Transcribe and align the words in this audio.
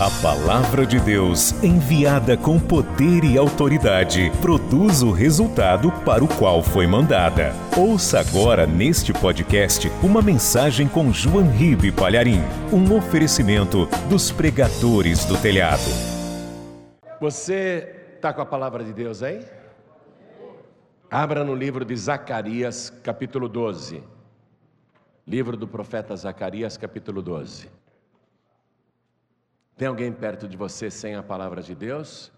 A 0.00 0.08
palavra 0.22 0.86
de 0.86 1.00
Deus, 1.00 1.50
enviada 1.60 2.36
com 2.36 2.56
poder 2.56 3.24
e 3.24 3.36
autoridade, 3.36 4.30
produz 4.40 5.02
o 5.02 5.10
resultado 5.10 5.90
para 6.04 6.22
o 6.22 6.28
qual 6.28 6.62
foi 6.62 6.86
mandada. 6.86 7.52
Ouça 7.76 8.20
agora 8.20 8.64
neste 8.64 9.12
podcast 9.12 9.90
uma 10.00 10.22
mensagem 10.22 10.86
com 10.86 11.12
João 11.12 11.50
Ribe 11.50 11.90
Palharim, 11.90 12.38
um 12.72 12.96
oferecimento 12.96 13.86
dos 14.08 14.30
pregadores 14.30 15.24
do 15.24 15.36
telhado. 15.36 15.90
Você 17.20 17.92
está 18.14 18.32
com 18.32 18.40
a 18.40 18.46
palavra 18.46 18.84
de 18.84 18.92
Deus 18.92 19.20
aí? 19.20 19.44
Abra 21.10 21.42
no 21.42 21.56
livro 21.56 21.84
de 21.84 21.96
Zacarias, 21.96 22.88
capítulo 23.02 23.48
12. 23.48 24.00
Livro 25.26 25.56
do 25.56 25.66
profeta 25.66 26.14
Zacarias, 26.14 26.76
capítulo 26.76 27.20
12. 27.20 27.77
Tem 29.78 29.86
alguém 29.86 30.12
perto 30.12 30.48
de 30.48 30.56
você 30.56 30.90
sem 30.90 31.14
a 31.14 31.22
palavra 31.22 31.62
de 31.62 31.72
Deus? 31.72 32.32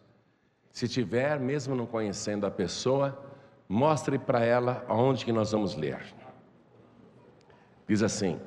Se 0.70 0.86
tiver, 0.86 1.40
mesmo 1.40 1.74
não 1.74 1.86
conhecendo 1.86 2.46
a 2.46 2.50
pessoa, 2.50 3.18
mostre 3.66 4.18
para 4.18 4.44
ela 4.44 4.84
aonde 4.86 5.24
que 5.24 5.32
nós 5.32 5.50
vamos 5.52 5.74
ler. 5.74 6.04
Diz 7.88 8.02
assim: 8.02 8.38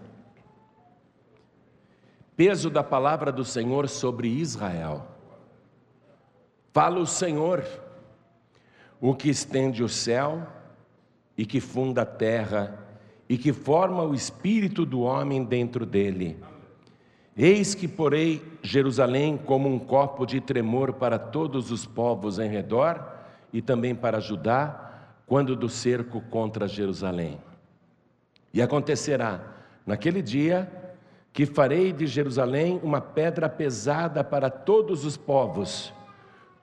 Peso 2.38 2.70
da 2.70 2.84
palavra 2.84 3.32
do 3.32 3.44
Senhor 3.44 3.90
sobre 3.90 4.28
Israel. 4.28 5.08
Fala 6.72 7.00
o 7.00 7.08
Senhor, 7.08 7.66
o 9.02 9.16
que 9.16 9.30
estende 9.30 9.84
o 9.84 9.90
céu 9.90 10.48
e 11.36 11.48
que 11.48 11.60
funda 11.60 12.04
a 12.04 12.06
terra 12.06 12.80
e 13.28 13.40
que 13.40 13.52
forma 13.52 14.04
o 14.04 14.14
espírito 14.14 14.86
do 14.86 15.02
homem 15.02 15.44
dentro 15.44 15.84
dele 15.84 16.40
Eis 17.36 17.74
que 17.74 17.88
porei 17.88 18.42
Jerusalém 18.66 19.38
como 19.38 19.68
um 19.68 19.78
copo 19.78 20.26
de 20.26 20.40
tremor 20.40 20.94
para 20.94 21.20
todos 21.20 21.70
os 21.70 21.86
povos 21.86 22.40
em 22.40 22.48
redor 22.48 23.06
e 23.52 23.62
também 23.62 23.94
para 23.94 24.22
Judá, 24.22 24.92
quando 25.28 25.54
do 25.54 25.68
cerco 25.68 26.22
contra 26.22 26.66
Jerusalém. 26.66 27.40
E 28.54 28.62
acontecerá, 28.62 29.42
naquele 29.86 30.22
dia, 30.22 30.72
que 31.34 31.46
farei 31.46 31.92
de 31.92 32.08
Jerusalém 32.08 32.80
uma 32.82 33.02
pedra 33.02 33.50
pesada 33.50 34.24
para 34.24 34.50
todos 34.50 35.04
os 35.04 35.18
povos. 35.18 35.94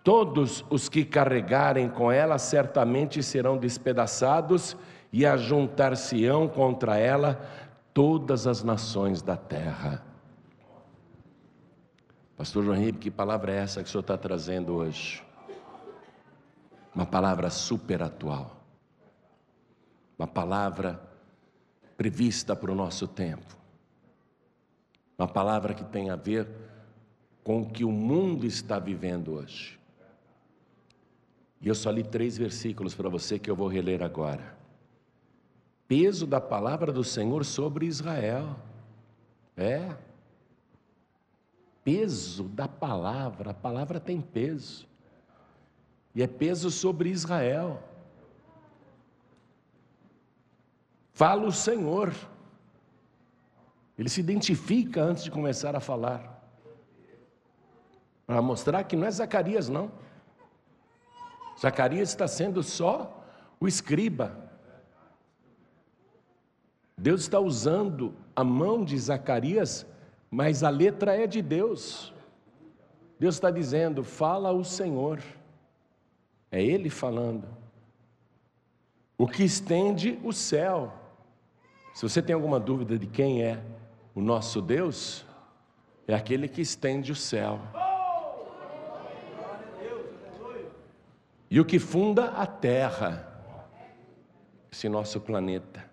Todos 0.03 0.65
os 0.71 0.89
que 0.89 1.05
carregarem 1.05 1.89
com 1.89 2.11
ela 2.11 2.39
certamente 2.39 3.23
serão 3.23 3.59
despedaçados 3.59 4.75
e 5.13 5.27
ajuntar-se-ão 5.27 6.49
contra 6.49 6.97
ela 6.97 7.39
todas 7.93 8.47
as 8.47 8.63
nações 8.63 9.21
da 9.21 9.37
terra. 9.37 10.10
Pastor 12.41 12.65
João 12.65 12.79
Ribe, 12.79 12.97
que 12.97 13.11
palavra 13.11 13.53
é 13.53 13.57
essa 13.57 13.83
que 13.83 13.89
o 13.91 13.93
senhor 13.93 14.01
está 14.01 14.17
trazendo 14.17 14.73
hoje? 14.73 15.23
Uma 16.95 17.05
palavra 17.05 17.51
super 17.51 18.03
atual. 18.03 18.65
Uma 20.19 20.27
palavra 20.27 20.99
prevista 21.99 22.57
para 22.57 22.73
o 22.73 22.75
nosso 22.75 23.07
tempo. 23.07 23.55
Uma 25.19 25.29
palavra 25.29 25.75
que 25.75 25.85
tem 25.85 26.09
a 26.09 26.17
ver 26.17 26.49
com 27.45 27.61
o 27.61 27.71
que 27.71 27.85
o 27.85 27.93
mundo 27.93 28.47
está 28.47 28.79
vivendo 28.79 29.35
hoje. 29.35 29.79
E 31.61 31.69
eu 31.69 31.75
só 31.75 31.91
li 31.91 32.03
três 32.03 32.39
versículos 32.39 32.95
para 32.95 33.11
você 33.11 33.39
que 33.39 33.51
eu 33.51 33.55
vou 33.55 33.69
reler 33.69 34.03
agora. 34.03 34.57
Peso 35.87 36.27
da 36.27 36.41
palavra 36.41 36.91
do 36.91 37.05
Senhor 37.05 37.45
sobre 37.45 37.85
Israel. 37.85 38.57
É 39.55 39.95
peso 41.85 42.45
da 42.45 42.69
palavra, 42.69 43.51
a 43.51 43.55
palavra 43.55 43.99
tem 43.99 44.21
peso, 44.21 44.87
e 46.15 46.23
é 46.23 46.27
peso 46.27 46.71
sobre 46.71 47.11
Israel. 47.11 47.83
Fala 51.13 51.47
o 51.47 51.53
Senhor, 51.53 52.15
ele 53.99 54.09
se 54.09 54.21
identifica 54.21 55.03
antes 55.03 55.25
de 55.25 55.31
começar 55.31 55.77
a 55.77 55.81
falar, 55.81 56.41
para 58.27 58.41
mostrar 58.41 58.85
que 58.85 58.97
não 58.97 59.07
é 59.07 59.11
Zacarias, 59.11 59.69
não. 59.69 59.91
Zacarias 61.61 62.09
está 62.09 62.27
sendo 62.27 62.63
só 62.63 63.23
o 63.59 63.69
escriba. 63.69 64.51
Deus 66.97 67.23
está 67.23 67.41
usando 67.41 68.15
a 68.37 68.45
mão 68.45 68.85
de 68.85 68.99
Zacarias 68.99 69.87
mas 70.31 70.63
a 70.63 70.71
letra 70.71 71.17
é 71.17 71.27
de 71.27 71.43
Deus. 71.43 72.15
Deus 73.19 73.35
está 73.35 73.51
dizendo: 73.51 74.05
fala 74.05 74.53
o 74.53 74.65
Senhor. 74.65 75.21
É 76.53 76.63
Ele 76.63 76.89
falando. 76.89 77.49
O 79.19 79.27
que 79.27 79.43
estende 79.43 80.19
o 80.23 80.33
céu. 80.33 80.93
Se 81.95 82.03
você 82.03 82.23
tem 82.23 82.35
alguma 82.35 82.61
dúvida 82.61 82.97
de 82.99 83.07
quem 83.07 83.43
é 83.43 83.61
o 84.15 84.21
nosso 84.21 84.63
Deus, 84.63 85.27
é 86.07 86.15
aquele 86.15 86.49
que 86.49 86.61
estende 86.61 87.11
o 87.11 87.17
céu. 87.17 87.61
E 91.51 91.59
o 91.59 91.65
que 91.65 91.81
funda 91.81 92.27
a 92.27 92.47
terra, 92.47 93.27
esse 94.71 94.89
nosso 94.89 95.21
planeta 95.21 95.90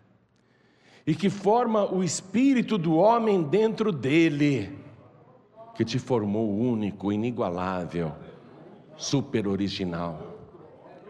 e 1.08 1.16
que 1.16 1.30
forma 1.30 1.90
o 1.90 2.04
espírito 2.04 2.78
do 2.78 2.98
homem 2.98 3.42
dentro 3.42 3.94
dele, 3.94 4.78
que 5.74 5.86
te 5.86 5.98
formou 5.98 6.54
único, 6.54 7.14
inigualável, 7.14 8.12
super 8.98 9.48
original. 9.48 10.36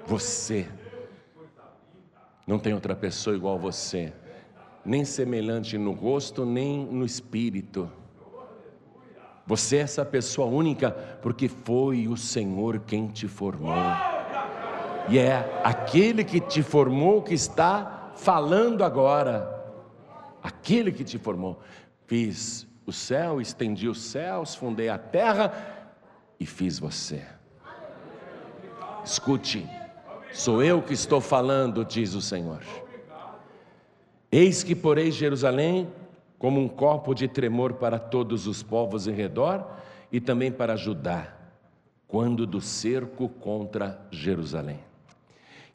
Você. 0.06 0.68
Não 2.46 2.59
tem 2.59 2.75
outra 2.75 2.96
pessoa 2.96 3.35
igual 3.35 3.56
a 3.56 3.58
você, 3.58 4.13
nem 4.85 5.03
semelhante 5.03 5.80
no 5.80 5.94
rosto, 5.94 6.46
nem 6.46 6.85
no 6.85 7.03
espírito. 7.03 7.91
Você 9.47 9.78
é 9.78 9.79
essa 9.79 10.06
pessoa 10.06 10.47
única 10.47 10.91
porque 11.22 11.47
foi 11.47 12.08
o 12.08 12.16
Senhor 12.16 12.79
quem 12.85 13.08
te 13.08 13.28
formou. 13.28 13.74
E 15.09 15.18
é 15.18 15.59
aquele 15.64 16.24
que 16.24 16.40
te 16.40 16.62
formou 16.62 17.24
que 17.24 17.34
está 17.34 18.12
falando 18.16 18.84
agora 18.84 19.56
aquele 20.47 20.91
que 20.91 21.03
te 21.03 21.18
formou. 21.18 21.59
Fiz 22.06 22.66
o 22.85 22.91
céu, 22.91 23.41
estendi 23.41 23.88
os 23.88 24.02
céus, 24.02 24.56
fundei 24.56 24.90
a 24.90 24.97
terra 24.97 25.52
e 26.40 26.46
fiz 26.46 26.80
você. 26.80 27.25
Escute, 29.03 29.69
sou 30.34 30.63
eu 30.63 30.81
que 30.81 30.94
estou 30.94 31.22
falando, 31.22 31.84
diz 31.85 32.13
o 32.13 32.22
Senhor. 32.22 32.62
Eis 34.31 34.63
que 34.63 34.75
porei 34.75 35.12
Jerusalém 35.12 35.88
como 36.40 36.59
um 36.59 36.68
copo 36.68 37.14
de 37.14 37.28
tremor 37.28 37.74
para 37.74 37.97
todos 37.97 38.47
os 38.47 38.62
povos 38.62 39.08
em 39.08 39.14
redor 39.14 39.66
e 40.12 40.19
também 40.19 40.52
para 40.52 40.75
Judá, 40.75 41.34
quando 42.08 42.46
do 42.46 42.62
cerco 42.62 43.28
contra 43.28 44.00
Jerusalém. 44.12 44.79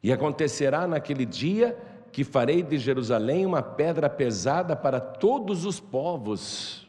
E 0.01 0.11
acontecerá 0.11 0.87
naquele 0.87 1.25
dia 1.25 1.77
que 2.13 2.23
farei 2.23 2.61
de 2.61 2.77
Jerusalém 2.77 3.43
uma 3.43 3.63
pedra 3.63 4.07
pesada 4.07 4.75
para 4.75 4.99
todos 4.99 5.65
os 5.65 5.79
povos. 5.79 6.87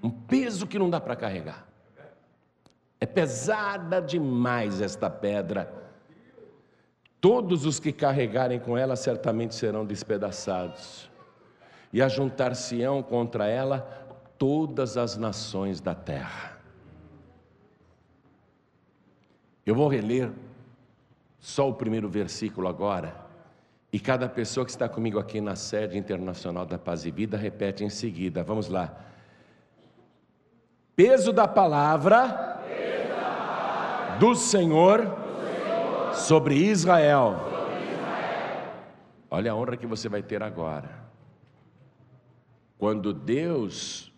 Um 0.00 0.08
peso 0.08 0.68
que 0.68 0.78
não 0.78 0.88
dá 0.88 1.00
para 1.00 1.16
carregar. 1.16 1.66
É 3.00 3.06
pesada 3.06 4.00
demais 4.00 4.80
esta 4.80 5.10
pedra. 5.10 5.74
Todos 7.20 7.66
os 7.66 7.80
que 7.80 7.92
carregarem 7.92 8.60
com 8.60 8.78
ela 8.78 8.94
certamente 8.94 9.56
serão 9.56 9.84
despedaçados. 9.84 11.10
E 11.92 12.00
ajuntar-se-ão 12.00 13.02
contra 13.02 13.48
ela 13.48 13.80
todas 14.38 14.96
as 14.96 15.16
nações 15.16 15.80
da 15.80 15.94
terra. 15.94 16.56
Eu 19.66 19.74
vou 19.74 19.88
reler 19.88 20.30
só 21.40 21.68
o 21.68 21.74
primeiro 21.74 22.08
versículo 22.08 22.68
agora 22.68 23.28
e 23.92 23.98
cada 23.98 24.28
pessoa 24.28 24.64
que 24.64 24.70
está 24.70 24.88
comigo 24.88 25.18
aqui 25.18 25.40
na 25.40 25.56
sede 25.56 25.98
internacional 25.98 26.64
da 26.64 26.78
Paz 26.78 27.04
e 27.04 27.10
Vida 27.10 27.36
repete 27.36 27.82
em 27.82 27.90
seguida. 27.90 28.44
Vamos 28.44 28.68
lá. 28.68 28.94
Peso 30.94 31.32
da 31.32 31.48
palavra, 31.48 32.60
Peso 32.68 33.08
da 33.08 33.14
palavra 33.16 34.16
do, 34.18 34.34
Senhor, 34.36 34.98
do 34.98 35.06
Senhor 35.06 36.14
sobre, 36.14 36.54
Israel. 36.54 37.36
sobre 37.50 37.92
Israel. 37.92 38.72
Olha 39.28 39.52
a 39.52 39.56
honra 39.56 39.76
que 39.76 39.86
você 39.86 40.08
vai 40.08 40.22
ter 40.22 40.42
agora. 40.42 41.00
Quando 42.78 43.12
Deus 43.12 44.12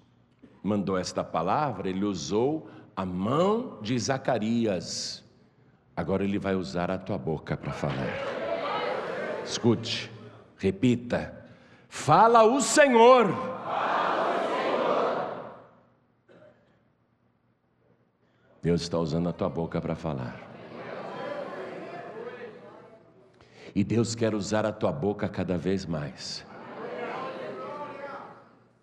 mandou 0.63 0.99
esta 0.99 1.25
palavra, 1.25 1.89
ele 1.89 2.05
usou 2.05 2.69
a 2.95 3.07
mão 3.07 3.79
de 3.81 3.99
Zacarias. 3.99 5.25
Agora 5.97 6.25
ele 6.25 6.39
vai 6.39 6.55
usar 6.55 6.91
a 6.91 6.99
tua 6.99 7.17
boca 7.17 7.57
para 7.57 7.73
falar. 7.73 8.42
Escute, 9.53 10.11
repita. 10.57 11.45
Fala 11.87 12.43
o 12.43 12.63
Senhor. 12.63 13.27
O. 13.27 13.53
Deus 18.63 18.81
está 18.81 18.97
usando 18.97 19.29
a 19.29 19.33
tua 19.33 19.51
boca 19.51 19.79
para 19.79 19.95
falar. 19.95 20.41
E 23.75 23.85
Deus 23.85 24.15
quer 24.15 24.35
usar 24.35 24.65
a 24.65 24.73
tua 24.73 24.91
boca 24.91 25.29
cada 25.29 25.59
vez 25.59 25.85
mais. 25.85 26.47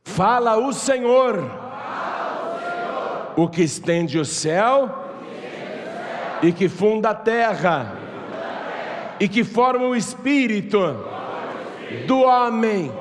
Fala 0.03 0.55
o 0.57 0.71
Senhor, 0.71 1.49
o 3.35 3.49
que 3.49 3.63
estende 3.63 4.19
o 4.19 4.25
céu 4.25 4.87
e 6.43 6.51
que 6.51 6.69
funda 6.69 7.09
a 7.09 7.15
terra 7.15 7.98
e 9.19 9.27
que 9.27 9.43
forma 9.43 9.85
o 9.85 9.95
espírito 9.95 10.79
do 12.07 12.21
homem 12.21 12.91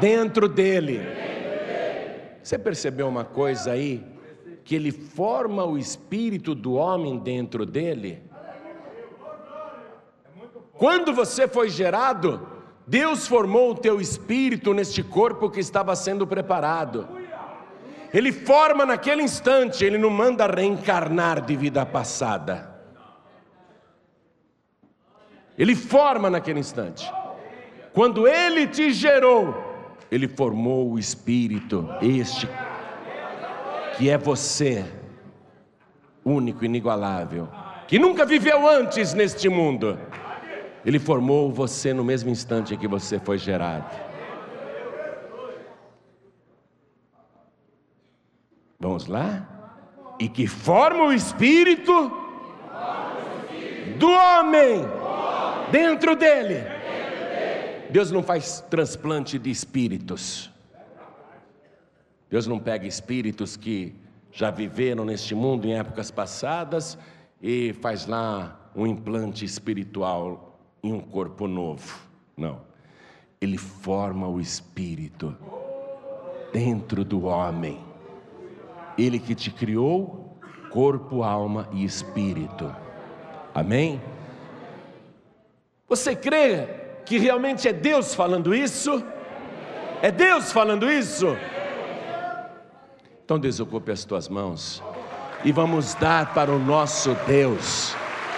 dentro 0.00 0.48
dele. 0.48 1.00
Você 2.42 2.58
percebeu 2.58 3.08
uma 3.08 3.24
coisa 3.24 3.72
aí? 3.72 4.04
Que 4.64 4.74
ele 4.74 4.90
forma 4.90 5.64
o 5.64 5.78
espírito 5.78 6.54
do 6.54 6.74
homem 6.74 7.18
dentro 7.18 7.64
dele? 7.64 8.22
Quando 10.72 11.12
você 11.12 11.48
foi 11.48 11.68
gerado, 11.68 12.46
Deus 12.86 13.26
formou 13.26 13.70
o 13.70 13.74
teu 13.74 14.00
espírito 14.00 14.74
neste 14.74 15.02
corpo 15.02 15.50
que 15.50 15.60
estava 15.60 15.96
sendo 15.96 16.26
preparado. 16.26 17.08
Ele 18.12 18.30
forma 18.30 18.86
naquele 18.86 19.22
instante, 19.22 19.84
ele 19.84 19.98
não 19.98 20.10
manda 20.10 20.46
reencarnar 20.46 21.44
de 21.44 21.56
vida 21.56 21.84
passada. 21.84 22.75
Ele 25.58 25.74
forma 25.74 26.28
naquele 26.28 26.60
instante. 26.60 27.10
Quando 27.92 28.28
ele 28.28 28.66
te 28.66 28.92
gerou, 28.92 29.54
ele 30.10 30.28
formou 30.28 30.92
o 30.92 30.98
espírito, 30.98 31.88
este 32.02 32.48
que 33.96 34.10
é 34.10 34.18
você, 34.18 34.84
único, 36.22 36.64
inigualável, 36.64 37.48
que 37.88 37.98
nunca 37.98 38.26
viveu 38.26 38.68
antes 38.68 39.14
neste 39.14 39.48
mundo. 39.48 39.98
Ele 40.84 40.98
formou 40.98 41.50
você 41.50 41.94
no 41.94 42.04
mesmo 42.04 42.30
instante 42.30 42.74
em 42.74 42.78
que 42.78 42.86
você 42.86 43.18
foi 43.18 43.38
gerado. 43.38 43.90
Vamos 48.78 49.06
lá? 49.06 49.48
E 50.20 50.28
que 50.28 50.46
forma 50.46 51.04
o 51.04 51.12
espírito 51.12 52.12
do 53.98 54.10
homem 54.10 54.95
dentro 55.70 56.16
dele. 56.16 56.64
Deus 57.90 58.10
não 58.10 58.22
faz 58.22 58.60
transplante 58.68 59.38
de 59.38 59.50
espíritos. 59.50 60.50
Deus 62.28 62.46
não 62.46 62.58
pega 62.58 62.86
espíritos 62.86 63.56
que 63.56 63.94
já 64.32 64.50
viveram 64.50 65.04
neste 65.04 65.34
mundo 65.34 65.66
em 65.66 65.78
épocas 65.78 66.10
passadas 66.10 66.98
e 67.40 67.72
faz 67.80 68.06
lá 68.06 68.70
um 68.74 68.86
implante 68.86 69.44
espiritual 69.44 70.58
em 70.82 70.92
um 70.92 71.00
corpo 71.00 71.46
novo. 71.46 71.98
Não. 72.36 72.60
Ele 73.40 73.56
forma 73.56 74.28
o 74.28 74.40
espírito 74.40 75.36
dentro 76.52 77.04
do 77.04 77.24
homem. 77.24 77.80
Ele 78.98 79.18
que 79.18 79.34
te 79.34 79.50
criou, 79.50 80.36
corpo, 80.70 81.22
alma 81.22 81.68
e 81.72 81.84
espírito. 81.84 82.74
Amém? 83.54 84.00
Você 85.88 86.16
crê 86.16 86.66
que 87.04 87.18
realmente 87.18 87.68
é 87.68 87.72
Deus 87.72 88.14
falando 88.14 88.54
isso? 88.54 89.04
É 90.02 90.10
Deus 90.10 90.52
falando 90.52 90.90
isso? 90.90 91.36
Então 93.24 93.38
desocupe 93.38 93.92
as 93.92 94.04
tuas 94.04 94.28
mãos 94.28 94.82
e 95.44 95.52
vamos 95.52 95.94
dar 95.94 96.34
para 96.34 96.50
o 96.50 96.58
nosso 96.58 97.16
Deus 97.26 97.94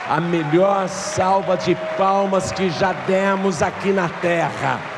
a 0.08 0.20
melhor 0.20 0.88
salva 0.88 1.56
de 1.56 1.74
palmas 1.96 2.52
que 2.52 2.70
já 2.70 2.92
demos 2.92 3.62
aqui 3.62 3.92
na 3.92 4.08
terra. 4.08 4.97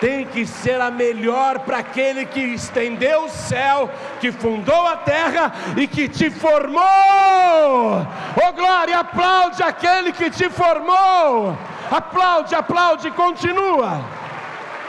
Tem 0.00 0.24
que 0.24 0.46
ser 0.46 0.80
a 0.80 0.90
melhor 0.90 1.60
para 1.60 1.78
aquele 1.78 2.24
que 2.24 2.40
estendeu 2.40 3.24
o 3.24 3.28
céu, 3.28 3.90
que 4.20 4.30
fundou 4.30 4.86
a 4.86 4.96
terra 4.96 5.52
e 5.76 5.88
que 5.88 6.08
te 6.08 6.30
formou. 6.30 6.80
Oh 6.80 8.52
glória, 8.52 9.00
aplaude 9.00 9.62
aquele 9.62 10.12
que 10.12 10.30
te 10.30 10.48
formou. 10.48 11.56
Aplaude, 11.90 12.54
aplaude, 12.54 13.10
continua. 13.10 14.00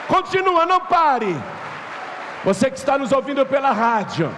Continua, 0.07 0.65
não 0.65 0.79
pare. 0.79 1.35
Você 2.43 2.69
que 2.69 2.77
está 2.77 2.97
nos 2.97 3.11
ouvindo 3.11 3.45
pela 3.45 3.71
rádio, 3.71 4.31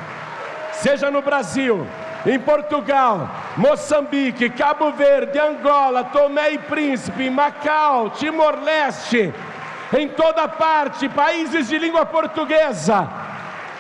seja 0.71 1.12
no 1.12 1.21
Brasil, 1.21 1.85
em 2.25 2.39
Portugal, 2.39 3.29
Moçambique, 3.57 4.50
Cabo 4.50 4.91
Verde, 4.91 5.39
Angola, 5.39 6.03
Tomé 6.06 6.51
e 6.51 6.57
Príncipe, 6.57 7.29
Macau, 7.29 8.09
Timor-Leste, 8.12 9.33
em 9.97 10.07
toda 10.07 10.47
parte, 10.47 11.09
países 11.09 11.67
de 11.67 11.77
língua 11.77 12.05
portuguesa, 12.05 13.07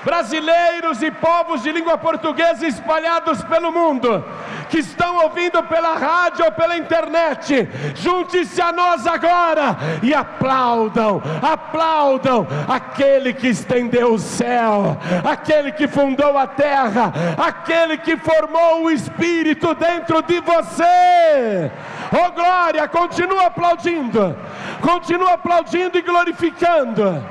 brasileiros 0.03 1.01
e 1.01 1.11
povos 1.11 1.61
de 1.63 1.71
língua 1.71 1.97
portuguesa 1.97 2.67
espalhados 2.67 3.43
pelo 3.43 3.71
mundo, 3.71 4.23
que 4.69 4.79
estão 4.79 5.17
ouvindo 5.23 5.61
pela 5.63 5.95
rádio 5.95 6.45
ou 6.45 6.51
pela 6.51 6.77
internet, 6.77 7.69
junte-se 7.95 8.61
a 8.61 8.71
nós 8.71 9.05
agora 9.05 9.77
e 10.01 10.13
aplaudam, 10.13 11.21
aplaudam 11.41 12.47
aquele 12.67 13.33
que 13.33 13.47
estendeu 13.47 14.13
o 14.13 14.19
céu, 14.19 14.97
aquele 15.23 15.71
que 15.71 15.87
fundou 15.87 16.37
a 16.37 16.47
terra, 16.47 17.13
aquele 17.37 17.97
que 17.97 18.17
formou 18.17 18.83
o 18.83 18.91
Espírito 18.91 19.75
dentro 19.75 20.21
de 20.21 20.39
você. 20.39 21.71
Oh 22.13 22.31
glória, 22.31 22.87
continua 22.87 23.45
aplaudindo, 23.45 24.35
continua 24.81 25.33
aplaudindo 25.33 25.97
e 25.97 26.01
glorificando. 26.01 27.23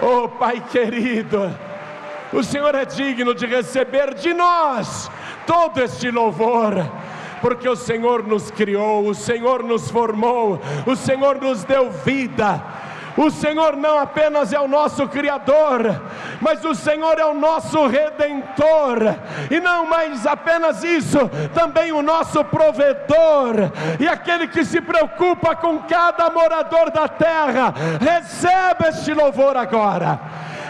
Oh 0.00 0.28
Pai 0.28 0.62
querido, 0.70 1.54
o 2.32 2.42
Senhor 2.42 2.74
é 2.74 2.84
digno 2.84 3.34
de 3.34 3.44
receber 3.46 4.14
de 4.14 4.32
nós 4.32 5.10
todo 5.46 5.82
este 5.82 6.10
louvor 6.10 6.74
porque 7.40 7.68
o 7.68 7.76
Senhor 7.76 8.26
nos 8.26 8.50
criou, 8.50 9.06
o 9.06 9.14
Senhor 9.14 9.62
nos 9.62 9.90
formou, 9.90 10.60
o 10.86 10.94
Senhor 10.94 11.40
nos 11.40 11.64
deu 11.64 11.90
vida. 11.90 12.62
O 13.20 13.30
Senhor 13.30 13.76
não 13.76 13.98
apenas 13.98 14.50
é 14.50 14.58
o 14.58 14.66
nosso 14.66 15.06
Criador, 15.06 16.00
mas 16.40 16.64
o 16.64 16.74
Senhor 16.74 17.18
é 17.18 17.26
o 17.26 17.34
nosso 17.34 17.86
Redentor, 17.86 19.14
e 19.50 19.60
não 19.60 19.84
mais 19.84 20.26
apenas 20.26 20.82
isso, 20.82 21.18
também 21.52 21.92
o 21.92 22.00
nosso 22.00 22.42
provedor, 22.42 23.70
e 23.98 24.08
aquele 24.08 24.48
que 24.48 24.64
se 24.64 24.80
preocupa 24.80 25.54
com 25.54 25.80
cada 25.80 26.30
morador 26.30 26.90
da 26.90 27.08
terra, 27.08 27.74
recebe 28.00 28.88
este 28.88 29.12
louvor 29.12 29.54
agora 29.54 30.18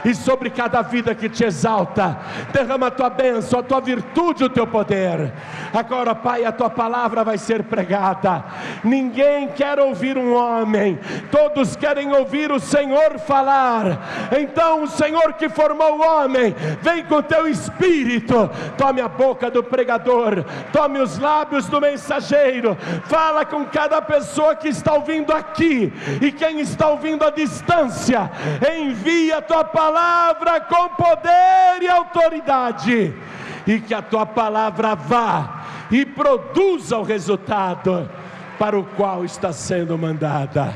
e 0.04 0.14
sobre 0.14 0.50
cada 0.50 0.82
vida 0.82 1.14
que 1.14 1.28
te 1.28 1.44
exalta, 1.44 2.18
derrama 2.52 2.88
a 2.88 2.90
tua 2.90 3.10
bênção, 3.10 3.60
a 3.60 3.62
tua 3.62 3.80
virtude, 3.80 4.44
o 4.44 4.48
teu 4.48 4.66
poder. 4.66 5.32
Agora, 5.72 6.14
Pai, 6.14 6.44
a 6.44 6.52
tua 6.52 6.70
palavra 6.70 7.24
vai 7.24 7.38
ser 7.38 7.64
pregada. 7.64 8.44
Ninguém 8.82 9.48
quer 9.48 9.78
ouvir 9.78 10.16
um 10.16 10.34
homem, 10.34 10.98
todos 11.30 11.76
querem 11.76 12.12
ouvir 12.14 12.50
o 12.50 12.60
Senhor 12.60 13.18
falar. 13.18 14.30
Então, 14.38 14.84
o 14.84 14.88
Senhor 14.88 15.34
que 15.34 15.48
formou 15.48 15.98
o 15.98 16.02
homem, 16.02 16.54
vem 16.80 17.04
com 17.04 17.22
teu 17.22 17.46
espírito, 17.46 18.50
tome 18.76 19.00
a 19.00 19.08
boca 19.08 19.50
do 19.50 19.62
pregador, 19.62 20.44
tome 20.72 21.00
os 21.00 21.18
lábios 21.18 21.66
do 21.66 21.80
mensageiro, 21.80 22.76
fala 23.04 23.44
com 23.44 23.64
cada 23.64 24.00
pessoa 24.00 24.54
que 24.54 24.68
está 24.68 24.94
ouvindo 24.94 25.32
aqui 25.32 25.92
e 26.20 26.32
quem 26.32 26.60
está 26.60 26.88
ouvindo 26.88 27.24
à 27.24 27.30
distância, 27.30 28.30
envia 28.78 29.38
a 29.38 29.42
tua 29.42 29.64
palavra 29.64 29.89
palavra 29.90 30.60
com 30.60 30.88
poder 30.90 31.82
e 31.82 31.88
autoridade, 31.88 33.14
e 33.66 33.80
que 33.80 33.92
a 33.92 34.00
tua 34.00 34.24
palavra 34.24 34.94
vá 34.94 35.64
e 35.90 36.06
produza 36.06 36.96
o 36.96 37.02
resultado 37.02 38.08
para 38.56 38.78
o 38.78 38.84
qual 38.84 39.24
está 39.24 39.52
sendo 39.52 39.98
mandada. 39.98 40.72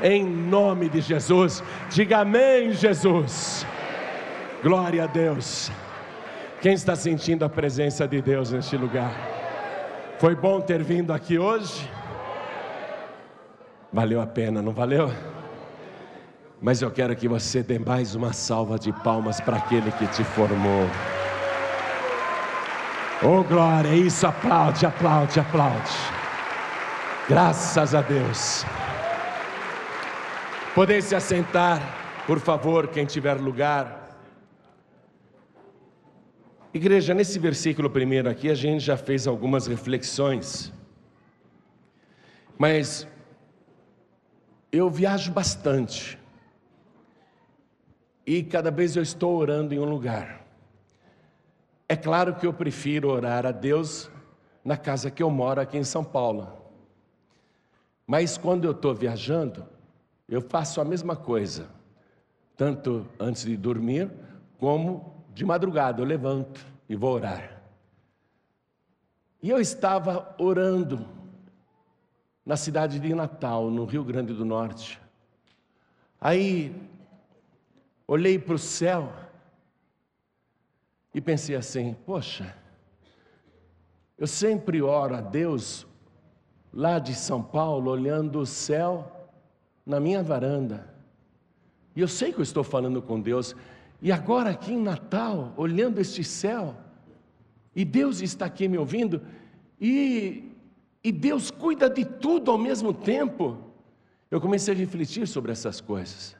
Em 0.00 0.24
nome 0.24 0.88
de 0.88 1.00
Jesus, 1.00 1.64
diga 1.90 2.18
amém, 2.18 2.72
Jesus. 2.72 3.66
Glória 4.62 5.04
a 5.04 5.06
Deus. 5.06 5.72
Quem 6.60 6.74
está 6.74 6.94
sentindo 6.94 7.44
a 7.44 7.48
presença 7.48 8.06
de 8.06 8.22
Deus 8.22 8.52
neste 8.52 8.76
lugar? 8.76 9.12
Foi 10.18 10.36
bom 10.36 10.60
ter 10.60 10.82
vindo 10.82 11.12
aqui 11.12 11.38
hoje? 11.38 11.88
Valeu 13.92 14.20
a 14.20 14.26
pena, 14.26 14.62
não 14.62 14.72
valeu? 14.72 15.10
Mas 16.60 16.82
eu 16.82 16.90
quero 16.90 17.14
que 17.14 17.28
você 17.28 17.62
dê 17.62 17.78
mais 17.78 18.16
uma 18.16 18.32
salva 18.32 18.78
de 18.78 18.92
palmas 18.92 19.40
para 19.40 19.58
aquele 19.58 19.92
que 19.92 20.06
te 20.08 20.24
formou. 20.24 20.88
Oh 23.22 23.44
glória, 23.44 23.94
isso, 23.94 24.26
aplaude, 24.26 24.84
aplaude, 24.84 25.38
aplaude. 25.38 25.92
Graças 27.28 27.94
a 27.94 28.02
Deus. 28.02 28.64
Podem 30.74 31.00
se 31.00 31.14
assentar, 31.14 31.80
por 32.26 32.40
favor, 32.40 32.88
quem 32.88 33.06
tiver 33.06 33.34
lugar. 33.34 34.18
Igreja, 36.74 37.14
nesse 37.14 37.38
versículo 37.38 37.88
primeiro 37.88 38.28
aqui, 38.28 38.50
a 38.50 38.54
gente 38.54 38.80
já 38.84 38.96
fez 38.96 39.28
algumas 39.28 39.66
reflexões, 39.68 40.72
mas 42.58 43.06
eu 44.72 44.90
viajo 44.90 45.32
bastante 45.32 46.17
e 48.28 48.42
cada 48.42 48.70
vez 48.70 48.94
eu 48.94 49.02
estou 49.02 49.34
orando 49.34 49.72
em 49.72 49.78
um 49.78 49.86
lugar. 49.86 50.44
É 51.88 51.96
claro 51.96 52.34
que 52.34 52.46
eu 52.46 52.52
prefiro 52.52 53.08
orar 53.08 53.46
a 53.46 53.52
Deus 53.52 54.10
na 54.62 54.76
casa 54.76 55.10
que 55.10 55.22
eu 55.22 55.30
moro 55.30 55.62
aqui 55.62 55.78
em 55.78 55.82
São 55.82 56.04
Paulo, 56.04 56.46
mas 58.06 58.36
quando 58.36 58.66
eu 58.66 58.72
estou 58.72 58.94
viajando, 58.94 59.66
eu 60.28 60.42
faço 60.42 60.78
a 60.78 60.84
mesma 60.84 61.16
coisa, 61.16 61.70
tanto 62.54 63.06
antes 63.18 63.46
de 63.46 63.56
dormir, 63.56 64.10
como 64.58 65.24
de 65.32 65.46
madrugada. 65.46 66.02
Eu 66.02 66.06
levanto 66.06 66.66
e 66.86 66.94
vou 66.94 67.14
orar. 67.14 67.62
E 69.42 69.48
eu 69.48 69.58
estava 69.58 70.34
orando 70.36 71.08
na 72.44 72.58
cidade 72.58 73.00
de 73.00 73.14
Natal, 73.14 73.70
no 73.70 73.86
Rio 73.86 74.04
Grande 74.04 74.34
do 74.34 74.44
Norte. 74.44 75.00
Aí, 76.20 76.74
olhei 78.08 78.38
para 78.38 78.54
o 78.54 78.58
céu 78.58 79.12
e 81.14 81.20
pensei 81.20 81.54
assim: 81.54 81.94
poxa, 82.06 82.56
eu 84.16 84.26
sempre 84.26 84.80
oro 84.80 85.14
a 85.14 85.20
Deus 85.20 85.86
lá 86.72 86.98
de 86.98 87.14
São 87.14 87.42
Paulo, 87.42 87.90
olhando 87.90 88.40
o 88.40 88.46
céu 88.46 89.30
na 89.84 90.00
minha 90.00 90.22
varanda. 90.22 90.92
E 91.94 92.00
eu 92.00 92.08
sei 92.08 92.32
que 92.32 92.38
eu 92.38 92.42
estou 92.42 92.64
falando 92.64 93.02
com 93.02 93.20
Deus. 93.20 93.54
E 94.00 94.12
agora 94.12 94.50
aqui 94.50 94.72
em 94.72 94.82
Natal, 94.82 95.52
olhando 95.56 96.00
este 96.00 96.22
céu, 96.22 96.76
e 97.74 97.84
Deus 97.84 98.20
está 98.20 98.46
aqui 98.46 98.68
me 98.68 98.78
ouvindo, 98.78 99.20
e, 99.80 100.52
e 101.02 101.10
Deus 101.10 101.50
cuida 101.50 101.90
de 101.90 102.04
tudo 102.04 102.50
ao 102.50 102.58
mesmo 102.58 102.94
tempo. 102.94 103.58
Eu 104.30 104.40
comecei 104.40 104.72
a 104.72 104.76
refletir 104.76 105.26
sobre 105.26 105.50
essas 105.50 105.80
coisas. 105.80 106.36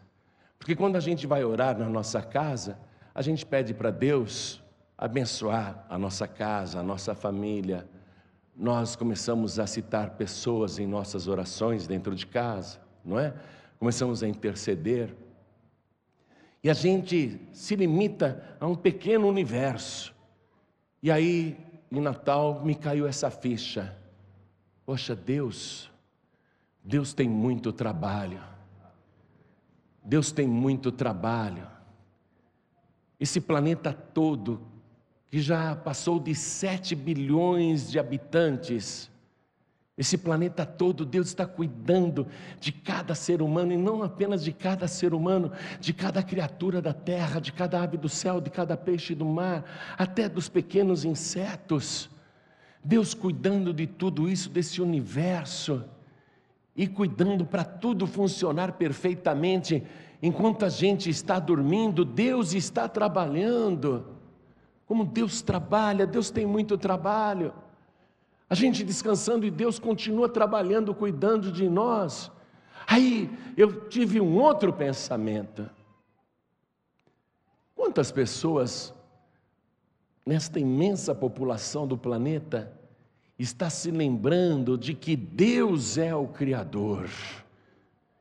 Porque 0.59 0.75
quando 0.75 0.97
a 0.97 1.01
gente 1.01 1.27
vai 1.27 1.45
orar 1.45 1.79
na 1.79 1.89
nossa 1.89 2.21
casa, 2.21 2.79
a 3.15 3.23
gente 3.23 3.47
pede 3.47 3.73
para 3.73 3.91
Deus 3.91 4.63
abençoar 4.97 5.87
a 5.89 5.99
nossa 5.99 6.27
casa, 6.27 6.81
a 6.81 6.83
nossa 6.83 7.15
família. 7.15 7.89
Nós 8.57 8.97
começamos 8.97 9.59
a 9.59 9.67
citar 9.67 10.11
pessoas 10.11 10.79
em 10.79 10.87
nossas 10.87 11.29
orações 11.29 11.87
dentro 11.87 12.15
de 12.15 12.27
casa 12.27 12.89
não 13.09 13.19
é? 13.19 13.35
Começamos 13.79 14.23
a 14.23 14.29
interceder. 14.29 15.15
E 16.63 16.69
a 16.69 16.75
gente 16.75 17.41
se 17.53 17.75
limita 17.75 18.57
a 18.61 18.67
um 18.67 18.75
pequeno 18.75 19.27
universo. 19.27 20.15
E 21.03 21.11
aí, 21.11 21.57
em 21.91 22.01
Natal, 22.01 22.63
me 22.65 22.75
caiu 22.75 23.07
essa 23.07 23.31
ficha. 23.31 23.97
Poxa, 24.85 25.15
Deus, 25.15 25.91
Deus 26.85 27.15
tem 27.15 27.29
muito 27.29 27.73
trabalho. 27.73 28.43
Deus 30.09 30.33
tem 30.33 30.49
muito 30.49 30.91
trabalho. 30.91 31.67
Esse 33.21 33.43
planeta 33.43 33.93
todo, 33.93 34.63
que 35.31 35.39
já 35.39 35.77
passou 35.77 36.19
de 36.19 36.35
7 36.35 36.95
bilhões 36.95 37.91
de 37.91 37.99
habitantes, 37.99 39.11
esse 39.99 40.17
planeta 40.17 40.65
todo, 40.65 41.05
Deus 41.05 41.29
está 41.29 41.45
cuidando 41.45 42.27
de 42.59 42.73
cada 42.73 43.15
ser 43.15 43.43
humano, 43.43 43.71
e 43.71 43.77
não 43.77 44.03
apenas 44.03 44.43
de 44.43 44.51
cada 44.51 44.89
ser 44.89 45.13
humano, 45.13 45.53
de 45.79 45.93
cada 45.93 46.23
criatura 46.23 46.81
da 46.81 46.95
terra, 46.95 47.39
de 47.39 47.53
cada 47.53 47.83
ave 47.83 47.99
do 47.99 48.09
céu, 48.09 48.41
de 48.41 48.49
cada 48.49 48.79
peixe 48.79 49.15
do 49.15 49.27
mar, 49.27 49.63
até 49.99 50.27
dos 50.27 50.49
pequenos 50.49 51.05
insetos. 51.05 52.09
Deus 52.83 53.13
cuidando 53.13 53.75
de 53.75 53.87
tudo 53.87 54.27
isso, 54.27 54.49
desse 54.49 54.81
universo, 54.81 55.85
e 56.79 56.87
cuidando 56.87 57.45
para 57.45 57.65
tudo 57.65 58.07
funcionar 58.07 58.75
perfeitamente. 58.75 59.83
Enquanto 60.23 60.65
a 60.65 60.69
gente 60.69 61.11
está 61.11 61.41
dormindo, 61.41 62.05
Deus 62.05 62.55
está 62.55 62.89
trabalhando. 62.89 64.07
Como 64.87 65.05
Deus 65.05 65.43
trabalha, 65.43 66.07
Deus 66.07 66.31
tem 66.31 66.47
muito 66.47 66.79
trabalho. 66.79 67.53
A 68.49 68.55
gente 68.55 68.85
descansando 68.85 69.45
e 69.45 69.51
Deus 69.51 69.81
continua 69.81 70.29
trabalhando, 70.29 70.95
cuidando 70.95 71.51
de 71.51 71.69
nós. 71.69 72.31
Aí 72.87 73.29
eu 73.57 73.89
tive 73.89 74.21
um 74.21 74.39
outro 74.39 74.73
pensamento. 74.73 75.69
Quantas 77.75 78.13
pessoas 78.13 78.95
nesta 80.25 80.61
imensa 80.61 81.13
população 81.13 81.89
do 81.89 81.99
planeta 81.99 82.78
está 83.39 83.71
se 83.71 83.91
lembrando 83.91 84.77
de 84.77 84.95
que 84.95 85.15
Deus 85.15 85.97
é 85.97 86.15
o 86.15 86.27
Criador, 86.27 87.09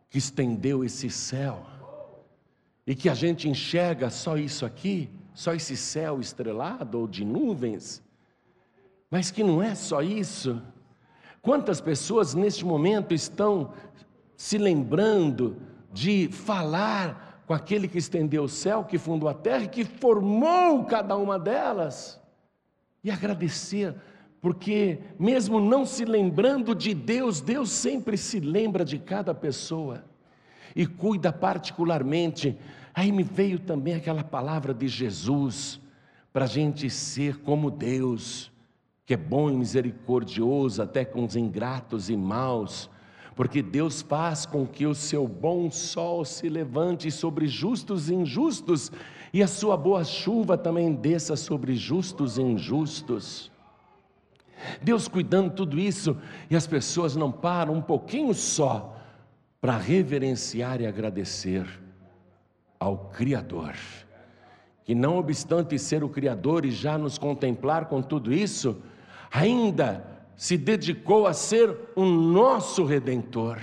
que 0.09 0.17
estendeu 0.17 0.83
esse 0.83 1.09
céu, 1.09 1.65
e 2.85 2.95
que 2.95 3.09
a 3.09 3.13
gente 3.13 3.49
enxerga 3.49 4.09
só 4.09 4.37
isso 4.37 4.65
aqui, 4.65 5.09
só 5.33 5.53
esse 5.53 5.75
céu 5.75 6.19
estrelado 6.19 6.99
ou 6.99 7.07
de 7.07 7.25
nuvens, 7.25 8.01
mas 9.09 9.31
que 9.31 9.43
não 9.43 9.61
é 9.61 9.75
só 9.75 10.01
isso. 10.01 10.61
Quantas 11.41 11.81
pessoas 11.81 12.33
neste 12.33 12.65
momento 12.65 13.13
estão 13.13 13.73
se 14.35 14.57
lembrando 14.57 15.57
de 15.91 16.29
falar 16.31 17.41
com 17.47 17.53
aquele 17.53 17.87
que 17.87 17.97
estendeu 17.97 18.43
o 18.43 18.49
céu, 18.49 18.83
que 18.83 18.97
fundou 18.97 19.29
a 19.29 19.33
terra 19.33 19.63
e 19.63 19.69
que 19.69 19.85
formou 19.85 20.83
cada 20.85 21.15
uma 21.15 21.39
delas, 21.39 22.21
e 23.03 23.09
agradecer, 23.09 23.95
porque 24.41 24.99
mesmo 25.19 25.59
não 25.59 25.85
se 25.85 26.05
lembrando 26.05 26.75
de 26.75 26.93
Deus, 26.93 27.41
Deus 27.41 27.69
sempre 27.69 28.17
se 28.17 28.39
lembra 28.39 28.85
de 28.85 28.99
cada 28.99 29.33
pessoa 29.33 30.03
e 30.75 30.85
cuida 30.85 31.33
particularmente. 31.33 32.57
Aí 32.93 33.11
me 33.11 33.23
veio 33.23 33.59
também 33.59 33.95
aquela 33.95 34.23
palavra 34.23 34.73
de 34.73 34.87
Jesus, 34.87 35.79
para 36.31 36.45
a 36.45 36.47
gente 36.47 36.89
ser 36.89 37.37
como 37.39 37.71
Deus 37.71 38.51
que 39.07 39.13
é 39.13 39.17
bom 39.17 39.49
e 39.49 39.55
misericordioso 39.55 40.81
até 40.81 41.05
com 41.05 41.23
os 41.23 41.37
ingratos 41.37 42.09
e 42.09 42.17
maus, 42.17 42.89
porque 43.37 43.63
Deus 43.63 44.01
faz 44.01 44.45
com 44.45 44.67
que 44.67 44.85
o 44.85 44.93
seu 44.93 45.25
bom 45.25 45.71
sol 45.71 46.25
se 46.25 46.49
levante 46.49 47.09
sobre 47.09 47.47
justos 47.47 48.09
e 48.09 48.13
injustos, 48.13 48.91
e 49.33 49.41
a 49.41 49.47
sua 49.47 49.77
boa 49.77 50.03
chuva 50.03 50.57
também 50.57 50.93
desça 50.93 51.37
sobre 51.37 51.73
justos 51.73 52.37
e 52.37 52.41
injustos. 52.41 53.49
Deus 54.81 55.07
cuidando 55.07 55.53
tudo 55.53 55.79
isso, 55.79 56.17
e 56.49 56.55
as 56.55 56.67
pessoas 56.67 57.15
não 57.15 57.31
param 57.31 57.73
um 57.73 57.81
pouquinho 57.81 58.33
só 58.33 58.95
para 59.61 59.77
reverenciar 59.77 60.81
e 60.81 60.87
agradecer 60.87 61.65
ao 62.79 63.09
Criador 63.09 63.75
que 64.87 64.95
não 64.95 65.17
obstante 65.17 65.77
ser 65.77 66.01
o 66.01 66.07
Criador 66.07 66.63
e 66.63 66.71
já 66.71 66.97
nos 66.97 67.17
contemplar 67.17 67.87
com 67.87 68.01
tudo 68.01 68.33
isso, 68.33 68.77
ainda 69.29 70.01
se 70.33 70.57
dedicou 70.57 71.27
a 71.27 71.33
ser 71.33 71.77
o 71.93 72.05
nosso 72.05 72.85
redentor, 72.85 73.59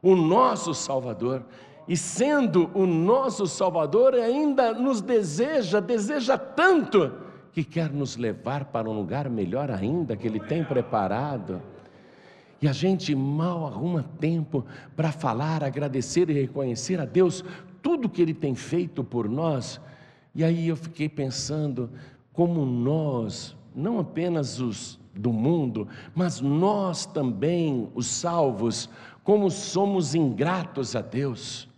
o 0.00 0.14
nosso 0.14 0.74
Salvador. 0.74 1.42
E 1.88 1.96
sendo 1.96 2.70
o 2.72 2.86
nosso 2.86 3.48
Salvador, 3.48 4.14
ainda 4.14 4.72
nos 4.72 5.00
deseja, 5.00 5.80
deseja 5.80 6.38
tanto, 6.38 7.12
que 7.52 7.62
quer 7.62 7.90
nos 7.90 8.16
levar 8.16 8.66
para 8.66 8.88
um 8.88 8.92
lugar 8.92 9.28
melhor 9.28 9.70
ainda 9.70 10.16
que 10.16 10.26
Ele 10.26 10.40
tem 10.40 10.64
preparado. 10.64 11.60
E 12.60 12.68
a 12.68 12.72
gente 12.72 13.14
mal 13.14 13.66
arruma 13.66 14.04
tempo 14.18 14.64
para 14.96 15.12
falar, 15.12 15.62
agradecer 15.62 16.30
e 16.30 16.32
reconhecer 16.32 17.00
a 17.00 17.04
Deus 17.04 17.44
tudo 17.82 18.08
que 18.08 18.22
Ele 18.22 18.32
tem 18.32 18.54
feito 18.54 19.02
por 19.04 19.28
nós. 19.28 19.80
E 20.34 20.42
aí 20.42 20.68
eu 20.68 20.76
fiquei 20.76 21.08
pensando 21.08 21.90
como 22.32 22.64
nós 22.64 23.54
não 23.74 23.98
apenas 23.98 24.60
os 24.60 24.98
do 25.14 25.32
mundo, 25.32 25.86
mas 26.14 26.40
nós 26.40 27.04
também, 27.04 27.90
os 27.94 28.06
salvos, 28.06 28.88
como 29.22 29.50
somos 29.50 30.14
ingratos 30.14 30.96
a 30.96 31.02
Deus, 31.02 31.68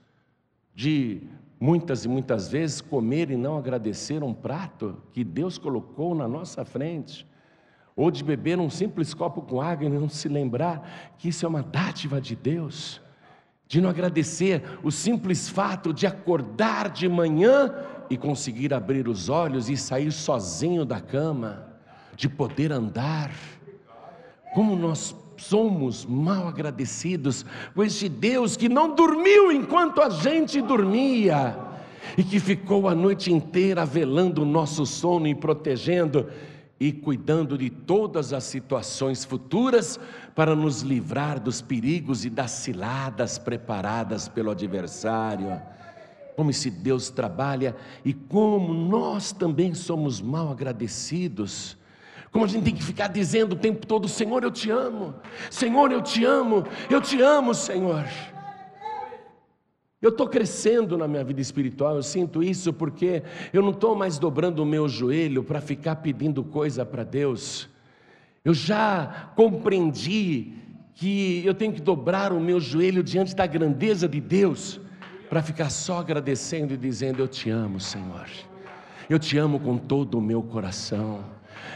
de 0.74 1.22
muitas 1.64 2.04
e 2.04 2.08
muitas 2.08 2.46
vezes 2.46 2.82
comer 2.82 3.30
e 3.30 3.38
não 3.38 3.56
agradecer 3.56 4.22
um 4.22 4.34
prato 4.34 5.02
que 5.14 5.24
Deus 5.24 5.56
colocou 5.56 6.14
na 6.14 6.28
nossa 6.28 6.62
frente, 6.62 7.26
ou 7.96 8.10
de 8.10 8.22
beber 8.22 8.58
um 8.58 8.68
simples 8.68 9.14
copo 9.14 9.40
com 9.40 9.62
água 9.62 9.86
e 9.86 9.88
não 9.88 10.06
se 10.06 10.28
lembrar 10.28 11.14
que 11.16 11.30
isso 11.30 11.46
é 11.46 11.48
uma 11.48 11.62
dádiva 11.62 12.20
de 12.20 12.36
Deus, 12.36 13.00
de 13.66 13.80
não 13.80 13.88
agradecer 13.88 14.62
o 14.82 14.90
simples 14.90 15.48
fato 15.48 15.90
de 15.94 16.06
acordar 16.06 16.90
de 16.90 17.08
manhã 17.08 17.74
e 18.10 18.18
conseguir 18.18 18.74
abrir 18.74 19.08
os 19.08 19.30
olhos 19.30 19.70
e 19.70 19.76
sair 19.78 20.12
sozinho 20.12 20.84
da 20.84 21.00
cama 21.00 21.66
de 22.14 22.28
poder 22.28 22.72
andar. 22.72 23.30
Como 24.52 24.76
nós 24.76 25.16
somos 25.42 26.04
mal 26.04 26.48
agradecidos 26.48 27.44
com 27.74 27.82
este 27.82 28.08
Deus 28.08 28.56
que 28.56 28.68
não 28.68 28.94
dormiu 28.94 29.50
enquanto 29.52 30.00
a 30.00 30.10
gente 30.10 30.60
dormia, 30.60 31.56
e 32.16 32.22
que 32.22 32.38
ficou 32.38 32.88
a 32.88 32.94
noite 32.94 33.32
inteira 33.32 33.84
velando 33.84 34.42
o 34.42 34.46
nosso 34.46 34.84
sono 34.84 35.26
e 35.26 35.34
protegendo 35.34 36.28
e 36.78 36.92
cuidando 36.92 37.56
de 37.56 37.70
todas 37.70 38.32
as 38.32 38.44
situações 38.44 39.24
futuras 39.24 39.98
para 40.34 40.54
nos 40.54 40.82
livrar 40.82 41.40
dos 41.40 41.62
perigos 41.62 42.24
e 42.24 42.30
das 42.30 42.50
ciladas 42.50 43.38
preparadas 43.38 44.28
pelo 44.28 44.50
adversário. 44.50 45.60
Como 46.36 46.50
esse 46.50 46.70
Deus 46.70 47.10
trabalha 47.10 47.76
e 48.04 48.12
como 48.12 48.74
nós 48.74 49.32
também 49.32 49.72
somos 49.72 50.20
mal 50.20 50.50
agradecidos. 50.50 51.76
Como 52.34 52.46
a 52.46 52.48
gente 52.48 52.64
tem 52.64 52.74
que 52.74 52.82
ficar 52.82 53.06
dizendo 53.06 53.52
o 53.52 53.56
tempo 53.56 53.86
todo: 53.86 54.08
Senhor, 54.08 54.42
eu 54.42 54.50
te 54.50 54.68
amo, 54.68 55.14
Senhor, 55.48 55.92
eu 55.92 56.02
te 56.02 56.24
amo, 56.24 56.64
eu 56.90 57.00
te 57.00 57.22
amo, 57.22 57.54
Senhor. 57.54 58.04
Eu 60.02 60.10
estou 60.10 60.26
crescendo 60.26 60.98
na 60.98 61.06
minha 61.06 61.22
vida 61.22 61.40
espiritual, 61.40 61.94
eu 61.94 62.02
sinto 62.02 62.42
isso 62.42 62.72
porque 62.72 63.22
eu 63.52 63.62
não 63.62 63.70
estou 63.70 63.94
mais 63.94 64.18
dobrando 64.18 64.64
o 64.64 64.66
meu 64.66 64.88
joelho 64.88 65.44
para 65.44 65.60
ficar 65.60 65.94
pedindo 65.96 66.42
coisa 66.42 66.84
para 66.84 67.04
Deus. 67.04 67.68
Eu 68.44 68.52
já 68.52 69.30
compreendi 69.36 70.54
que 70.96 71.40
eu 71.46 71.54
tenho 71.54 71.72
que 71.72 71.80
dobrar 71.80 72.32
o 72.32 72.40
meu 72.40 72.58
joelho 72.58 73.04
diante 73.04 73.32
da 73.36 73.46
grandeza 73.46 74.08
de 74.08 74.20
Deus 74.20 74.80
para 75.30 75.40
ficar 75.40 75.70
só 75.70 76.00
agradecendo 76.00 76.74
e 76.74 76.76
dizendo: 76.76 77.22
Eu 77.22 77.28
te 77.28 77.48
amo, 77.48 77.78
Senhor. 77.78 78.26
Eu 79.08 79.20
te 79.20 79.38
amo 79.38 79.60
com 79.60 79.78
todo 79.78 80.18
o 80.18 80.20
meu 80.20 80.42
coração. 80.42 81.32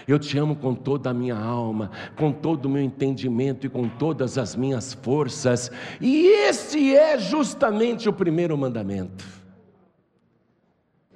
Eu 0.06 0.18
te 0.18 0.38
amo 0.38 0.56
com 0.56 0.74
toda 0.74 1.10
a 1.10 1.14
minha 1.14 1.36
alma, 1.36 1.90
com 2.16 2.32
todo 2.32 2.66
o 2.66 2.68
meu 2.68 2.82
entendimento 2.82 3.66
e 3.66 3.68
com 3.68 3.88
todas 3.88 4.38
as 4.38 4.56
minhas 4.56 4.94
forças. 4.94 5.70
E 6.00 6.26
esse 6.26 6.96
é 6.96 7.18
justamente 7.18 8.08
o 8.08 8.12
primeiro 8.12 8.56
mandamento. 8.56 9.24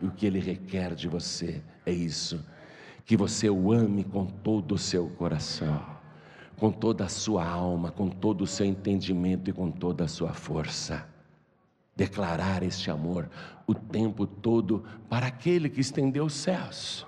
E 0.01 0.07
o 0.07 0.11
que 0.11 0.27
ele 0.27 0.41
requer 0.41 0.95
de 0.95 1.09
você 1.09 1.63
é 1.87 1.93
isso: 1.93 2.45
que 3.05 3.17
você 3.17 3.49
o 3.49 3.73
ame 3.73 4.05
com 4.05 4.27
todo 4.27 4.75
o 4.75 4.79
seu 4.79 5.09
coração, 5.11 5.81
com 6.57 6.71
toda 6.71 7.05
a 7.05 7.09
sua 7.09 7.47
alma, 7.47 7.91
com 7.91 8.09
todo 8.09 8.43
o 8.43 8.47
seu 8.47 8.67
entendimento 8.67 9.49
e 9.49 9.53
com 9.53 9.71
toda 9.71 10.05
a 10.05 10.09
sua 10.09 10.33
força. 10.33 11.07
Declarar 11.95 12.63
este 12.63 12.91
amor 12.91 13.29
o 13.67 13.75
tempo 13.75 14.27
todo 14.27 14.85
para 15.09 15.27
aquele 15.27 15.69
que 15.69 15.81
estendeu 15.81 16.25
os 16.25 16.35
céus. 16.35 17.07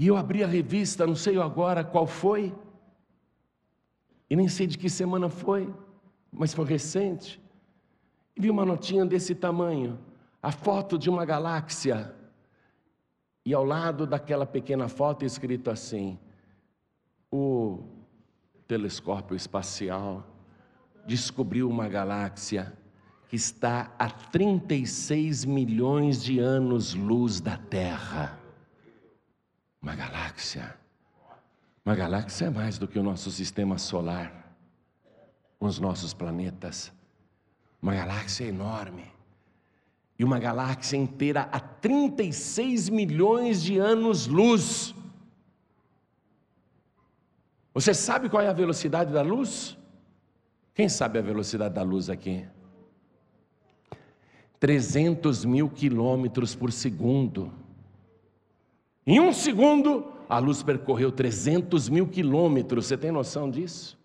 E 0.00 0.06
eu 0.06 0.16
abri 0.16 0.42
a 0.42 0.46
revista, 0.46 1.06
não 1.06 1.14
sei 1.14 1.38
agora 1.38 1.84
qual 1.84 2.06
foi, 2.06 2.54
e 4.30 4.34
nem 4.34 4.48
sei 4.48 4.66
de 4.66 4.78
que 4.78 4.88
semana 4.88 5.28
foi, 5.28 5.70
mas 6.32 6.54
foi 6.54 6.64
recente. 6.64 7.38
E 8.34 8.40
vi 8.40 8.48
uma 8.48 8.64
notinha 8.64 9.04
desse 9.04 9.34
tamanho, 9.34 9.98
a 10.42 10.50
foto 10.50 10.98
de 10.98 11.10
uma 11.10 11.26
galáxia. 11.26 12.14
E 13.44 13.52
ao 13.52 13.62
lado 13.62 14.06
daquela 14.06 14.46
pequena 14.46 14.88
foto 14.88 15.22
escrito 15.22 15.70
assim: 15.70 16.18
o 17.30 17.84
telescópio 18.66 19.36
espacial 19.36 20.26
descobriu 21.06 21.68
uma 21.68 21.90
galáxia 21.90 22.72
que 23.28 23.36
está 23.36 23.94
a 23.98 24.08
36 24.08 25.44
milhões 25.44 26.22
de 26.22 26.38
anos-luz 26.38 27.38
da 27.38 27.58
Terra. 27.58 28.39
Uma 29.82 29.94
galáxia. 29.94 30.74
Uma 31.84 31.94
galáxia 31.94 32.46
é 32.46 32.50
mais 32.50 32.78
do 32.78 32.86
que 32.86 32.98
o 32.98 33.02
nosso 33.02 33.30
sistema 33.30 33.78
solar, 33.78 34.54
os 35.58 35.78
nossos 35.78 36.12
planetas. 36.12 36.92
Uma 37.80 37.94
galáxia 37.94 38.44
enorme. 38.44 39.10
E 40.18 40.24
uma 40.24 40.38
galáxia 40.38 40.98
inteira 40.98 41.48
a 41.50 41.58
36 41.58 42.90
milhões 42.90 43.62
de 43.62 43.78
anos-luz. 43.78 44.94
Você 47.72 47.94
sabe 47.94 48.28
qual 48.28 48.42
é 48.42 48.48
a 48.48 48.52
velocidade 48.52 49.12
da 49.12 49.22
luz? 49.22 49.78
Quem 50.74 50.90
sabe 50.90 51.18
a 51.18 51.22
velocidade 51.22 51.74
da 51.74 51.82
luz 51.82 52.10
aqui? 52.10 52.46
300 54.58 55.46
mil 55.46 55.70
quilômetros 55.70 56.54
por 56.54 56.70
segundo. 56.70 57.50
Em 59.10 59.18
um 59.18 59.32
segundo, 59.32 60.06
a 60.28 60.38
luz 60.38 60.62
percorreu 60.62 61.10
300 61.10 61.88
mil 61.88 62.06
quilômetros. 62.06 62.86
Você 62.86 62.96
tem 62.96 63.10
noção 63.10 63.50
disso? 63.50 63.98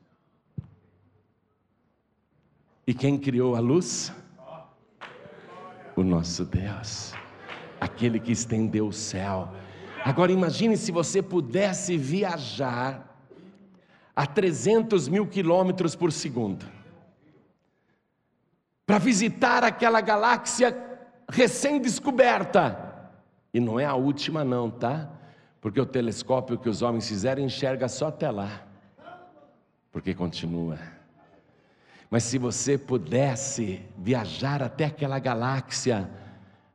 E 2.88 2.92
quem 2.92 3.16
criou 3.16 3.56
a 3.56 3.60
luz? 3.60 4.12
O 5.96 6.02
nosso 6.02 6.44
Deus, 6.44 7.14
aquele 7.80 8.20
que 8.20 8.32
estendeu 8.32 8.88
o 8.88 8.92
céu. 8.92 9.54
Agora 10.04 10.32
imagine 10.32 10.76
se 10.76 10.92
você 10.92 11.22
pudesse 11.22 11.98
viajar 11.98 13.16
a 14.16 14.26
300 14.26 15.08
mil 15.08 15.28
quilômetros 15.28 15.96
por 15.96 16.12
segundo 16.12 16.66
para 18.88 18.98
visitar 18.98 19.64
aquela 19.64 20.02
galáxia 20.02 20.76
recém-descoberta 21.30 22.85
e 23.56 23.60
não 23.62 23.80
é 23.80 23.86
a 23.86 23.96
última, 23.96 24.44
não, 24.44 24.70
tá? 24.70 25.10
Porque 25.62 25.80
o 25.80 25.86
telescópio 25.86 26.58
que 26.58 26.68
os 26.68 26.82
homens 26.82 27.08
fizeram 27.08 27.42
enxerga 27.42 27.88
só 27.88 28.08
até 28.08 28.30
lá. 28.30 28.68
Porque 29.94 30.14
continua. 30.14 30.78
Mas 32.10 32.26
se 32.26 32.38
você 32.38 32.78
pudesse 32.78 33.82
viajar 33.98 34.62
até 34.62 34.84
aquela 34.84 35.20
galáxia, 35.20 36.12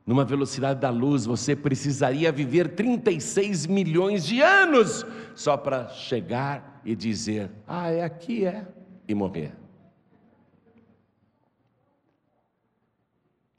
numa 0.07 0.25
velocidade 0.25 0.79
da 0.79 0.89
luz, 0.89 1.23
você 1.23 1.55
precisaria 1.55 2.31
viver 2.31 2.69
36 2.69 3.67
milhões 3.67 4.25
de 4.25 4.41
anos 4.41 5.05
só 5.35 5.55
para 5.55 5.87
chegar 5.89 6.81
e 6.83 6.95
dizer: 6.95 7.51
Ah, 7.67 7.91
é 7.91 8.03
aqui, 8.03 8.43
é, 8.43 8.65
e 9.07 9.13
morrer. 9.13 9.53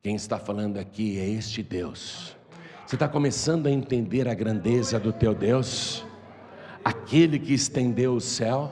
Quem 0.03 0.17
está 0.17 0.41
falando 0.41 0.79
aqui 0.79 1.21
é 1.21 1.29
este 1.29 1.63
Deus 1.63 2.42
você 2.93 2.97
está 2.97 3.09
começando 3.09 3.69
a 3.69 3.71
entender 3.71 4.29
a 4.29 4.35
grandeza 4.35 5.01
do 5.01 5.15
teu 5.15 5.35
Deus? 5.35 6.05
Aquele 6.85 7.39
que 7.39 7.55
estendeu 7.55 8.13
o 8.13 8.21
céu 8.21 8.71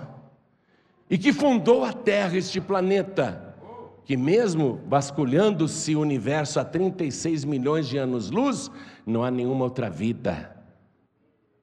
e 1.08 1.16
que 1.16 1.32
fundou 1.32 1.86
a 1.86 1.94
terra, 1.94 2.36
este 2.36 2.60
planeta, 2.60 3.56
que 4.04 4.18
mesmo 4.18 4.78
vasculhando-se 4.86 5.96
o 5.96 6.00
universo 6.00 6.60
há 6.60 6.64
36 6.66 7.46
milhões 7.46 7.88
de 7.88 7.96
anos-luz, 7.96 8.70
não 9.06 9.24
há 9.24 9.30
nenhuma 9.30 9.64
outra 9.64 9.88
vida. 9.88 10.54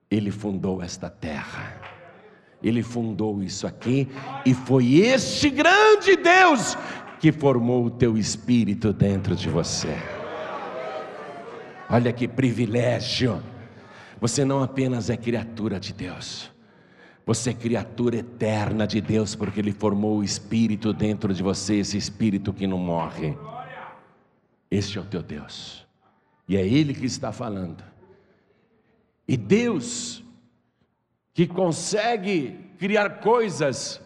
Ele 0.10 0.32
fundou 0.32 0.82
esta 0.82 1.12
terra. 1.12 1.80
Ele 2.64 2.82
fundou 2.82 3.44
isso 3.44 3.68
aqui 3.68 4.08
e 4.44 4.56
foi 4.56 4.96
este 4.96 5.52
grande 5.52 6.16
Deus 6.16 6.76
que 7.20 7.32
formou 7.32 7.86
o 7.86 7.92
teu 7.92 8.18
espírito 8.18 8.92
dentro 8.92 9.36
de 9.36 9.48
você. 9.48 9.96
Olha 11.90 12.12
que 12.12 12.28
privilégio. 12.28 13.42
Você 14.20 14.44
não 14.44 14.62
apenas 14.62 15.10
é 15.10 15.16
criatura 15.16 15.80
de 15.80 15.94
Deus, 15.94 16.52
você 17.26 17.52
é 17.52 17.54
criatura 17.54 18.18
eterna 18.18 18.88
de 18.88 19.00
Deus, 19.00 19.36
porque 19.36 19.60
Ele 19.60 19.72
formou 19.72 20.18
o 20.18 20.24
Espírito 20.24 20.92
dentro 20.92 21.34
de 21.34 21.44
você, 21.44 21.76
esse 21.76 21.98
Espírito 21.98 22.52
que 22.52 22.66
não 22.66 22.80
morre. 22.80 23.38
Este 24.72 24.98
é 24.98 25.02
o 25.02 25.06
teu 25.06 25.22
Deus, 25.22 25.86
e 26.48 26.58
é 26.58 26.66
Ele 26.66 26.94
que 26.94 27.06
está 27.06 27.32
falando. 27.32 27.84
E 29.28 29.38
Deus, 29.38 30.24
que 31.34 31.46
consegue 31.46 32.58
criar 32.80 33.20
coisas, 33.20 34.02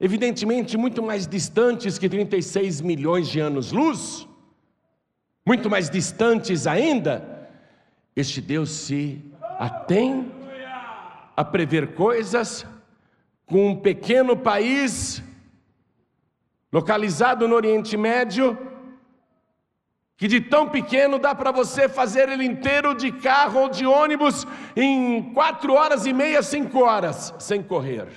evidentemente 0.00 0.76
muito 0.76 1.02
mais 1.02 1.28
distantes 1.28 1.96
que 1.96 2.08
36 2.08 2.80
milhões 2.80 3.28
de 3.28 3.40
anos-luz, 3.40 4.27
muito 5.48 5.70
mais 5.70 5.88
distantes 5.88 6.66
ainda, 6.66 7.48
este 8.14 8.38
Deus 8.38 8.68
se 8.68 9.24
atém 9.58 10.30
a 11.34 11.42
prever 11.42 11.94
coisas 11.94 12.66
com 13.46 13.70
um 13.70 13.76
pequeno 13.76 14.36
país 14.36 15.22
localizado 16.70 17.48
no 17.48 17.54
Oriente 17.54 17.96
Médio, 17.96 18.58
que 20.18 20.28
de 20.28 20.38
tão 20.38 20.68
pequeno 20.68 21.18
dá 21.18 21.34
para 21.34 21.50
você 21.50 21.88
fazer 21.88 22.28
ele 22.28 22.44
inteiro 22.44 22.94
de 22.94 23.10
carro 23.10 23.60
ou 23.60 23.68
de 23.70 23.86
ônibus 23.86 24.46
em 24.76 25.32
quatro 25.32 25.72
horas 25.72 26.04
e 26.04 26.12
meia, 26.12 26.42
cinco 26.42 26.80
horas, 26.80 27.32
sem 27.38 27.62
correr. 27.62 28.08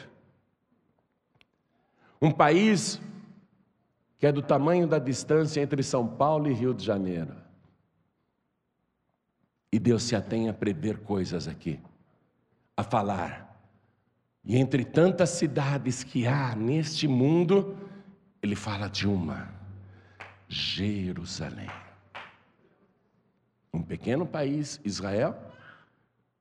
Um 2.22 2.30
país 2.30 3.00
que 4.22 4.28
é 4.28 4.32
do 4.32 4.44
tamanho 4.44 4.86
da 4.86 5.00
distância 5.00 5.60
entre 5.62 5.82
São 5.82 6.08
Paulo 6.08 6.48
e 6.48 6.54
Rio 6.54 6.76
de 6.76 6.86
Janeiro. 6.86 7.36
E 9.72 9.80
Deus 9.80 10.04
se 10.04 10.16
atém 10.16 10.48
a 10.48 10.54
prever 10.54 11.00
coisas 11.00 11.48
aqui, 11.48 11.80
a 12.78 12.84
falar. 12.84 13.60
E 14.46 14.60
entre 14.60 14.86
tantas 14.86 15.32
cidades 15.32 16.04
que 16.04 16.28
há 16.28 16.56
neste 16.56 17.08
mundo, 17.08 17.76
Ele 18.44 18.56
fala 18.56 18.88
de 18.88 19.08
uma: 19.08 19.52
Jerusalém. 20.48 21.72
Um 23.74 23.82
pequeno 23.82 24.24
país, 24.24 24.80
Israel, 24.86 25.36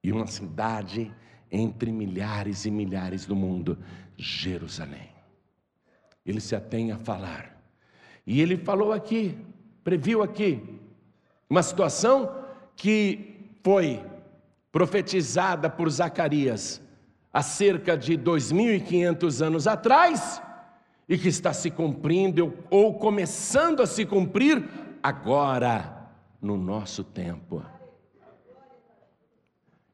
e 0.05 0.13
uma 0.13 0.27
cidade 0.27 1.11
entre 1.51 1.91
milhares 1.91 2.67
e 2.67 2.71
milhares 2.71 3.25
do 3.25 3.35
mundo, 3.35 3.79
Jerusalém. 4.19 5.09
Ele 6.27 6.43
se 6.43 6.55
atém 6.55 6.93
a 6.93 6.99
falar. 6.99 7.60
E 8.27 8.41
ele 8.41 8.57
falou 8.57 8.93
aqui, 8.93 9.37
previu 9.83 10.23
aqui, 10.23 10.63
uma 11.49 11.63
situação 11.63 12.35
que 12.77 13.51
foi 13.63 14.05
profetizada 14.71 15.69
por 15.69 15.91
Zacarias 15.91 16.81
há 17.33 17.43
cerca 17.43 17.97
de 17.97 18.17
2.500 18.17 19.45
anos 19.45 19.67
atrás 19.67 20.41
e 21.09 21.19
que 21.19 21.29
está 21.29 21.53
se 21.53 21.71
cumprindo 21.71 22.57
ou 22.71 22.95
começando 22.95 23.83
a 23.83 23.87
se 23.87 24.07
cumprir 24.07 24.69
agora, 25.03 25.97
no 26.41 26.57
nosso 26.57 27.05
tempo. 27.05 27.63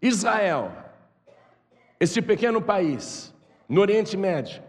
Israel, 0.00 0.70
este 1.98 2.20
pequeno 2.22 2.60
país 2.60 3.34
no 3.68 3.80
Oriente 3.80 4.16
Médio, 4.16 4.62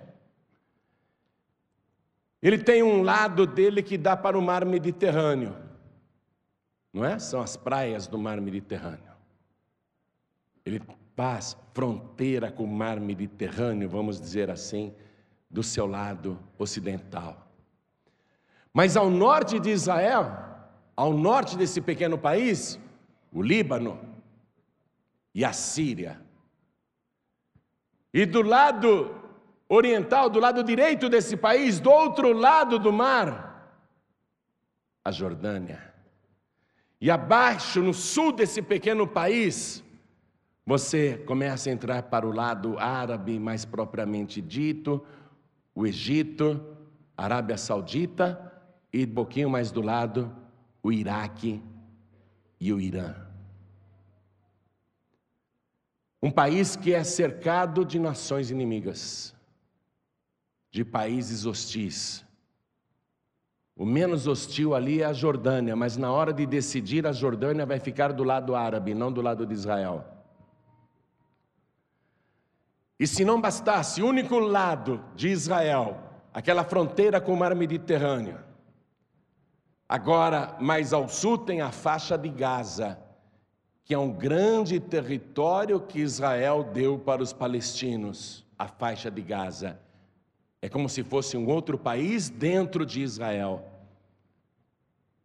ele 2.42 2.58
tem 2.58 2.84
um 2.84 3.02
lado 3.02 3.46
dele 3.48 3.82
que 3.82 3.98
dá 3.98 4.16
para 4.16 4.38
o 4.38 4.42
mar 4.42 4.66
Mediterrâneo, 4.66 5.56
não 6.94 7.04
é? 7.04 7.18
São 7.20 7.42
as 7.42 7.58
praias 7.58 8.08
do 8.08 8.18
mar 8.18 8.40
Mediterrâneo. 8.40 9.12
Ele 10.66 10.82
faz 11.16 11.58
fronteira 11.74 12.52
com 12.52 12.64
o 12.64 12.68
mar 12.68 13.00
Mediterrâneo, 13.00 13.90
vamos 13.90 14.20
dizer 14.20 14.52
assim, 14.52 14.94
do 15.50 15.64
seu 15.64 15.88
lado 15.88 16.40
ocidental. 16.58 17.48
Mas 18.74 18.96
ao 18.96 19.10
norte 19.10 19.60
de 19.60 19.72
Israel, 19.72 20.32
ao 20.96 21.14
norte 21.14 21.58
desse 21.58 21.82
pequeno 21.82 22.18
país, 22.18 22.80
o 23.32 23.42
Líbano 23.42 24.00
e 25.34 25.44
a 25.44 25.54
Síria. 25.54 26.22
E 28.14 28.26
do 28.26 28.42
lado 28.42 29.17
oriental, 29.70 30.30
do 30.30 30.40
lado 30.40 30.64
direito 30.64 31.10
desse 31.10 31.36
país, 31.36 31.80
do 31.80 31.92
outro 31.92 32.32
lado 32.32 32.80
do 32.80 32.92
mar, 32.92 33.72
a 35.04 35.12
Jordânia. 35.12 35.94
E 37.00 37.12
abaixo, 37.12 37.82
no 37.82 37.94
sul 37.94 38.32
desse 38.32 38.62
pequeno 38.62 39.08
país, 39.08 39.84
você 40.66 41.18
começa 41.18 41.70
a 41.70 41.74
entrar 41.74 42.04
para 42.04 42.26
o 42.28 42.32
lado 42.32 42.78
árabe, 42.80 43.40
mais 43.40 43.66
propriamente 43.66 44.42
dito, 44.42 45.06
o 45.76 45.86
Egito, 45.86 46.76
Arábia 47.16 47.58
Saudita 47.58 48.52
e 48.92 49.06
um 49.06 49.14
pouquinho 49.14 49.50
mais 49.50 49.72
do 49.72 49.82
lado, 49.82 50.36
o 50.82 50.92
Iraque 50.92 51.62
e 52.60 52.74
o 52.74 52.80
Irã. 52.80 53.16
Um 56.22 56.32
país 56.32 56.76
que 56.76 56.94
é 56.94 57.04
cercado 57.04 57.86
de 57.86 58.00
nações 58.00 58.50
inimigas 58.50 59.37
de 60.70 60.84
países 60.84 61.46
hostis. 61.46 62.26
O 63.76 63.86
menos 63.86 64.26
hostil 64.28 64.74
ali 64.74 65.02
é 65.02 65.06
a 65.06 65.14
Jordânia, 65.14 65.76
mas 65.76 65.98
na 65.98 66.12
hora 66.12 66.34
de 66.34 66.46
decidir, 66.48 67.06
a 67.06 67.12
Jordânia 67.12 67.66
vai 67.66 67.80
ficar 67.80 68.12
do 68.12 68.24
lado 68.24 68.56
árabe, 68.56 68.96
não 68.96 69.12
do 69.12 69.22
lado 69.22 69.46
de 69.46 69.54
Israel. 69.54 70.04
E 73.00 73.06
se 73.06 73.24
não 73.24 73.40
bastasse, 73.40 74.02
o 74.02 74.08
único 74.08 74.40
lado 74.40 75.04
de 75.16 75.28
Israel, 75.28 76.00
aquela 76.34 76.64
fronteira 76.64 77.22
com 77.22 77.34
o 77.34 77.38
mar 77.38 77.54
Mediterrâneo, 77.54 78.40
agora 79.88 80.58
mais 80.60 80.92
ao 80.92 81.08
sul 81.08 81.38
tem 81.38 81.62
a 81.62 81.72
faixa 81.72 82.18
de 82.18 82.30
Gaza, 82.30 83.00
que 83.86 83.94
é 83.94 83.98
um 83.98 84.12
grande 84.12 84.80
território 84.80 85.80
que 85.80 86.00
Israel 86.00 86.64
deu 86.64 86.98
para 86.98 87.22
os 87.22 87.32
palestinos, 87.32 88.44
a 88.58 88.68
faixa 88.68 89.12
de 89.12 89.22
Gaza. 89.22 89.80
É 90.62 90.68
como 90.68 90.90
se 90.90 91.04
fosse 91.04 91.38
um 91.38 91.48
outro 91.48 91.78
país 91.78 92.30
dentro 92.30 92.86
de 92.86 93.02
Israel. 93.02 93.64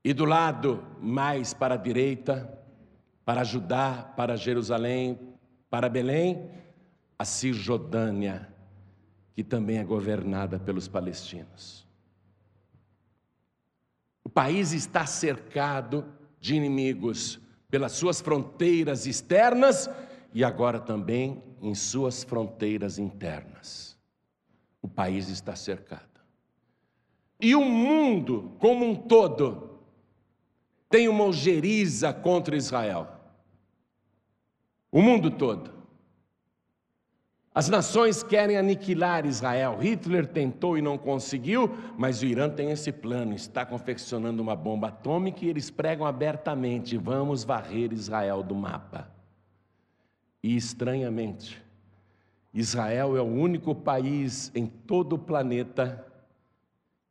E 0.04 0.12
do 0.12 0.24
lado 0.24 0.84
mais 1.00 1.54
para 1.54 1.74
a 1.74 1.78
direita, 1.78 2.58
para 3.24 3.44
Judá, 3.44 4.12
para 4.16 4.36
Jerusalém, 4.36 5.18
para 5.70 5.88
Belém, 5.88 6.50
a 7.18 7.24
Cisjordânia, 7.24 8.48
que 9.34 9.42
também 9.42 9.78
é 9.78 9.84
governada 9.84 10.58
pelos 10.58 10.88
palestinos. 10.88 11.86
O 14.24 14.28
país 14.28 14.72
está 14.72 15.06
cercado 15.06 16.04
de 16.38 16.54
inimigos 16.54 17.40
pelas 17.70 17.92
suas 17.92 18.20
fronteiras 18.20 19.06
externas 19.06 19.88
e 20.34 20.44
agora 20.44 20.78
também 20.78 21.42
em 21.62 21.74
suas 21.74 22.22
fronteiras 22.22 22.98
internas 22.98 23.91
o 24.82 24.88
país 24.88 25.28
está 25.28 25.54
cercado. 25.54 26.20
E 27.40 27.54
o 27.54 27.64
mundo 27.64 28.52
como 28.58 28.84
um 28.84 28.94
todo 28.94 29.80
tem 30.90 31.08
uma 31.08 31.24
ojeriza 31.24 32.12
contra 32.12 32.56
Israel. 32.56 33.08
O 34.90 35.00
mundo 35.00 35.30
todo. 35.30 35.72
As 37.54 37.68
nações 37.68 38.22
querem 38.22 38.56
aniquilar 38.56 39.26
Israel. 39.26 39.78
Hitler 39.78 40.26
tentou 40.26 40.76
e 40.76 40.82
não 40.82 40.96
conseguiu, 40.96 41.70
mas 41.98 42.22
o 42.22 42.26
Irã 42.26 42.48
tem 42.48 42.70
esse 42.70 42.90
plano, 42.90 43.34
está 43.34 43.64
confeccionando 43.66 44.42
uma 44.42 44.56
bomba 44.56 44.88
atômica 44.88 45.44
e 45.44 45.48
eles 45.48 45.70
pregam 45.70 46.06
abertamente: 46.06 46.96
vamos 46.96 47.44
varrer 47.44 47.92
Israel 47.92 48.42
do 48.42 48.54
mapa. 48.54 49.10
E 50.42 50.56
estranhamente, 50.56 51.61
Israel 52.54 53.16
é 53.16 53.20
o 53.20 53.24
único 53.24 53.74
país 53.74 54.52
em 54.54 54.66
todo 54.66 55.14
o 55.14 55.18
planeta 55.18 56.06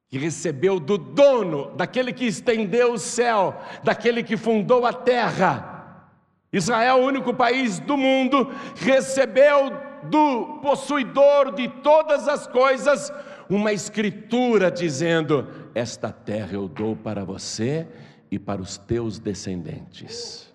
que 0.08 0.18
recebeu 0.18 0.80
do 0.80 0.98
dono, 0.98 1.72
daquele 1.76 2.12
que 2.12 2.26
estendeu 2.26 2.94
o 2.94 2.98
céu, 2.98 3.56
daquele 3.84 4.22
que 4.22 4.36
fundou 4.38 4.86
a 4.86 4.94
terra. 4.94 6.10
Israel, 6.52 6.98
é 6.98 7.02
o 7.02 7.06
único 7.06 7.34
país 7.34 7.80
do 7.80 7.96
mundo, 7.96 8.52
recebeu 8.76 9.72
do 10.04 10.60
possuidor 10.62 11.54
de 11.54 11.70
todas 11.70 12.28
as 12.28 12.46
coisas 12.46 13.12
uma 13.50 13.72
escritura 13.72 14.70
dizendo: 14.70 15.48
Esta 15.74 16.12
terra 16.12 16.54
eu 16.54 16.68
dou 16.68 16.96
para 16.96 17.24
você 17.24 17.88
e 18.30 18.38
para 18.38 18.62
os 18.62 18.78
teus 18.78 19.18
descendentes. 19.18 20.54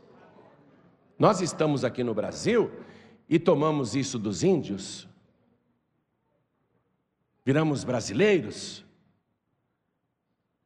Nós 1.19 1.41
estamos 1.41 1.83
aqui 1.83 2.05
no 2.05 2.13
Brasil 2.13 2.71
e 3.29 3.39
tomamos 3.39 3.95
isso 3.95 4.19
dos 4.19 4.43
índios, 4.43 5.09
viramos 7.45 7.85
brasileiros, 7.85 8.85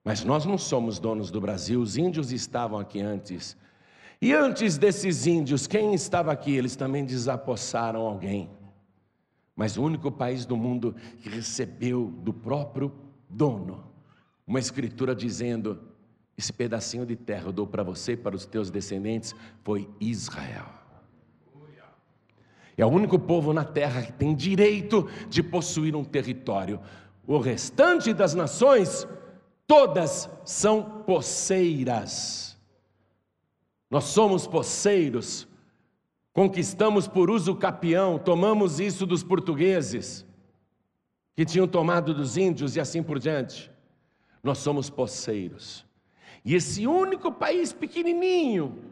mas 0.05 0.25
nós 0.25 0.45
não 0.45 0.57
somos 0.57 0.99
donos 0.99 1.31
do 1.31 1.41
Brasil, 1.41 1.81
os 1.81 1.97
índios 1.97 2.33
estavam 2.33 2.79
aqui 2.79 3.01
antes. 3.01 3.57
E 4.21 4.33
antes 4.33 4.77
desses 4.77 5.27
índios, 5.27 5.67
quem 5.67 5.95
estava 5.95 6.33
aqui? 6.33 6.53
Eles 6.53 6.77
também 6.77 7.05
desapossaram 7.05 8.01
alguém. 8.03 8.51
Mas 9.55 9.77
o 9.77 9.83
único 9.83 10.11
país 10.11 10.47
do 10.47 10.57
mundo 10.57 10.95
que 11.23 11.29
recebeu 11.29 12.07
do 12.23 12.33
próprio 12.33 12.93
dono 13.29 13.91
uma 14.47 14.59
escritura 14.59 15.15
dizendo: 15.15 15.81
Esse 16.37 16.53
pedacinho 16.53 17.07
de 17.07 17.15
terra 17.15 17.47
eu 17.47 17.53
dou 17.53 17.67
para 17.67 17.83
você 17.83 18.13
e 18.13 18.17
para 18.17 18.35
os 18.35 18.45
teus 18.45 18.71
descendentes, 18.71 19.35
foi 19.63 19.89
Israel. 20.01 20.80
É 22.81 22.87
o 22.87 22.89
único 22.89 23.19
povo 23.19 23.53
na 23.53 23.63
terra 23.63 24.01
que 24.01 24.11
tem 24.11 24.35
direito 24.35 25.07
de 25.29 25.43
possuir 25.43 25.95
um 25.95 26.03
território. 26.03 26.81
O 27.27 27.39
restante 27.39 28.15
das 28.15 28.33
nações, 28.33 29.07
todas 29.67 30.31
são 30.47 31.03
poceiras. 31.03 32.59
Nós 33.91 34.05
somos 34.05 34.47
poceiros, 34.47 35.47
conquistamos 36.33 37.07
por 37.07 37.29
uso 37.31 37.55
capião, 37.55 38.19
tomamos 38.19 38.81
isso 38.81 39.05
dos 39.05 39.23
portugueses, 39.23 40.25
que 41.37 41.45
tinham 41.45 41.69
tomado 41.69 42.15
dos 42.15 42.39
índios 42.39 42.77
e 42.77 42.81
assim 42.81 43.03
por 43.03 43.19
diante. 43.19 43.71
Nós 44.43 44.57
somos 44.57 44.89
poceiros. 44.89 45.85
E 46.43 46.55
esse 46.55 46.87
único 46.87 47.31
país 47.31 47.75
pequenininho, 47.75 48.83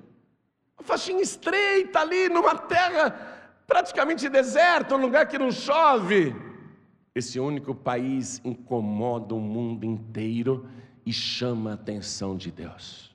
uma 0.77 0.85
faixinha 0.85 1.23
estreita 1.23 2.01
ali 2.01 2.29
numa 2.29 2.55
terra 2.55 3.28
praticamente 3.69 4.31
deserto, 4.31 4.95
um 4.95 4.99
lugar 4.99 5.29
que 5.29 5.39
não 5.39 5.53
chove. 5.53 6.35
Esse 7.15 7.39
único 7.39 7.75
país 7.75 8.41
incomoda 8.43 9.35
o 9.35 9.41
mundo 9.41 9.85
inteiro 9.85 10.67
e 11.05 11.13
chama 11.13 11.73
a 11.73 11.75
atenção 11.75 12.35
de 12.35 12.51
Deus. 12.51 13.15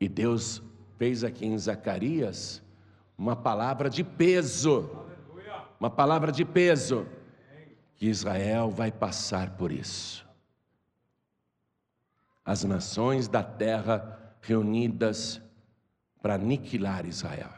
E 0.00 0.08
Deus 0.08 0.62
fez 0.96 1.22
aqui 1.22 1.44
em 1.44 1.58
Zacarias 1.58 2.62
uma 3.16 3.36
palavra 3.36 3.90
de 3.90 4.02
peso, 4.02 4.90
uma 5.78 5.90
palavra 5.90 6.32
de 6.32 6.44
peso, 6.44 7.06
que 7.94 8.06
Israel 8.06 8.70
vai 8.70 8.90
passar 8.90 9.50
por 9.56 9.70
isso. 9.70 10.26
As 12.44 12.64
nações 12.64 13.28
da 13.28 13.42
terra 13.42 14.34
reunidas 14.40 15.42
para 16.22 16.34
aniquilar 16.34 17.04
Israel. 17.04 17.55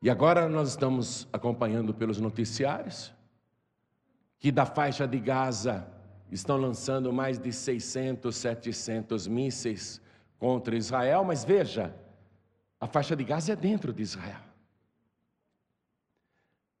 E 0.00 0.08
agora 0.08 0.48
nós 0.48 0.70
estamos 0.70 1.26
acompanhando 1.32 1.92
pelos 1.92 2.20
noticiários 2.20 3.12
que 4.38 4.52
da 4.52 4.64
faixa 4.64 5.06
de 5.08 5.18
Gaza 5.18 5.86
estão 6.30 6.56
lançando 6.56 7.12
mais 7.12 7.38
de 7.38 7.52
600, 7.52 8.34
700 8.36 9.26
mísseis 9.26 10.00
contra 10.38 10.76
Israel, 10.76 11.24
mas 11.24 11.44
veja, 11.44 11.94
a 12.80 12.86
faixa 12.86 13.16
de 13.16 13.24
Gaza 13.24 13.52
é 13.52 13.56
dentro 13.56 13.92
de 13.92 14.02
Israel. 14.02 14.40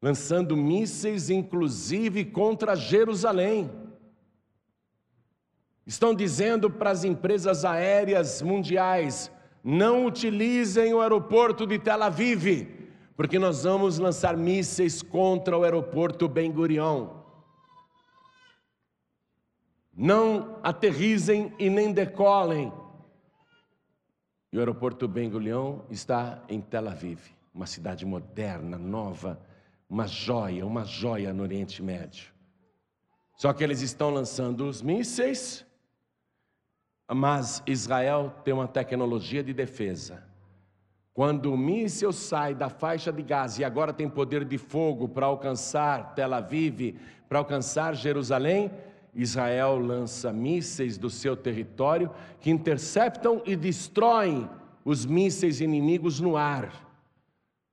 Lançando 0.00 0.56
mísseis, 0.56 1.28
inclusive 1.28 2.24
contra 2.26 2.76
Jerusalém. 2.76 3.68
Estão 5.84 6.14
dizendo 6.14 6.70
para 6.70 6.90
as 6.90 7.02
empresas 7.02 7.64
aéreas 7.64 8.40
mundiais: 8.40 9.28
não 9.64 10.06
utilizem 10.06 10.94
o 10.94 11.00
aeroporto 11.00 11.66
de 11.66 11.80
Tel 11.80 12.00
Aviv, 12.00 12.77
porque 13.18 13.38
nós 13.38 13.64
vamos 13.64 13.98
lançar 13.98 14.34
mísseis 14.36 15.02
contra 15.02 15.58
o 15.58 15.64
aeroporto 15.64 16.26
Ben 16.26 16.50
Gurion. 16.50 17.18
Não 19.92 20.58
aterrizem 20.62 21.52
e 21.58 21.68
nem 21.68 21.92
decolem 21.92 22.72
e 24.52 24.56
o 24.56 24.60
aeroporto 24.60 25.06
Ben 25.06 25.28
Gurion 25.28 25.80
está 25.90 26.42
em 26.48 26.60
Tel 26.60 26.88
Aviv, 26.88 27.20
uma 27.52 27.66
cidade 27.66 28.06
moderna, 28.06 28.78
nova, 28.78 29.38
uma 29.88 30.06
joia, 30.06 30.64
uma 30.64 30.84
joia 30.84 31.34
no 31.34 31.42
Oriente 31.42 31.82
Médio. 31.82 32.32
Só 33.36 33.52
que 33.52 33.62
eles 33.62 33.82
estão 33.82 34.10
lançando 34.10 34.66
os 34.66 34.80
mísseis, 34.80 35.66
mas 37.06 37.62
Israel 37.66 38.32
tem 38.42 38.54
uma 38.54 38.66
tecnologia 38.66 39.42
de 39.42 39.52
defesa. 39.52 40.27
Quando 41.18 41.52
o 41.52 41.58
míssil 41.58 42.12
sai 42.12 42.54
da 42.54 42.68
faixa 42.68 43.12
de 43.12 43.24
Gaza 43.24 43.60
e 43.60 43.64
agora 43.64 43.92
tem 43.92 44.08
poder 44.08 44.44
de 44.44 44.56
fogo 44.56 45.08
para 45.08 45.26
alcançar 45.26 46.14
Tel 46.14 46.32
Aviv, 46.32 46.94
para 47.28 47.40
alcançar 47.40 47.96
Jerusalém, 47.96 48.70
Israel 49.12 49.78
lança 49.78 50.32
mísseis 50.32 50.96
do 50.96 51.10
seu 51.10 51.36
território 51.36 52.08
que 52.38 52.52
interceptam 52.52 53.42
e 53.44 53.56
destroem 53.56 54.48
os 54.84 55.04
mísseis 55.04 55.60
inimigos 55.60 56.20
no 56.20 56.36
ar. 56.36 56.88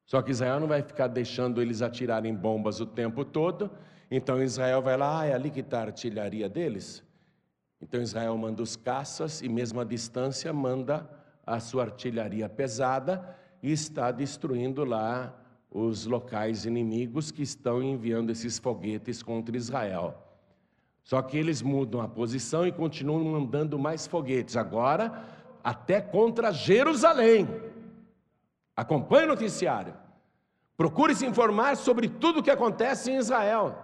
Só 0.07 0.23
que 0.23 0.31
Israel 0.31 0.59
não 0.59 0.67
vai 0.67 0.81
ficar 0.81 1.05
deixando 1.05 1.61
eles 1.61 1.83
atirarem 1.83 2.33
bombas 2.33 2.79
o 2.79 2.85
tempo 2.87 3.23
todo, 3.23 3.69
então 4.09 4.41
Israel 4.41 4.81
vai 4.81 4.97
lá, 4.97 5.19
ah, 5.19 5.25
é 5.27 5.35
ali 5.35 5.51
que 5.51 5.59
está 5.59 5.81
a 5.81 5.83
artilharia 5.83 6.49
deles. 6.49 7.03
Então 7.79 8.01
Israel 8.01 8.35
manda 8.39 8.63
os 8.63 8.75
caças 8.75 9.43
e, 9.43 9.47
mesmo 9.47 9.79
à 9.79 9.83
distância, 9.83 10.51
manda 10.51 11.07
a 11.45 11.59
sua 11.59 11.83
artilharia 11.83 12.49
pesada 12.49 13.37
e 13.61 13.71
está 13.71 14.11
destruindo 14.11 14.83
lá 14.83 15.33
os 15.69 16.05
locais 16.05 16.65
inimigos 16.65 17.31
que 17.31 17.41
estão 17.41 17.83
enviando 17.83 18.29
esses 18.29 18.57
foguetes 18.57 19.21
contra 19.21 19.57
Israel. 19.57 20.21
Só 21.03 21.21
que 21.21 21.37
eles 21.37 21.61
mudam 21.61 22.01
a 22.01 22.07
posição 22.07 22.65
e 22.65 22.71
continuam 22.71 23.23
mandando 23.23 23.77
mais 23.77 24.07
foguetes, 24.07 24.55
agora 24.55 25.23
até 25.63 25.99
contra 25.99 26.51
Jerusalém. 26.51 27.47
Acompanhe 28.75 29.25
o 29.25 29.29
noticiário. 29.29 29.93
Procure 30.77 31.15
se 31.15 31.25
informar 31.25 31.75
sobre 31.75 32.07
tudo 32.07 32.39
o 32.39 32.43
que 32.43 32.51
acontece 32.51 33.11
em 33.11 33.17
Israel 33.17 33.75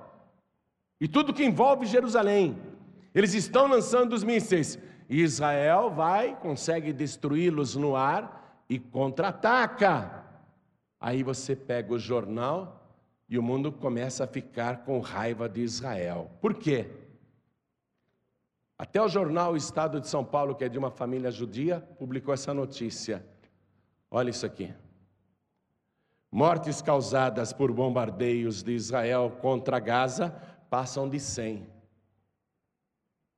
e 0.99 1.07
tudo 1.07 1.33
que 1.33 1.43
envolve 1.43 1.85
Jerusalém. 1.85 2.57
Eles 3.13 3.33
estão 3.33 3.67
lançando 3.67 4.13
os 4.13 4.23
mísseis 4.23 4.77
Israel 5.19 5.89
vai, 5.89 6.39
consegue 6.39 6.93
destruí-los 6.93 7.75
no 7.75 7.97
ar 7.97 8.63
e 8.69 8.79
contra-ataca. 8.79 10.23
Aí 10.99 11.21
você 11.21 11.53
pega 11.53 11.93
o 11.93 11.99
jornal 11.99 12.87
e 13.27 13.37
o 13.37 13.43
mundo 13.43 13.73
começa 13.73 14.23
a 14.23 14.27
ficar 14.27 14.85
com 14.85 15.01
raiva 15.01 15.49
de 15.49 15.61
Israel. 15.61 16.31
Por 16.39 16.53
quê? 16.53 16.89
Até 18.77 19.01
o 19.01 19.09
jornal 19.09 19.57
Estado 19.57 19.99
de 19.99 20.07
São 20.07 20.23
Paulo, 20.23 20.55
que 20.55 20.63
é 20.63 20.69
de 20.69 20.77
uma 20.77 20.89
família 20.89 21.29
judia, 21.29 21.81
publicou 21.99 22.33
essa 22.33 22.53
notícia. 22.53 23.25
Olha 24.09 24.29
isso 24.29 24.45
aqui. 24.45 24.73
Mortes 26.31 26.81
causadas 26.81 27.51
por 27.51 27.71
bombardeios 27.73 28.63
de 28.63 28.71
Israel 28.71 29.37
contra 29.41 29.77
Gaza 29.77 30.29
passam 30.69 31.09
de 31.09 31.19
100. 31.19 31.80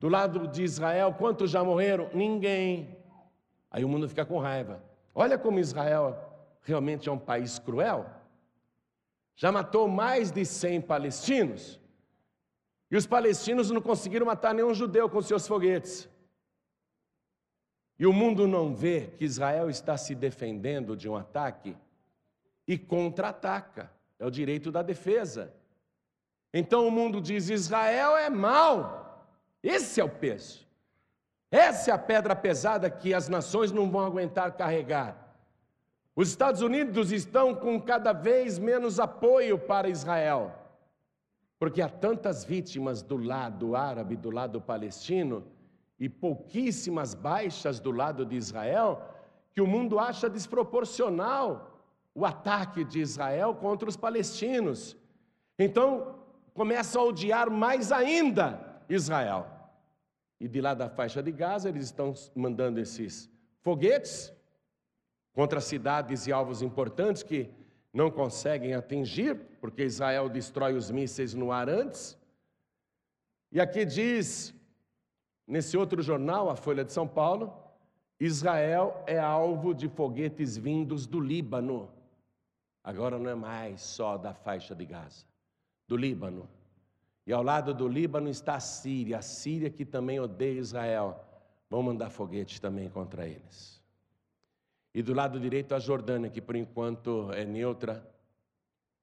Do 0.04 0.10
lado 0.10 0.50
de 0.50 0.64
Israel, 0.64 1.14
quantos 1.14 1.50
já 1.50 1.64
morreram? 1.64 2.10
Ninguém. 2.14 2.98
Aí 3.72 3.86
o 3.86 3.88
mundo 3.88 4.10
fica 4.10 4.26
com 4.26 4.38
raiva. 4.38 4.84
Olha 5.16 5.38
como 5.38 5.60
Israel 5.62 6.20
realmente 6.62 7.08
é 7.08 7.12
um 7.14 7.18
país 7.18 7.58
cruel. 7.58 8.06
Já 9.34 9.50
matou 9.50 9.88
mais 9.88 10.30
de 10.30 10.44
100 10.44 10.82
palestinos. 10.82 11.80
E 12.92 12.98
os 12.98 13.08
palestinos 13.08 13.72
não 13.72 13.80
conseguiram 13.80 14.26
matar 14.26 14.54
nenhum 14.54 14.74
judeu 14.74 15.10
com 15.10 15.22
seus 15.22 15.48
foguetes. 15.48 16.10
E 17.98 18.06
o 18.06 18.12
mundo 18.12 18.46
não 18.46 18.76
vê 18.76 19.08
que 19.18 19.24
Israel 19.24 19.70
está 19.70 19.96
se 19.96 20.14
defendendo 20.14 20.98
de 20.98 21.08
um 21.08 21.16
ataque 21.16 21.78
e 22.68 22.78
contra-ataca. 22.78 23.90
É 24.20 24.26
o 24.26 24.30
direito 24.30 24.70
da 24.70 24.82
defesa. 24.82 25.56
Então 26.54 26.86
o 26.86 26.92
mundo 26.92 27.22
diz: 27.22 27.50
Israel 27.50 28.18
é 28.18 28.30
mal. 28.30 29.03
Esse 29.64 30.02
é 30.02 30.04
o 30.04 30.10
peso. 30.10 30.68
Essa 31.50 31.92
é 31.92 31.94
a 31.94 31.98
pedra 31.98 32.36
pesada 32.36 32.90
que 32.90 33.14
as 33.14 33.30
nações 33.30 33.72
não 33.72 33.90
vão 33.90 34.06
aguentar 34.06 34.52
carregar. 34.58 35.36
Os 36.16 36.30
Estados 36.30 36.62
Unidos 36.62 37.12
estão 37.12 37.56
com 37.56 37.82
cada 37.82 38.12
vez 38.12 38.60
menos 38.60 39.00
apoio 39.00 39.58
para 39.58 39.90
Israel. 39.90 40.52
Porque 41.58 41.82
há 41.82 41.88
tantas 41.88 42.44
vítimas 42.44 43.02
do 43.02 43.16
lado 43.16 43.76
árabe, 43.76 44.16
do 44.16 44.30
lado 44.30 44.60
palestino, 44.60 45.46
e 46.00 46.10
pouquíssimas 46.10 47.14
baixas 47.14 47.80
do 47.80 47.92
lado 47.92 48.26
de 48.26 48.36
Israel, 48.36 49.02
que 49.54 49.62
o 49.62 49.68
mundo 49.68 50.00
acha 50.00 50.30
desproporcional 50.30 51.80
o 52.14 52.26
ataque 52.26 52.84
de 52.84 53.00
Israel 53.00 53.56
contra 53.56 53.88
os 53.88 53.96
palestinos. 53.96 54.98
Então, 55.58 56.16
começam 56.54 57.02
a 57.02 57.06
odiar 57.06 57.50
mais 57.50 57.92
ainda 57.92 58.82
Israel. 58.90 59.53
E 60.44 60.48
de 60.50 60.60
lá 60.60 60.74
da 60.74 60.90
faixa 60.90 61.24
de 61.24 61.32
Gaza, 61.32 61.70
eles 61.70 61.86
estão 61.86 62.14
mandando 62.36 62.78
esses 62.78 63.32
foguetes 63.62 64.30
contra 65.32 65.62
cidades 65.62 66.28
e 66.28 66.34
alvos 66.34 66.62
importantes 66.62 67.24
que 67.24 67.50
não 67.94 68.12
conseguem 68.12 68.74
atingir, 68.74 69.36
porque 69.62 69.86
Israel 69.86 70.28
destrói 70.28 70.74
os 70.74 70.92
mísseis 70.92 71.34
no 71.34 71.50
ar 71.50 71.70
antes. 71.70 72.18
E 73.54 73.62
aqui 73.62 73.86
diz, 73.86 74.54
nesse 75.48 75.78
outro 75.78 76.02
jornal, 76.02 76.50
a 76.50 76.58
Folha 76.58 76.84
de 76.84 76.92
São 76.92 77.08
Paulo, 77.08 77.58
Israel 78.20 79.02
é 79.08 79.18
alvo 79.18 79.74
de 79.74 79.88
foguetes 79.88 80.58
vindos 80.58 81.08
do 81.08 81.22
Líbano. 81.22 81.90
Agora 82.84 83.18
não 83.18 83.30
é 83.30 83.36
mais 83.36 83.80
só 83.80 84.18
da 84.18 84.34
faixa 84.34 84.76
de 84.76 84.86
Gaza, 84.86 85.26
do 85.88 85.96
Líbano. 85.96 86.50
E 87.26 87.32
ao 87.32 87.42
lado 87.42 87.74
do 87.74 87.88
Líbano 87.88 88.30
está 88.30 88.56
a 88.56 88.60
Síria, 88.60 89.20
a 89.20 89.22
Síria 89.22 89.70
que 89.70 89.86
também 89.86 90.20
odeia 90.20 90.60
Israel. 90.60 91.24
Vão 91.70 91.82
mandar 91.82 92.10
foguetes 92.10 92.60
também 92.60 92.90
contra 92.90 93.26
eles. 93.28 93.82
E 94.94 95.02
do 95.02 95.14
lado 95.14 95.40
direito 95.40 95.74
a 95.74 95.80
Jordânia, 95.80 96.30
que 96.30 96.42
por 96.42 96.56
enquanto 96.56 97.32
é 97.34 97.46
neutra, 97.46 98.08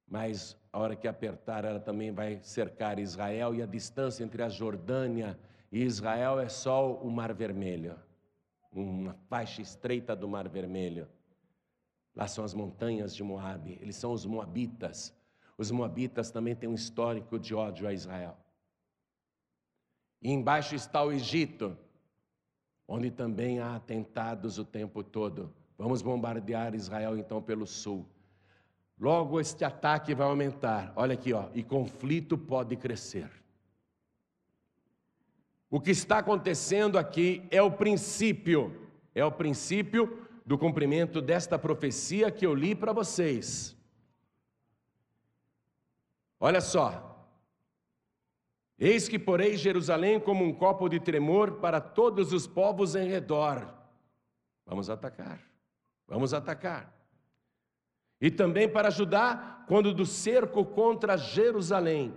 mas 0.07 0.57
a 0.73 0.79
hora 0.79 0.95
que 0.95 1.09
apertar 1.09 1.65
ela 1.65 1.81
também 1.81 2.13
vai 2.13 2.39
cercar 2.43 2.99
Israel 2.99 3.55
e 3.55 3.63
a 3.63 3.67
distância 3.67 4.23
entre 4.23 4.43
a 4.43 4.49
Jordânia 4.49 5.39
e 5.73 5.83
Israel 5.83 6.39
é 6.39 6.49
só 6.49 6.95
o 6.95 7.11
Mar 7.11 7.33
Vermelho, 7.33 7.97
uma 8.73 9.15
faixa 9.29 9.63
estreita 9.63 10.15
do 10.15 10.29
Mar 10.29 10.49
Vermelho. 10.49 11.09
Lá 12.15 12.27
são 12.27 12.45
as 12.45 12.55
montanhas 12.55 13.15
de 13.15 13.23
Moabe, 13.23 13.79
eles 13.81 13.97
são 13.97 14.13
os 14.13 14.27
moabitas. 14.27 15.15
Os 15.61 15.71
moabitas 15.71 16.31
também 16.31 16.57
têm 16.57 16.71
um 16.71 16.75
histórico 16.75 17.39
de 17.39 17.55
ódio 17.55 17.87
a 17.87 17.93
Israel. 17.93 18.35
E 20.23 20.33
embaixo 20.33 20.75
está 20.75 21.05
o 21.05 21.13
Egito, 21.13 21.77
onde 22.89 23.11
também 23.11 23.61
há 23.61 23.77
atentados 23.77 24.59
o 24.59 24.65
tempo 24.65 25.05
todo. 25.05 25.53
Vamos 25.77 26.01
bombardear 26.01 26.75
Israel 26.75 27.19
então 27.19 27.43
pelo 27.43 27.67
sul. 27.67 28.09
Logo 28.99 29.39
este 29.39 29.63
ataque 29.63 30.15
vai 30.15 30.27
aumentar. 30.27 30.95
Olha 30.97 31.13
aqui, 31.13 31.35
ó, 31.35 31.51
e 31.53 31.63
conflito 31.63 32.39
pode 32.39 32.75
crescer. 32.75 33.31
O 35.69 35.79
que 35.79 35.91
está 35.91 36.21
acontecendo 36.21 36.97
aqui 36.97 37.47
é 37.51 37.61
o 37.61 37.71
princípio, 37.71 38.89
é 39.15 39.23
o 39.23 39.31
princípio 39.31 40.27
do 40.47 40.57
cumprimento 40.57 41.21
desta 41.21 41.59
profecia 41.59 42.31
que 42.31 42.47
eu 42.47 42.55
li 42.55 42.75
para 42.75 42.95
vocês. 42.95 43.79
Olha 46.41 46.63
só. 46.63 47.07
Eis 48.79 49.07
que 49.07 49.19
porei 49.19 49.59
Jerusalém 49.59 50.19
como 50.19 50.43
um 50.43 50.55
copo 50.55 50.89
de 50.89 50.99
tremor 50.99 51.61
para 51.61 51.83
todos 51.83 52.33
os 52.33 52.47
povos 52.47 52.95
em 52.97 53.07
redor. 53.07 53.69
Vamos 54.65 54.89
atacar. 54.89 55.39
Vamos 56.09 56.33
atacar. 56.33 56.91
E 58.19 58.31
também 58.31 58.67
para 58.67 58.89
ajudar 58.89 59.67
quando 59.69 59.93
do 59.93 60.07
cerco 60.07 60.65
contra 60.65 61.19
Jerusalém. 61.19 62.17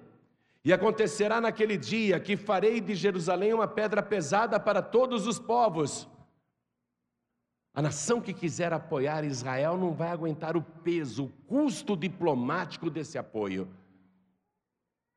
E 0.63 0.71
acontecerá 0.71 1.41
naquele 1.41 1.77
dia 1.77 2.17
que 2.17 2.37
farei 2.37 2.79
de 2.79 2.95
Jerusalém 2.95 3.53
uma 3.53 3.67
pedra 3.67 4.01
pesada 4.01 4.57
para 4.57 4.81
todos 4.81 5.27
os 5.27 5.37
povos. 5.37 6.07
A 7.73 7.81
nação 7.81 8.21
que 8.21 8.33
quiser 8.33 8.71
apoiar 8.71 9.25
Israel 9.25 9.77
não 9.77 9.93
vai 9.93 10.09
aguentar 10.09 10.55
o 10.55 10.61
peso, 10.61 11.25
o 11.25 11.29
custo 11.45 11.97
diplomático 11.97 12.89
desse 12.89 13.17
apoio. 13.17 13.67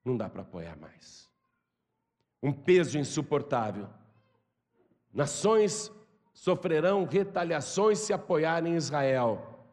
Não 0.06 0.16
dá 0.16 0.28
para 0.28 0.42
apoiar 0.42 0.76
mais. 0.76 1.28
Um 2.40 2.52
peso 2.52 2.96
insuportável. 2.96 3.88
Nações 5.12 5.90
sofrerão 6.32 7.04
retaliações 7.04 7.98
se 7.98 8.12
apoiarem 8.12 8.76
Israel. 8.76 9.66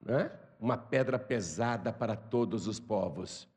Né? 0.00 0.30
Uma 0.60 0.78
pedra 0.78 1.18
pesada 1.18 1.92
para 1.92 2.14
todos 2.14 2.68
os 2.68 2.78
povos 2.78 3.48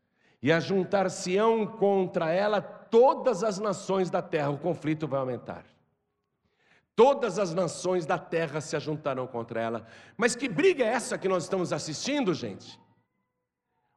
e 0.42 0.52
ajuntar-se-ão 0.52 1.68
contra 1.68 2.32
ela 2.32 2.62
todas 2.62 3.44
as 3.44 3.60
nações 3.60 4.10
da 4.10 4.22
terra, 4.22 4.50
o 4.50 4.58
conflito 4.58 5.08
vai 5.08 5.20
aumentar. 5.20 5.66
Todas 6.96 7.38
as 7.38 7.54
nações 7.54 8.08
da 8.08 8.18
terra 8.18 8.60
se 8.60 8.76
ajuntarão 8.76 9.28
contra 9.28 9.62
ela. 9.62 9.86
Mas 10.18 10.36
que 10.36 10.50
briga 10.50 10.84
é 10.84 10.88
essa 10.88 11.16
que 11.16 11.30
nós 11.30 11.44
estamos 11.44 11.72
assistindo, 11.72 12.34
gente? 12.34 12.80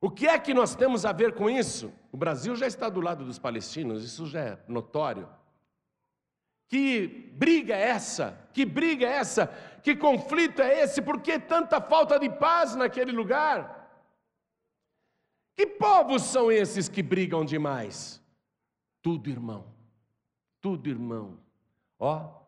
O 0.00 0.10
que 0.10 0.26
é 0.26 0.38
que 0.38 0.54
nós 0.54 0.74
temos 0.74 1.04
a 1.04 1.12
ver 1.12 1.34
com 1.34 1.50
isso? 1.50 1.92
O 2.10 2.16
Brasil 2.16 2.56
já 2.56 2.66
está 2.66 2.88
do 2.88 3.00
lado 3.00 3.24
dos 3.24 3.38
palestinos, 3.38 4.02
isso 4.02 4.26
já 4.26 4.40
é 4.40 4.58
notório. 4.66 5.28
Que 6.68 7.06
briga 7.06 7.74
é 7.74 7.88
essa? 7.88 8.48
Que 8.54 8.64
briga 8.64 9.04
é 9.04 9.12
essa? 9.12 9.48
Que 9.82 9.94
conflito 9.94 10.62
é 10.62 10.82
esse? 10.82 11.02
Por 11.02 11.20
que 11.20 11.38
tanta 11.38 11.80
falta 11.80 12.18
de 12.18 12.30
paz 12.30 12.74
naquele 12.74 13.12
lugar? 13.12 13.78
Que 15.54 15.66
povos 15.66 16.22
são 16.22 16.50
esses 16.50 16.88
que 16.88 17.02
brigam 17.02 17.44
demais? 17.44 18.22
Tudo 19.02 19.28
irmão, 19.28 19.66
tudo 20.60 20.88
irmão. 20.88 21.38
Ó, 21.98 22.40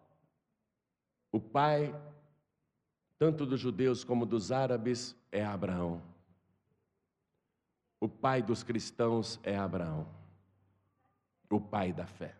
o 1.31 1.41
pai, 1.41 1.95
tanto 3.19 3.45
dos 3.45 3.61
judeus 3.61 4.05
como 4.05 4.25
dos 4.25 4.53
árabes, 4.53 5.17
é 5.31 5.45
Abraão. 5.45 6.01
O 8.03 8.09
pai 8.09 8.43
dos 8.43 8.65
cristãos 8.65 9.39
é 9.45 9.57
Abraão, 9.57 10.09
o 11.49 11.61
pai 11.61 11.93
da 11.93 12.05
fé. 12.05 12.35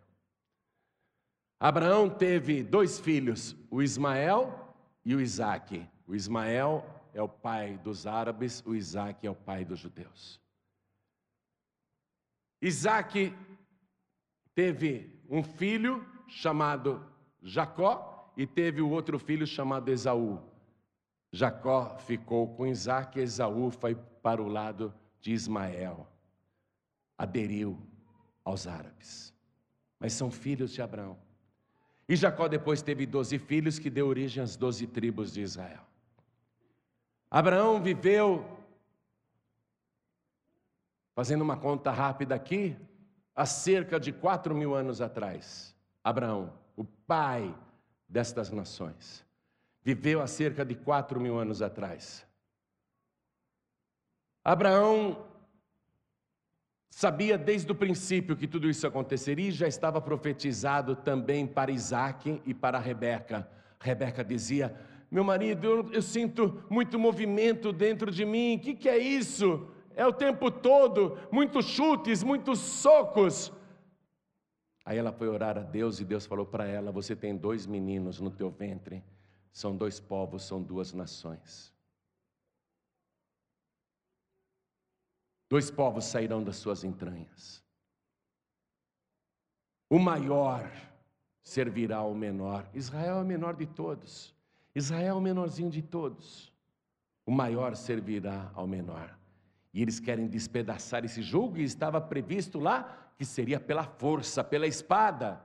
Abraão 1.57 2.09
teve 2.09 2.61
dois 2.61 2.99
filhos, 2.99 3.55
o 3.71 3.81
Ismael 3.81 4.75
e 5.05 5.15
o 5.15 5.21
Isaque. 5.21 5.87
O 6.05 6.13
Ismael 6.13 6.85
é 7.13 7.21
o 7.21 7.29
pai 7.29 7.77
dos 7.77 8.05
árabes, 8.05 8.61
o 8.65 8.75
Isaque 8.75 9.25
é 9.25 9.31
o 9.31 9.35
pai 9.35 9.63
dos 9.63 9.79
judeus. 9.79 10.37
Isaac 12.61 13.33
teve 14.53 15.17
um 15.29 15.41
filho 15.41 16.05
chamado 16.27 17.09
Jacó 17.41 18.33
e 18.35 18.45
teve 18.45 18.81
o 18.81 18.89
outro 18.89 19.17
filho 19.17 19.47
chamado 19.47 19.87
Esaú. 19.87 20.41
Jacó 21.31 21.97
ficou 21.99 22.53
com 22.53 22.67
Isaac, 22.67 23.17
Esaú 23.17 23.71
foi 23.71 23.95
para 23.95 24.41
o 24.41 24.49
lado 24.49 24.93
de 25.23 25.31
Ismael, 25.31 26.05
aderiu 27.17 27.79
aos 28.43 28.67
árabes, 28.67 29.33
mas 29.97 30.11
são 30.11 30.29
filhos 30.29 30.73
de 30.73 30.81
Abraão. 30.81 31.17
E 32.07 32.15
Jacó 32.15 32.49
depois 32.49 32.81
teve 32.81 33.05
doze 33.05 33.39
filhos 33.39 33.79
que 33.79 33.89
deu 33.89 34.05
origem 34.05 34.43
às 34.43 34.57
doze 34.57 34.85
tribos 34.85 35.31
de 35.31 35.41
Israel. 35.41 35.81
Abraão 37.31 37.81
viveu 37.81 38.45
Fazendo 41.15 41.43
uma 41.43 41.55
conta 41.55 41.91
rápida 41.91 42.33
aqui, 42.33 42.75
há 43.35 43.45
cerca 43.45 43.99
de 43.99 44.11
quatro 44.11 44.55
mil 44.55 44.73
anos 44.73 44.99
atrás, 44.99 45.75
Abraão, 46.03 46.51
o 46.75 46.83
pai 46.83 47.55
destas 48.09 48.49
nações, 48.49 49.23
viveu 49.83 50.21
há 50.21 50.27
cerca 50.27 50.65
de 50.65 50.73
quatro 50.73 51.19
mil 51.19 51.37
anos 51.37 51.61
atrás. 51.61 52.25
Abraão 54.43 55.25
sabia 56.89 57.37
desde 57.37 57.71
o 57.71 57.75
princípio 57.75 58.35
que 58.35 58.47
tudo 58.47 58.69
isso 58.69 58.85
aconteceria 58.85 59.49
e 59.49 59.51
já 59.51 59.67
estava 59.67 60.01
profetizado 60.01 60.95
também 60.95 61.47
para 61.47 61.71
Isaac 61.71 62.41
e 62.45 62.53
para 62.53 62.79
Rebeca. 62.79 63.47
Rebeca 63.79 64.23
dizia: 64.23 64.75
Meu 65.09 65.23
marido, 65.23 65.65
eu, 65.65 65.91
eu 65.93 66.01
sinto 66.01 66.63
muito 66.69 66.99
movimento 66.99 67.71
dentro 67.71 68.11
de 68.11 68.25
mim, 68.25 68.57
o 68.57 68.59
que, 68.59 68.75
que 68.75 68.89
é 68.89 68.97
isso? 68.97 69.69
é 69.95 70.05
o 70.05 70.13
tempo 70.13 70.49
todo, 70.49 71.17
muitos 71.31 71.65
chutes, 71.65 72.23
muitos 72.23 72.59
socos. 72.59 73.51
Aí 74.85 74.97
ela 74.97 75.13
foi 75.13 75.27
orar 75.27 75.57
a 75.57 75.61
Deus 75.61 75.99
e 75.99 76.05
Deus 76.05 76.25
falou 76.25 76.45
para 76.45 76.65
ela: 76.65 76.91
Você 76.91 77.15
tem 77.15 77.35
dois 77.35 77.65
meninos 77.65 78.19
no 78.19 78.29
teu 78.29 78.49
ventre, 78.49 79.03
são 79.51 79.75
dois 79.75 79.99
povos, 79.99 80.43
são 80.43 80.61
duas 80.61 80.93
nações. 80.93 81.72
Dois 85.53 85.69
povos 85.69 86.05
sairão 86.05 86.43
das 86.43 86.55
suas 86.55 86.83
entranhas. 86.83 87.63
O 89.87 89.99
maior 89.99 90.67
servirá 91.43 91.97
ao 91.97 92.15
menor. 92.15 92.67
Israel 92.73 93.17
é 93.17 93.21
o 93.21 93.23
menor 93.23 93.55
de 93.55 93.67
todos. 93.67 94.33
Israel 94.73 95.09
é 95.09 95.13
o 95.13 95.21
menorzinho 95.21 95.69
de 95.69 95.83
todos. 95.83 96.51
O 97.23 97.31
maior 97.31 97.75
servirá 97.75 98.49
ao 98.55 98.65
menor. 98.65 99.15
E 99.71 99.83
eles 99.83 99.99
querem 99.99 100.25
despedaçar 100.25 101.05
esse 101.05 101.21
jogo, 101.21 101.59
e 101.59 101.63
estava 101.63 102.01
previsto 102.01 102.57
lá 102.57 103.13
que 103.15 103.23
seria 103.23 103.59
pela 103.59 103.83
força, 103.83 104.43
pela 104.43 104.65
espada. 104.65 105.39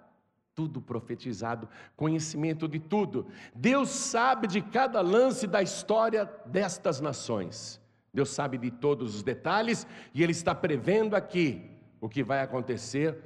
Tudo 0.55 0.81
profetizado, 0.81 1.69
conhecimento 1.95 2.67
de 2.67 2.81
tudo. 2.81 3.27
Deus 3.55 3.91
sabe 3.91 4.47
de 4.47 4.63
cada 4.63 5.03
lance 5.03 5.47
da 5.47 5.61
história 5.61 6.25
destas 6.47 6.99
nações. 6.99 7.79
Deus 8.13 8.31
sabe 8.31 8.59
de 8.59 8.71
todos 8.71 9.15
os 9.15 9.23
detalhes 9.23 9.87
e 10.15 10.23
Ele 10.23 10.33
está 10.33 10.55
prevendo 10.55 11.15
aqui 11.15 11.71
o 12.01 12.09
que 12.09 12.23
vai 12.23 12.41
acontecer 12.41 13.17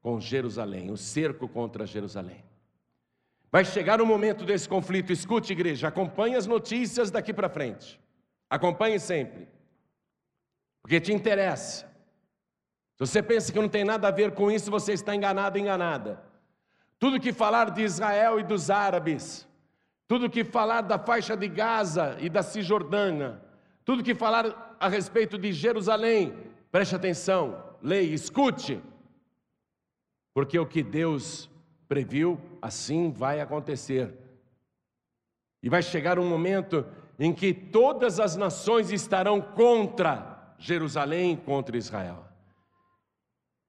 com 0.00 0.20
Jerusalém, 0.20 0.90
o 0.90 0.96
cerco 0.96 1.48
contra 1.48 1.86
Jerusalém. 1.86 2.44
Vai 3.50 3.64
chegar 3.64 4.00
o 4.00 4.06
momento 4.06 4.44
desse 4.44 4.68
conflito, 4.68 5.12
escute, 5.12 5.52
igreja, 5.52 5.88
acompanhe 5.88 6.34
as 6.34 6.46
notícias 6.46 7.10
daqui 7.10 7.32
para 7.32 7.48
frente, 7.48 8.00
acompanhe 8.48 8.98
sempre 8.98 9.46
porque 10.82 11.00
te 11.00 11.12
interessa. 11.12 11.86
Se 12.96 13.06
você 13.06 13.22
pensa 13.22 13.52
que 13.52 13.60
não 13.60 13.68
tem 13.68 13.84
nada 13.84 14.08
a 14.08 14.10
ver 14.10 14.32
com 14.32 14.50
isso, 14.50 14.70
você 14.70 14.92
está 14.92 15.14
enganado, 15.14 15.58
enganada. 15.58 16.22
Tudo 16.98 17.20
que 17.20 17.32
falar 17.32 17.70
de 17.70 17.82
Israel 17.82 18.38
e 18.38 18.42
dos 18.42 18.68
árabes, 18.68 19.48
tudo 20.06 20.28
que 20.28 20.44
falar 20.44 20.82
da 20.82 20.98
faixa 20.98 21.36
de 21.36 21.48
Gaza 21.48 22.16
e 22.20 22.28
da 22.28 22.42
Cisjordânia, 22.42 23.40
tudo 23.84 24.02
que 24.02 24.14
falar 24.14 24.76
a 24.78 24.88
respeito 24.88 25.36
de 25.38 25.52
Jerusalém, 25.52 26.34
preste 26.70 26.94
atenção, 26.94 27.62
leia, 27.82 28.14
escute, 28.14 28.80
porque 30.34 30.58
o 30.58 30.66
que 30.66 30.82
Deus 30.82 31.50
previu, 31.88 32.40
assim 32.60 33.10
vai 33.10 33.40
acontecer. 33.40 34.14
E 35.62 35.68
vai 35.68 35.82
chegar 35.82 36.18
um 36.18 36.28
momento 36.28 36.86
em 37.18 37.32
que 37.32 37.52
todas 37.52 38.18
as 38.18 38.34
nações 38.34 38.90
estarão 38.90 39.40
contra 39.40 40.32
Jerusalém 40.62 41.36
contra 41.36 41.76
Israel. 41.76 42.24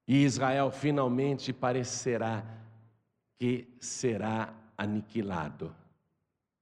E 0.07 0.23
Israel 0.23 0.69
finalmente 0.69 1.51
parecerá 1.51 2.45
que 3.39 3.67
será 3.79 4.53
aniquilado. 4.77 5.75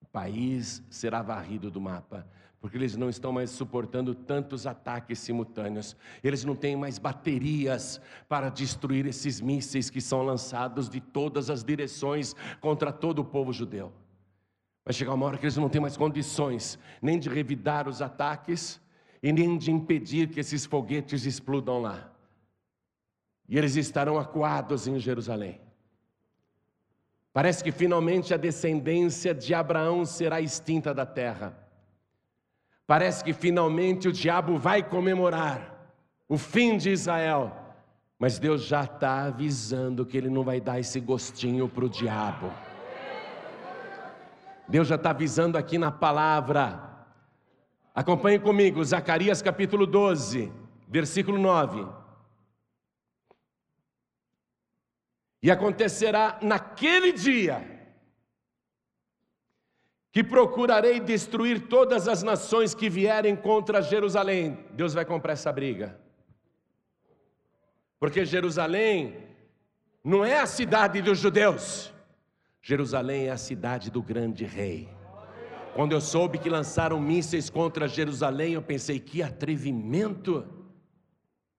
O 0.01 0.05
país 0.07 0.82
será 0.89 1.21
varrido 1.21 1.69
do 1.69 1.82
mapa, 1.82 2.26
porque 2.62 2.78
eles 2.78 2.95
não 2.95 3.09
estão 3.09 3.34
mais 3.34 3.49
suportando 3.49 4.16
tantos 4.16 4.66
ataques 4.66 5.20
simultâneos. 5.20 5.97
Eles 6.24 6.45
não 6.45 6.55
têm 6.55 6.76
mais 6.76 6.97
baterias 6.97 7.99
para 8.30 8.49
destruir 8.49 9.05
esses 9.05 9.41
mísseis 9.41 9.89
que 9.89 9.99
são 9.99 10.22
lançados 10.22 10.88
de 10.88 11.01
todas 11.01 11.49
as 11.49 11.64
direções 11.64 12.36
contra 12.62 12.93
todo 12.93 13.20
o 13.20 13.26
povo 13.26 13.51
judeu. 13.51 13.91
Vai 14.86 14.93
chegar 14.93 15.14
uma 15.14 15.26
hora 15.26 15.38
que 15.38 15.45
eles 15.45 15.57
não 15.57 15.68
têm 15.68 15.82
mais 15.82 15.97
condições 15.97 16.80
nem 17.01 17.20
de 17.20 17.28
revidar 17.28 17.88
os 17.88 18.01
ataques, 18.01 18.80
e 19.22 19.32
nem 19.32 19.57
de 19.57 19.72
impedir 19.72 20.30
que 20.30 20.39
esses 20.39 20.66
foguetes 20.66 21.26
explodam 21.26 21.82
lá. 21.82 22.12
E 23.47 23.57
eles 23.57 23.76
estarão 23.76 24.18
acuados 24.18 24.88
em 24.88 24.97
Jerusalém. 24.97 25.59
Parece 27.34 27.64
que 27.64 27.72
finalmente 27.72 28.34
a 28.34 28.38
descendência 28.38 29.34
de 29.34 29.53
Abraão 29.53 30.05
será 30.05 30.41
extinta 30.41 30.93
da 30.93 31.05
terra. 31.05 31.57
Parece 32.86 33.23
que 33.23 33.34
finalmente 33.34 34.07
o 34.07 34.11
diabo 34.11 34.57
vai 34.57 34.84
comemorar 34.84 35.93
o 36.27 36.38
fim 36.38 36.77
de 36.77 36.89
Israel. 36.89 37.55
Mas 38.17 38.38
Deus 38.38 38.63
já 38.63 38.84
está 38.84 39.23
avisando 39.23 40.05
que 40.05 40.15
ele 40.15 40.29
não 40.29 40.43
vai 40.43 40.61
dar 40.61 40.79
esse 40.79 40.99
gostinho 40.99 41.67
para 41.67 41.86
o 41.86 41.89
diabo. 41.89 42.53
Deus 44.67 44.88
já 44.88 44.95
está 44.95 45.09
avisando 45.09 45.57
aqui 45.57 45.77
na 45.77 45.91
palavra. 45.91 47.07
Acompanhe 47.93 48.39
comigo, 48.39 48.84
Zacarias 48.84 49.41
capítulo 49.41 49.86
12, 49.86 50.51
versículo 50.88 51.38
9. 51.38 51.86
E 55.43 55.49
acontecerá 55.49 56.38
naquele 56.41 57.11
dia 57.11 57.70
que 60.12 60.24
procurarei 60.24 60.99
destruir 60.99 61.68
todas 61.68 62.07
as 62.07 62.22
nações 62.22 62.76
que 62.76 62.89
vierem 62.89 63.36
contra 63.36 63.82
Jerusalém. 63.82 64.57
Deus 64.72 64.93
vai 64.93 65.05
comprar 65.05 65.34
essa 65.34 65.51
briga. 65.51 65.97
Porque 67.97 68.26
Jerusalém 68.26 69.16
não 70.03 70.26
é 70.26 70.39
a 70.39 70.45
cidade 70.45 71.01
dos 71.01 71.20
judeus, 71.20 71.93
Jerusalém 72.62 73.28
é 73.28 73.32
a 73.32 73.38
cidade 73.38 73.89
do 73.89 74.01
grande 74.01 74.43
rei. 74.43 74.89
Quando 75.74 75.93
eu 75.93 76.01
soube 76.01 76.38
que 76.38 76.49
lançaram 76.49 76.99
mísseis 76.99 77.49
contra 77.49 77.88
Jerusalém, 77.88 78.53
eu 78.53 78.62
pensei: 78.62 78.99
que 78.99 79.24
atrevimento! 79.24 80.45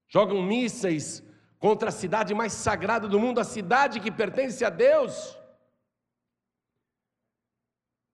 Jogam 0.09 0.43
mísseis 0.43 1.23
contra 1.59 1.89
a 1.89 1.93
cidade 1.93 2.35
mais 2.35 2.53
sagrada 2.53 3.09
do 3.09 3.19
mundo, 3.19 3.41
a 3.41 3.45
cidade 3.45 3.99
que 4.01 4.11
pertence 4.11 4.63
a 4.63 4.69
Deus. 4.69 5.39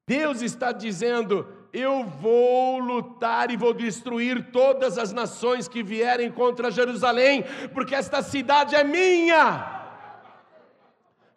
Deus 0.08 0.40
está 0.40 0.72
dizendo: 0.72 1.46
eu 1.70 2.02
vou 2.02 2.78
lutar 2.78 3.50
e 3.50 3.58
vou 3.58 3.74
destruir 3.74 4.50
todas 4.50 4.96
as 4.96 5.12
nações 5.12 5.68
que 5.68 5.82
vierem 5.82 6.32
contra 6.32 6.70
Jerusalém, 6.70 7.44
porque 7.74 7.94
esta 7.94 8.22
cidade 8.22 8.74
é 8.74 8.82
minha, 8.82 9.84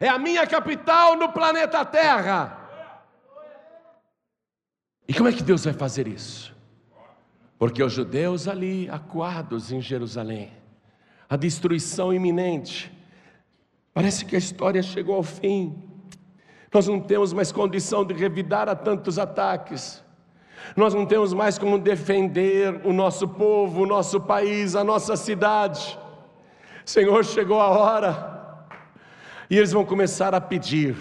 é 0.00 0.08
a 0.08 0.18
minha 0.18 0.46
capital 0.46 1.16
no 1.16 1.28
planeta 1.28 1.84
Terra. 1.84 2.58
E 5.06 5.12
como 5.12 5.28
é 5.28 5.32
que 5.32 5.42
Deus 5.42 5.66
vai 5.66 5.74
fazer 5.74 6.08
isso? 6.08 6.56
Porque 7.58 7.82
os 7.82 7.92
judeus 7.92 8.48
ali, 8.48 8.88
acuados 8.88 9.70
em 9.70 9.82
Jerusalém, 9.82 10.50
a 11.28 11.36
destruição 11.36 12.12
iminente, 12.12 12.90
parece 13.92 14.24
que 14.24 14.34
a 14.34 14.38
história 14.38 14.82
chegou 14.82 15.16
ao 15.16 15.22
fim. 15.22 15.91
Nós 16.72 16.88
não 16.88 16.98
temos 16.98 17.32
mais 17.32 17.52
condição 17.52 18.04
de 18.04 18.14
revidar 18.14 18.68
a 18.68 18.74
tantos 18.74 19.18
ataques. 19.18 20.02
Nós 20.74 20.94
não 20.94 21.04
temos 21.04 21.34
mais 21.34 21.58
como 21.58 21.78
defender 21.78 22.80
o 22.84 22.92
nosso 22.92 23.28
povo, 23.28 23.82
o 23.82 23.86
nosso 23.86 24.20
país, 24.20 24.74
a 24.74 24.82
nossa 24.82 25.16
cidade. 25.16 25.98
Senhor, 26.84 27.24
chegou 27.24 27.60
a 27.60 27.68
hora. 27.68 28.66
E 29.50 29.56
eles 29.56 29.72
vão 29.72 29.84
começar 29.84 30.34
a 30.34 30.40
pedir 30.40 30.96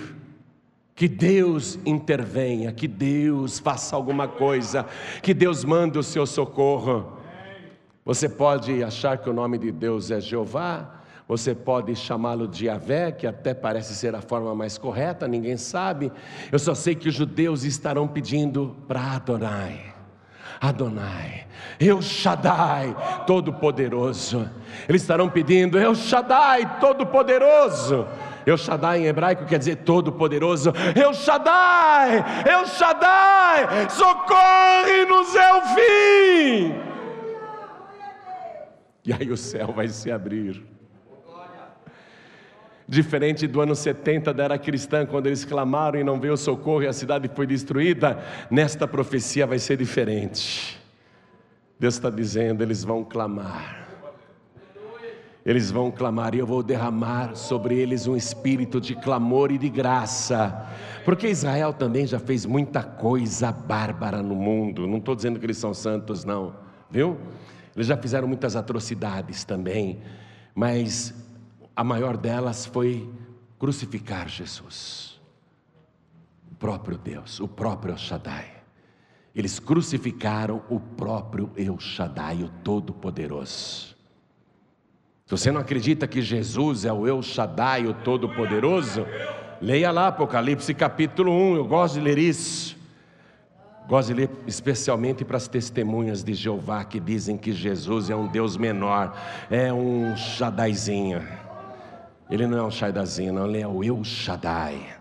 que 0.93 1.07
Deus 1.07 1.79
intervenha, 1.85 2.71
que 2.73 2.87
Deus 2.87 3.57
faça 3.59 3.95
alguma 3.95 4.27
coisa, 4.27 4.85
que 5.21 5.33
Deus 5.33 5.63
mande 5.63 5.97
o 5.97 6.03
seu 6.03 6.25
socorro. 6.25 7.17
Você 8.03 8.27
pode 8.27 8.83
achar 8.83 9.17
que 9.17 9.29
o 9.29 9.33
nome 9.33 9.57
de 9.57 9.71
Deus 9.71 10.11
é 10.11 10.19
Jeová, 10.19 11.00
você 11.31 11.55
pode 11.55 11.95
chamá-lo 11.95 12.45
de 12.45 12.65
Yahvé, 12.65 13.09
que 13.13 13.25
até 13.25 13.53
parece 13.53 13.95
ser 13.95 14.13
a 14.13 14.21
forma 14.21 14.53
mais 14.53 14.77
correta, 14.77 15.29
ninguém 15.29 15.55
sabe. 15.55 16.11
Eu 16.51 16.59
só 16.59 16.75
sei 16.75 16.93
que 16.93 17.07
os 17.07 17.15
judeus 17.15 17.63
estarão 17.63 18.05
pedindo 18.05 18.75
para 18.85 18.99
Adonai. 19.13 19.93
Adonai, 20.59 21.47
El 21.79 22.01
Shaddai, 22.01 22.93
Todo-Poderoso. 23.25 24.45
Eles 24.89 25.03
estarão 25.03 25.29
pedindo, 25.29 25.79
El 25.79 25.95
Shaddai, 25.95 26.81
Todo-Poderoso. 26.81 28.05
El 28.45 28.57
Shaddai 28.57 28.99
em 28.99 29.05
hebraico 29.05 29.45
quer 29.45 29.59
dizer 29.59 29.77
Todo-Poderoso. 29.77 30.73
El 30.93 31.13
Shaddai, 31.13 32.25
El 32.45 32.65
Shaddai, 32.65 33.89
socorre-nos 33.89 35.33
é 35.33 35.53
o 35.53 35.61
fim. 35.61 36.75
E 39.05 39.13
aí 39.13 39.31
o 39.31 39.37
céu 39.37 39.71
vai 39.71 39.87
se 39.87 40.11
abrir. 40.11 40.70
Diferente 42.91 43.47
do 43.47 43.61
ano 43.61 43.73
70 43.73 44.33
da 44.33 44.43
era 44.43 44.57
cristã, 44.57 45.05
quando 45.05 45.27
eles 45.27 45.45
clamaram 45.45 45.97
e 45.97 46.03
não 46.03 46.19
veio 46.19 46.35
socorro 46.35 46.83
e 46.83 46.87
a 46.87 46.91
cidade 46.91 47.31
foi 47.33 47.47
destruída, 47.47 48.21
nesta 48.49 48.85
profecia 48.85 49.47
vai 49.47 49.59
ser 49.59 49.77
diferente. 49.77 50.77
Deus 51.79 51.93
está 51.93 52.09
dizendo: 52.09 52.61
eles 52.61 52.83
vão 52.83 53.01
clamar. 53.01 53.87
Eles 55.45 55.71
vão 55.71 55.89
clamar 55.89 56.35
e 56.35 56.39
eu 56.39 56.45
vou 56.45 56.61
derramar 56.61 57.33
sobre 57.33 57.75
eles 57.79 58.07
um 58.07 58.15
espírito 58.17 58.81
de 58.81 58.93
clamor 58.93 59.53
e 59.53 59.57
de 59.57 59.69
graça, 59.69 60.67
porque 61.05 61.29
Israel 61.29 61.71
também 61.71 62.05
já 62.05 62.19
fez 62.19 62.45
muita 62.45 62.83
coisa 62.83 63.53
bárbara 63.53 64.21
no 64.21 64.35
mundo. 64.35 64.85
Não 64.85 64.97
estou 64.97 65.15
dizendo 65.15 65.39
que 65.39 65.45
eles 65.45 65.57
são 65.57 65.73
santos, 65.73 66.25
não, 66.25 66.53
viu? 66.89 67.17
Eles 67.73 67.87
já 67.87 67.95
fizeram 67.95 68.27
muitas 68.27 68.57
atrocidades 68.57 69.45
também, 69.45 70.01
mas 70.53 71.20
a 71.81 71.83
maior 71.83 72.15
delas 72.15 72.63
foi 72.63 73.09
crucificar 73.57 74.29
Jesus, 74.29 75.19
o 76.51 76.53
próprio 76.53 76.95
Deus, 76.95 77.39
o 77.39 77.47
próprio 77.47 77.97
Shaddai. 77.97 78.51
Eles 79.33 79.57
crucificaram 79.57 80.61
o 80.69 80.79
próprio 80.79 81.49
El 81.57 81.79
Shaddai, 81.79 82.43
o 82.43 82.49
Todo-Poderoso. 82.63 83.95
Se 85.25 85.31
você 85.31 85.51
não 85.51 85.59
acredita 85.59 86.05
que 86.05 86.21
Jesus 86.21 86.85
é 86.85 86.93
o 86.93 87.07
El 87.07 87.23
Shaddai, 87.23 87.87
o 87.87 87.95
Todo-Poderoso, 87.95 89.03
leia 89.59 89.89
lá 89.89 90.09
Apocalipse 90.09 90.75
capítulo 90.75 91.31
1, 91.31 91.55
eu 91.55 91.65
gosto 91.65 91.95
de 91.95 92.01
ler 92.01 92.19
isso. 92.19 92.77
Gosto 93.87 94.09
de 94.09 94.13
ler 94.13 94.29
especialmente 94.45 95.25
para 95.25 95.37
as 95.37 95.47
testemunhas 95.47 96.23
de 96.23 96.35
Jeová 96.35 96.83
que 96.83 96.99
dizem 96.99 97.39
que 97.39 97.51
Jesus 97.51 98.11
é 98.11 98.15
um 98.15 98.27
Deus 98.27 98.55
menor, 98.55 99.19
é 99.49 99.73
um 99.73 100.15
Shaddaizinho. 100.15 101.40
Ele 102.31 102.47
não 102.47 102.57
é 102.57 102.63
um 102.63 102.71
Shaddaizinho, 102.71 103.33
não, 103.33 103.45
ele 103.45 103.59
é 103.59 103.67
o 103.67 103.83
El 103.83 104.01
Shaddai. 104.05 104.95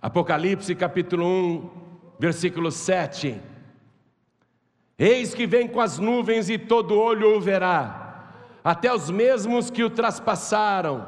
Apocalipse 0.00 0.74
capítulo 0.74 1.26
1, 1.26 1.70
versículo 2.18 2.70
7. 2.70 3.38
Eis 4.98 5.34
que 5.34 5.46
vem 5.46 5.68
com 5.68 5.78
as 5.78 5.98
nuvens 5.98 6.48
e 6.48 6.56
todo 6.56 6.98
olho 6.98 7.36
o 7.36 7.40
verá, 7.40 8.30
até 8.64 8.90
os 8.90 9.10
mesmos 9.10 9.68
que 9.68 9.84
o 9.84 9.90
traspassaram, 9.90 11.06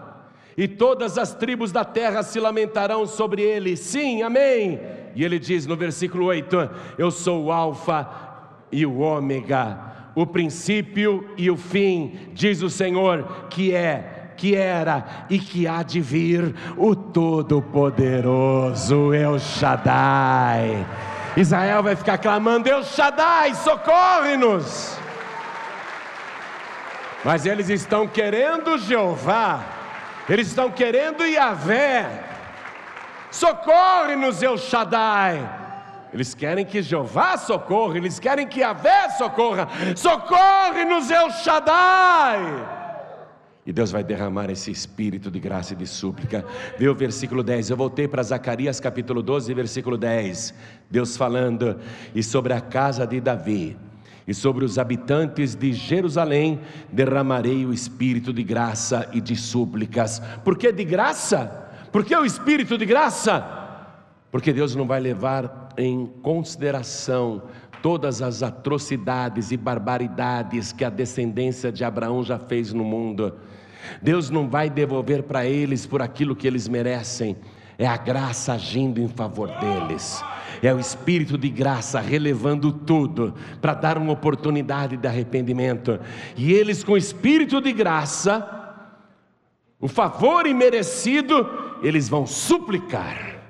e 0.55 0.69
todas 0.69 1.17
as 1.17 1.35
tribos 1.35 1.73
da 1.73 1.83
terra 1.83 2.23
se 2.23 2.39
lamentarão 2.39 3.07
sobre 3.07 3.41
ele. 3.41 3.79
Sim, 3.79 4.21
amém. 4.21 4.79
E 5.17 5.25
ele 5.25 5.39
diz 5.39 5.67
no 5.67 5.75
versículo 5.75 6.27
8: 6.27 6.71
Eu 6.99 7.11
sou 7.11 7.45
o 7.45 7.51
Alfa 7.51 8.07
e 8.71 8.85
o 8.85 8.99
Ômega, 8.99 10.11
o 10.15 10.27
princípio 10.27 11.31
e 11.39 11.51
o 11.51 11.57
fim, 11.57 12.29
diz 12.35 12.61
o 12.61 12.69
Senhor, 12.69 13.47
que 13.49 13.75
é 13.75 14.20
que 14.41 14.57
era 14.57 15.05
e 15.29 15.39
que 15.39 15.69
há 15.69 15.83
de 15.83 16.01
vir, 16.01 16.55
o 16.79 16.97
Todo-Poderoso 16.97 19.13
El 19.13 19.39
Shaddai. 19.39 20.87
Israel 21.37 21.83
vai 21.83 21.95
ficar 21.95 22.17
clamando: 22.17 22.67
El 22.67 22.83
Shaddai, 22.83 23.55
socorre-nos. 23.55 24.99
Mas 27.23 27.45
eles 27.45 27.69
estão 27.69 28.09
querendo 28.09 28.79
Jeová, 28.79 29.61
eles 30.27 30.47
estão 30.49 30.71
querendo 30.71 31.27
Yahvé. 31.27 32.09
Socorre-nos, 33.31 34.43
El 34.43 34.57
Shaddai. 34.57 35.47
Eles 36.15 36.35
querem 36.35 36.65
que 36.65 36.81
Jeová 36.81 37.37
socorra, 37.37 37.99
eles 37.99 38.19
querem 38.19 38.47
que 38.47 38.61
Yahvé 38.61 39.11
socorra. 39.11 39.69
Socorre-nos, 39.95 41.11
El 41.11 41.29
Shaddai. 41.29 42.80
E 43.71 43.73
Deus 43.73 43.93
vai 43.93 44.03
derramar 44.03 44.51
esse 44.51 44.69
espírito 44.69 45.31
de 45.31 45.39
graça 45.39 45.75
e 45.75 45.77
de 45.77 45.87
súplica. 45.87 46.45
Vê 46.77 46.89
o 46.89 46.95
versículo 46.95 47.41
10. 47.41 47.71
Eu 47.71 47.77
voltei 47.77 48.09
para 48.09 48.21
Zacarias 48.21 48.81
capítulo 48.81 49.23
12, 49.23 49.55
versículo 49.55 49.97
10. 49.97 50.53
Deus 50.91 51.17
falando: 51.17 51.79
E 52.13 52.21
sobre 52.21 52.53
a 52.53 52.61
casa 52.61 53.07
de 53.07 53.21
Davi 53.21 53.77
e 54.27 54.35
sobre 54.35 54.65
os 54.65 54.77
habitantes 54.77 55.55
de 55.55 55.73
Jerusalém 55.73 56.59
derramarei 56.91 57.65
o 57.65 57.73
espírito 57.73 58.33
de 58.33 58.43
graça 58.43 59.09
e 59.13 59.21
de 59.21 59.37
súplicas. 59.37 60.21
Por 60.43 60.59
que 60.59 60.73
de 60.73 60.83
graça? 60.83 61.71
Por 61.93 62.05
que 62.05 62.17
o 62.17 62.25
espírito 62.25 62.77
de 62.77 62.85
graça? 62.85 63.87
Porque 64.33 64.53
Deus 64.53 64.75
não 64.75 64.85
vai 64.85 64.99
levar 64.99 65.69
em 65.79 66.07
consideração 66.23 67.45
todas 67.81 68.21
as 68.21 68.43
atrocidades 68.43 69.53
e 69.53 69.57
barbaridades 69.57 70.73
que 70.73 70.85
a 70.85 70.91
descendência 70.91 71.71
de 71.71 71.85
Abraão 71.85 72.25
já 72.25 72.37
fez 72.37 72.73
no 72.73 72.83
mundo. 72.83 73.33
Deus 74.01 74.31
não 74.31 74.49
vai 74.49 74.69
devolver 74.71 75.23
para 75.23 75.47
eles 75.47 75.87
por 75.87 76.03
aquilo 76.03 76.37
que 76.37 76.47
eles 76.47 76.69
merecem, 76.69 77.37
é 77.79 77.87
a 77.87 77.97
graça 77.97 78.53
agindo 78.53 79.01
em 79.01 79.09
favor 79.09 79.49
deles. 79.59 80.23
É 80.63 80.75
o 80.75 80.79
espírito 80.79 81.39
de 81.39 81.49
graça 81.49 81.99
relevando 81.99 82.71
tudo 82.71 83.35
para 83.63 83.73
dar 83.73 83.97
uma 83.97 84.13
oportunidade 84.13 84.99
de 84.99 85.09
arrependimento. 85.09 85.99
E 86.37 86.53
eles, 86.53 86.85
com 86.85 86.95
espírito 86.95 87.59
de 87.59 87.73
graça, 87.73 88.47
o 89.81 89.89
favor 89.89 90.47
imerecido, 90.47 91.49
eles 91.83 92.07
vão 92.07 92.27
suplicar 92.27 93.41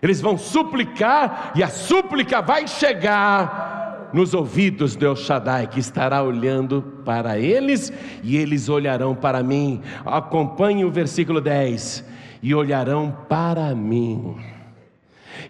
Eles 0.00 0.20
vão 0.20 0.38
suplicar 0.38 1.52
e 1.56 1.62
a 1.62 1.68
súplica 1.68 2.40
vai 2.40 2.68
chegar 2.68 3.71
nos 4.12 4.34
ouvidos 4.34 4.96
de 4.96 5.06
El 5.06 5.16
Shaddai, 5.16 5.66
que 5.66 5.80
estará 5.80 6.22
olhando 6.22 6.82
para 7.04 7.38
eles 7.38 7.92
e 8.22 8.36
eles 8.36 8.68
olharão 8.68 9.14
para 9.14 9.42
mim. 9.42 9.80
Acompanhe 10.04 10.84
o 10.84 10.90
versículo 10.90 11.40
10. 11.40 12.04
E 12.42 12.54
olharão 12.54 13.16
para 13.28 13.74
mim. 13.74 14.36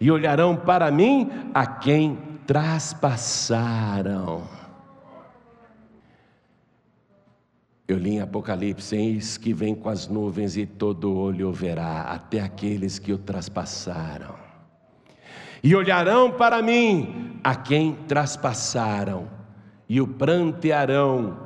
E 0.00 0.10
olharão 0.10 0.56
para 0.56 0.90
mim 0.90 1.30
a 1.54 1.66
quem 1.66 2.18
traspassaram. 2.46 4.42
Eu 7.88 7.98
li 7.98 8.12
em 8.12 8.20
Apocalipse, 8.20 8.96
eis 8.96 9.36
que 9.36 9.52
vem 9.52 9.74
com 9.74 9.88
as 9.88 10.08
nuvens 10.08 10.56
e 10.56 10.64
todo 10.64 11.14
olho 11.14 11.52
verá, 11.52 12.02
até 12.02 12.40
aqueles 12.40 12.98
que 12.98 13.12
o 13.12 13.18
traspassaram. 13.18 14.41
E 15.62 15.74
olharão 15.74 16.30
para 16.30 16.60
mim 16.60 17.38
a 17.44 17.54
quem 17.54 17.94
traspassaram, 18.08 19.28
e 19.88 20.00
o 20.00 20.06
prantearão, 20.06 21.38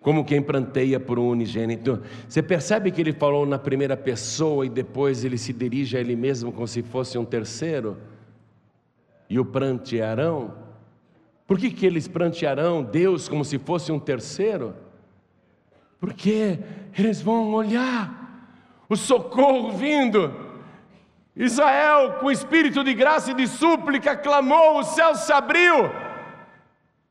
como 0.00 0.24
quem 0.24 0.40
pranteia 0.40 1.00
por 1.00 1.18
um 1.18 1.28
unigênito. 1.28 2.02
Você 2.28 2.42
percebe 2.42 2.90
que 2.90 3.00
ele 3.00 3.12
falou 3.12 3.44
na 3.44 3.58
primeira 3.58 3.96
pessoa 3.96 4.64
e 4.64 4.68
depois 4.68 5.24
ele 5.24 5.36
se 5.36 5.52
dirige 5.52 5.96
a 5.96 6.00
ele 6.00 6.14
mesmo 6.14 6.52
como 6.52 6.66
se 6.68 6.82
fosse 6.82 7.18
um 7.18 7.24
terceiro? 7.24 7.96
E 9.28 9.38
o 9.38 9.44
prantearão? 9.44 10.54
Por 11.46 11.58
que, 11.58 11.70
que 11.70 11.86
eles 11.86 12.06
prantearão 12.06 12.82
Deus 12.82 13.28
como 13.28 13.44
se 13.44 13.58
fosse 13.58 13.90
um 13.90 13.98
terceiro? 13.98 14.74
porque 16.00 16.58
eles 16.96 17.20
vão 17.20 17.52
olhar 17.52 18.46
o 18.88 18.96
socorro 18.96 19.72
vindo. 19.72 20.32
Israel, 21.38 22.14
com 22.20 22.30
espírito 22.30 22.82
de 22.82 22.92
graça 22.92 23.30
e 23.30 23.34
de 23.34 23.46
súplica, 23.46 24.16
clamou, 24.16 24.80
o 24.80 24.82
céu 24.82 25.14
se 25.14 25.32
abriu, 25.32 25.90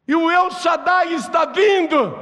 e 0.08 0.14
o 0.14 0.30
El 0.30 0.52
Shaddai 0.52 1.14
está 1.14 1.46
vindo. 1.46 2.14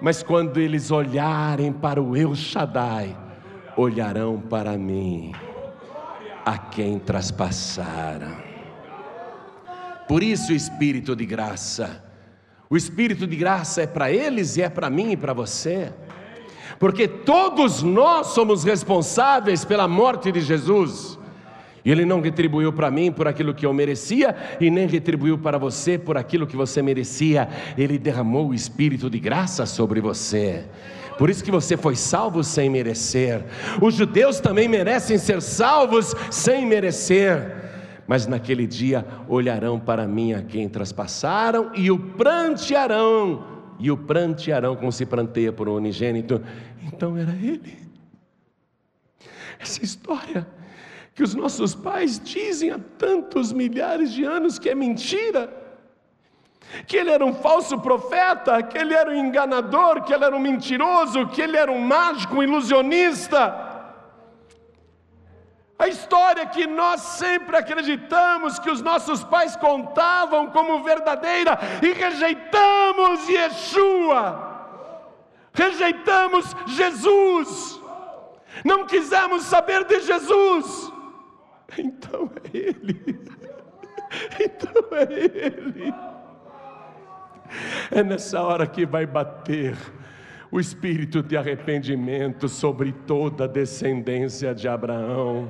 Mas 0.00 0.22
quando 0.22 0.58
eles 0.58 0.90
olharem 0.90 1.72
para 1.72 2.00
o 2.00 2.14
El 2.14 2.34
Shaddai, 2.34 3.16
olharão 3.76 4.38
para 4.40 4.76
mim, 4.76 5.32
a 6.44 6.58
quem 6.58 6.98
traspassaram. 6.98 8.36
Por 10.06 10.22
isso, 10.22 10.52
o 10.52 10.54
espírito 10.54 11.16
de 11.16 11.26
graça 11.26 12.08
o 12.70 12.76
Espírito 12.76 13.26
de 13.26 13.34
graça 13.34 13.82
é 13.82 13.86
para 13.86 14.10
eles 14.12 14.56
e 14.58 14.62
é 14.62 14.68
para 14.68 14.90
mim 14.90 15.12
e 15.12 15.16
para 15.16 15.32
você, 15.32 15.92
porque 16.78 17.08
todos 17.08 17.82
nós 17.82 18.28
somos 18.28 18.62
responsáveis 18.62 19.64
pela 19.64 19.88
morte 19.88 20.30
de 20.30 20.40
Jesus. 20.42 21.17
E 21.84 21.90
Ele 21.90 22.04
não 22.04 22.20
retribuiu 22.20 22.72
para 22.72 22.90
mim 22.90 23.10
por 23.12 23.28
aquilo 23.28 23.54
que 23.54 23.64
eu 23.64 23.72
merecia, 23.72 24.34
e 24.60 24.70
nem 24.70 24.86
retribuiu 24.86 25.38
para 25.38 25.58
você 25.58 25.98
por 25.98 26.16
aquilo 26.16 26.46
que 26.46 26.56
você 26.56 26.82
merecia. 26.82 27.48
Ele 27.76 27.98
derramou 27.98 28.48
o 28.48 28.54
Espírito 28.54 29.08
de 29.08 29.18
graça 29.18 29.66
sobre 29.66 30.00
você. 30.00 30.64
Por 31.18 31.28
isso 31.28 31.42
que 31.42 31.50
você 31.50 31.76
foi 31.76 31.96
salvo 31.96 32.44
sem 32.44 32.70
merecer. 32.70 33.44
Os 33.82 33.94
judeus 33.94 34.38
também 34.38 34.68
merecem 34.68 35.18
ser 35.18 35.42
salvos 35.42 36.14
sem 36.30 36.64
merecer 36.64 37.68
mas 38.08 38.26
naquele 38.26 38.66
dia 38.66 39.06
olharão 39.28 39.78
para 39.78 40.08
mim 40.08 40.32
a 40.32 40.42
quem 40.42 40.66
traspassaram 40.66 41.70
e 41.74 41.90
o 41.90 41.98
prantearão, 41.98 43.44
e 43.78 43.90
o 43.90 43.98
prantearão 43.98 44.74
como 44.74 44.90
se 44.90 45.04
pranteia 45.04 45.52
por 45.52 45.68
um 45.68 45.74
unigênito. 45.74 46.42
Então 46.82 47.18
era 47.18 47.32
ele. 47.32 47.76
Essa 49.58 49.84
história 49.84 50.46
que 51.18 51.24
os 51.24 51.34
nossos 51.34 51.74
pais 51.74 52.20
dizem 52.20 52.70
há 52.70 52.78
tantos 52.96 53.52
milhares 53.52 54.12
de 54.12 54.22
anos 54.22 54.56
que 54.56 54.70
é 54.70 54.74
mentira, 54.76 55.52
que 56.86 56.96
ele 56.96 57.10
era 57.10 57.26
um 57.26 57.34
falso 57.34 57.76
profeta, 57.80 58.62
que 58.62 58.78
ele 58.78 58.94
era 58.94 59.10
um 59.10 59.16
enganador, 59.16 60.04
que 60.04 60.14
ele 60.14 60.24
era 60.24 60.36
um 60.36 60.38
mentiroso, 60.38 61.26
que 61.26 61.42
ele 61.42 61.56
era 61.56 61.72
um 61.72 61.80
mágico, 61.80 62.36
um 62.36 62.42
ilusionista. 62.44 63.42
A 65.76 65.88
história 65.88 66.46
que 66.46 66.68
nós 66.68 67.00
sempre 67.00 67.56
acreditamos 67.56 68.60
que 68.60 68.70
os 68.70 68.80
nossos 68.80 69.24
pais 69.24 69.56
contavam 69.56 70.46
como 70.50 70.84
verdadeira 70.84 71.58
e 71.82 71.94
rejeitamos 71.94 73.28
Yeshua, 73.28 74.22
rejeitamos 75.52 76.54
Jesus, 76.68 77.80
não 78.64 78.86
quisemos 78.86 79.42
saber 79.42 79.82
de 79.82 79.98
Jesus, 80.02 80.87
então 81.76 82.30
é 82.36 82.56
Ele, 82.56 83.20
então 84.40 84.84
é 84.92 85.12
Ele. 85.12 85.94
É 87.90 88.02
nessa 88.02 88.42
hora 88.42 88.66
que 88.66 88.86
vai 88.86 89.06
bater 89.06 89.76
o 90.50 90.58
espírito 90.58 91.22
de 91.22 91.36
arrependimento 91.36 92.48
sobre 92.48 92.92
toda 92.92 93.44
a 93.44 93.46
descendência 93.46 94.54
de 94.54 94.68
Abraão 94.68 95.48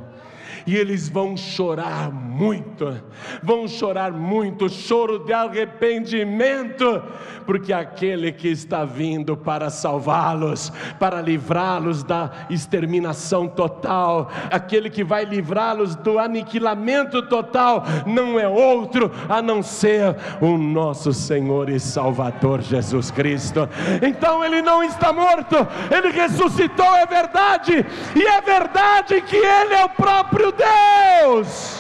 e 0.67 0.77
eles 0.77 1.09
vão 1.09 1.37
chorar 1.37 2.11
muito, 2.11 3.03
vão 3.43 3.67
chorar 3.67 4.13
muito, 4.13 4.69
choro 4.69 5.19
de 5.21 5.33
arrependimento, 5.33 7.03
porque 7.47 7.73
aquele 7.73 8.33
que 8.33 8.49
está 8.49 8.85
vindo 8.85 9.37
para 9.37 9.71
salvá-los, 9.71 10.71
para 10.99 11.21
livrá-los 11.21 12.03
da 12.03 12.31
exterminação 12.51 13.49
total, 13.49 14.31
aquele 14.51 14.91
que 14.91 15.03
vai 15.03 15.25
livrá-los 15.25 15.97
do 15.97 16.19
aniquilamento 16.19 17.23
total, 17.23 17.85
não 18.07 18.39
é 18.39 18.47
outro 18.47 19.11
a 19.29 19.41
não 19.41 19.63
ser 19.63 20.17
o 20.41 20.57
nosso 20.57 21.13
Senhor 21.13 21.69
e 21.69 21.81
Salvador 21.81 22.61
Jesus 22.61 23.11
Cristo. 23.11 23.69
Então 24.03 24.45
ele 24.45 24.63
não 24.63 24.83
está 24.83 25.13
morto, 25.13 25.57
ele 25.91 26.11
ressuscitou, 26.11 26.95
é 26.97 27.07
verdade, 27.07 27.85
e 28.15 28.27
é 28.27 28.41
verdade 28.41 29.21
que 29.23 29.37
ele 29.37 29.75
é 29.75 29.85
o 29.85 29.89
próprio 29.89 30.38
Deus. 30.53 31.79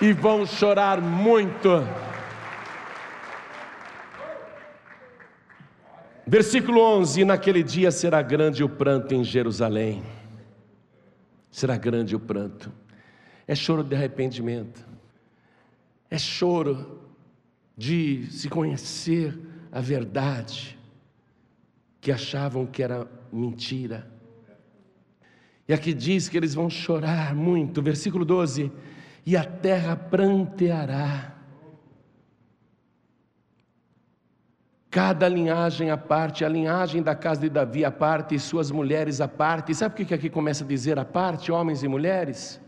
E 0.00 0.12
vão 0.12 0.44
chorar 0.44 1.00
muito. 1.00 1.68
Versículo 6.26 6.80
11: 6.80 7.24
Naquele 7.24 7.62
dia 7.62 7.90
será 7.90 8.22
grande 8.22 8.64
o 8.64 8.68
pranto 8.68 9.14
em 9.14 9.22
Jerusalém. 9.22 10.02
Será 11.50 11.76
grande 11.76 12.16
o 12.16 12.20
pranto. 12.20 12.72
É 13.46 13.54
choro 13.54 13.84
de 13.84 13.94
arrependimento. 13.94 14.86
É 16.10 16.18
choro 16.18 17.00
de 17.76 18.26
se 18.30 18.48
conhecer 18.48 19.38
a 19.70 19.80
verdade 19.80 20.78
que 22.00 22.10
achavam 22.10 22.66
que 22.66 22.82
era 22.82 23.06
mentira. 23.32 24.10
E 25.68 25.72
aqui 25.72 25.94
diz 25.94 26.28
que 26.28 26.36
eles 26.36 26.54
vão 26.54 26.68
chorar 26.68 27.34
muito, 27.34 27.80
versículo 27.80 28.24
12: 28.24 28.70
e 29.24 29.36
a 29.36 29.44
terra 29.44 29.96
pranteará. 29.96 31.32
Cada 34.90 35.26
linhagem 35.26 35.90
à 35.90 35.96
parte, 35.96 36.44
a 36.44 36.48
linhagem 36.48 37.02
da 37.02 37.14
casa 37.14 37.40
de 37.40 37.48
Davi 37.48 37.84
à 37.84 37.90
parte, 37.90 38.34
e 38.34 38.38
suas 38.38 38.70
mulheres 38.70 39.20
à 39.20 39.28
parte. 39.28 39.74
Sabe 39.74 39.96
por 39.96 40.04
que 40.04 40.12
aqui 40.12 40.28
começa 40.28 40.64
a 40.64 40.66
dizer 40.66 40.98
à 40.98 41.04
parte, 41.04 41.50
homens 41.50 41.82
e 41.82 41.88
mulheres? 41.88 42.60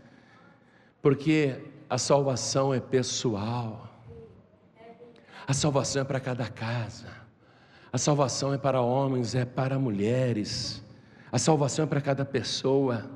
Porque 1.01 1.61
a 1.87 1.99
salvação 1.99 2.73
é 2.73 2.79
pessoal. 2.79 3.87
A 5.47 5.53
salvação 5.53 6.01
é 6.01 6.05
para 6.05 6.19
cada 6.19 6.47
casa. 6.47 7.09
A 7.93 7.97
salvação 7.97 8.53
é 8.53 8.57
para 8.57 8.81
homens, 8.81 9.35
é 9.35 9.45
para 9.45 9.77
mulheres. 9.77 10.83
A 11.35 11.37
salvação 11.37 11.83
é 11.83 11.85
para 11.85 11.99
cada 11.99 12.23
pessoa. 12.23 13.11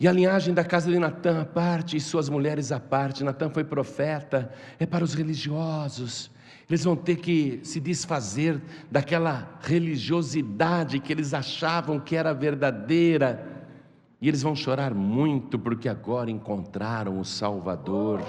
E 0.00 0.08
a 0.08 0.12
linhagem 0.12 0.54
da 0.54 0.64
casa 0.64 0.90
de 0.90 0.98
Natã 0.98 1.42
à 1.42 1.44
parte 1.44 1.98
e 1.98 2.00
suas 2.00 2.30
mulheres 2.30 2.72
à 2.72 2.80
parte. 2.80 3.22
Natã 3.22 3.50
foi 3.50 3.62
profeta, 3.62 4.50
é 4.80 4.86
para 4.86 5.04
os 5.04 5.12
religiosos. 5.12 6.30
Eles 6.66 6.82
vão 6.82 6.96
ter 6.96 7.16
que 7.16 7.60
se 7.62 7.78
desfazer 7.78 8.58
daquela 8.90 9.58
religiosidade 9.60 10.98
que 10.98 11.12
eles 11.12 11.34
achavam 11.34 12.00
que 12.00 12.16
era 12.16 12.32
verdadeira. 12.32 13.66
E 14.18 14.26
eles 14.26 14.40
vão 14.40 14.56
chorar 14.56 14.94
muito 14.94 15.58
porque 15.58 15.90
agora 15.90 16.30
encontraram 16.30 17.20
o 17.20 17.24
Salvador. 17.26 18.22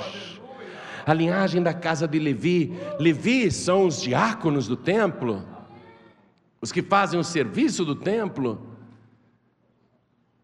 A 1.05 1.13
linhagem 1.13 1.63
da 1.63 1.73
casa 1.73 2.05
de 2.05 2.19
Levi, 2.19 2.77
Levi 2.99 3.49
são 3.49 3.85
os 3.85 4.01
diáconos 4.01 4.67
do 4.67 4.75
templo 4.75 5.55
os 6.61 6.71
que 6.71 6.81
fazem 6.81 7.19
o 7.19 7.23
serviço 7.23 7.85
do 7.85 7.95
templo. 7.95 8.67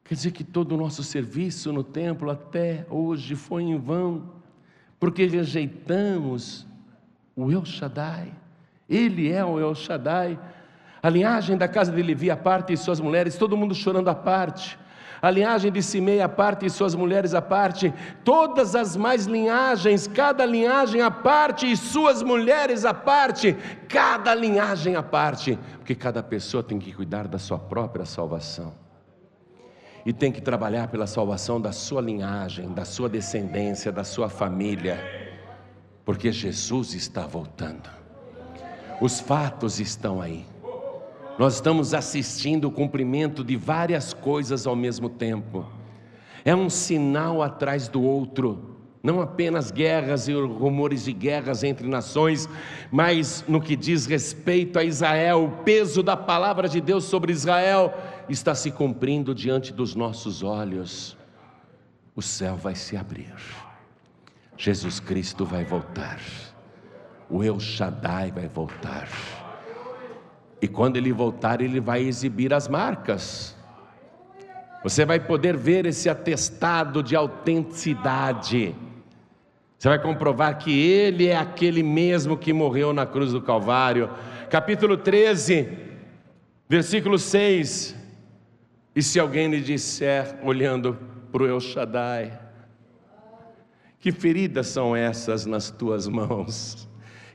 Quer 0.03 0.15
dizer 0.15 0.31
que 0.31 0.43
todo 0.43 0.73
o 0.73 0.77
nosso 0.77 1.03
serviço 1.03 1.71
no 1.71 1.83
templo 1.83 2.29
até 2.29 2.85
hoje 2.89 3.35
foi 3.35 3.63
em 3.63 3.77
vão, 3.77 4.31
porque 4.99 5.25
rejeitamos 5.25 6.67
o 7.35 7.51
El 7.51 7.65
Shaddai. 7.65 8.33
Ele 8.87 9.31
é 9.31 9.43
o 9.43 9.59
El 9.59 9.73
Shaddai. 9.73 10.39
A 11.01 11.09
linhagem 11.09 11.57
da 11.57 11.67
casa 11.67 11.91
de 11.91 12.01
Levi 12.01 12.29
à 12.29 12.37
parte 12.37 12.73
e 12.73 12.77
suas 12.77 12.99
mulheres, 12.99 13.35
todo 13.35 13.57
mundo 13.57 13.73
chorando 13.73 14.09
à 14.09 14.15
parte. 14.15 14.77
A 15.23 15.31
linhagem 15.31 15.71
de 15.71 15.81
Simei 15.81 16.19
à 16.19 16.27
parte 16.27 16.65
e 16.65 16.69
suas 16.69 16.93
mulheres 16.93 17.33
à 17.33 17.41
parte, 17.41 17.93
todas 18.25 18.75
as 18.75 18.97
mais 18.97 19.25
linhagens, 19.25 20.05
cada 20.05 20.45
linhagem 20.45 21.01
à 21.01 21.09
parte 21.09 21.65
e 21.71 21.77
suas 21.77 22.21
mulheres 22.21 22.83
à 22.83 22.93
parte, 22.93 23.55
cada 23.87 24.35
linhagem 24.35 24.97
à 24.97 25.01
parte, 25.01 25.57
porque 25.77 25.95
cada 25.95 26.21
pessoa 26.21 26.61
tem 26.61 26.77
que 26.77 26.91
cuidar 26.91 27.25
da 27.25 27.39
sua 27.39 27.57
própria 27.57 28.03
salvação. 28.03 28.73
E 30.05 30.11
tem 30.11 30.29
que 30.29 30.41
trabalhar 30.41 30.89
pela 30.89 31.07
salvação 31.07 31.61
da 31.61 31.71
sua 31.71 32.01
linhagem, 32.01 32.73
da 32.73 32.83
sua 32.83 33.07
descendência, 33.07 33.93
da 33.93 34.03
sua 34.03 34.27
família, 34.27 34.99
porque 36.03 36.33
Jesus 36.33 36.93
está 36.93 37.21
voltando. 37.21 37.89
Os 38.99 39.21
fatos 39.21 39.79
estão 39.79 40.21
aí. 40.21 40.52
Nós 41.37 41.55
estamos 41.55 41.93
assistindo 41.93 42.65
o 42.65 42.71
cumprimento 42.71 43.43
de 43.43 43.55
várias 43.55 44.13
coisas 44.13 44.67
ao 44.67 44.75
mesmo 44.75 45.09
tempo. 45.09 45.65
É 46.45 46.55
um 46.55 46.69
sinal 46.69 47.41
atrás 47.41 47.87
do 47.87 48.03
outro, 48.03 48.77
não 49.01 49.19
apenas 49.19 49.71
guerras 49.71 50.27
e 50.27 50.33
rumores 50.33 51.05
de 51.05 51.11
guerras 51.11 51.63
entre 51.63 51.87
nações, 51.87 52.47
mas 52.91 53.43
no 53.47 53.59
que 53.59 53.75
diz 53.75 54.05
respeito 54.05 54.77
a 54.77 54.83
Israel, 54.83 55.45
o 55.45 55.63
peso 55.63 56.03
da 56.03 56.15
palavra 56.15 56.69
de 56.69 56.79
Deus 56.79 57.05
sobre 57.05 57.31
Israel 57.31 57.93
está 58.29 58.53
se 58.53 58.69
cumprindo 58.71 59.33
diante 59.33 59.73
dos 59.73 59.95
nossos 59.95 60.43
olhos. 60.43 61.17
O 62.15 62.21
céu 62.21 62.55
vai 62.55 62.75
se 62.75 62.95
abrir, 62.95 63.33
Jesus 64.55 64.99
Cristo 64.99 65.45
vai 65.45 65.65
voltar, 65.65 66.19
o 67.29 67.43
El 67.43 67.59
Shaddai 67.59 68.31
vai 68.31 68.47
voltar. 68.47 69.09
E 70.63 70.67
quando 70.69 70.95
ele 70.95 71.11
voltar, 71.11 71.59
ele 71.59 71.81
vai 71.81 72.03
exibir 72.03 72.53
as 72.53 72.69
marcas. 72.69 73.53
Você 74.81 75.03
vai 75.03 75.19
poder 75.19 75.57
ver 75.57 75.85
esse 75.85 76.07
atestado 76.07 77.03
de 77.03 77.17
autenticidade. 77.17 78.73
Você 79.77 79.89
vai 79.89 80.01
comprovar 80.01 80.57
que 80.57 80.71
ele 80.71 81.27
é 81.27 81.35
aquele 81.35 81.83
mesmo 81.83 82.37
que 82.37 82.53
morreu 82.53 82.93
na 82.93 83.05
cruz 83.05 83.33
do 83.33 83.41
Calvário. 83.41 84.09
Capítulo 84.49 84.95
13, 84.95 85.67
versículo 86.69 87.19
6. 87.19 87.93
E 88.95 89.03
se 89.03 89.19
alguém 89.19 89.49
lhe 89.49 89.59
disser, 89.59 90.39
olhando 90.41 90.97
para 91.29 91.43
o 91.43 91.45
El 91.45 91.59
Shaddai, 91.59 92.39
que 93.99 94.13
feridas 94.13 94.67
são 94.67 94.95
essas 94.95 95.45
nas 95.45 95.69
tuas 95.69 96.07
mãos? 96.07 96.87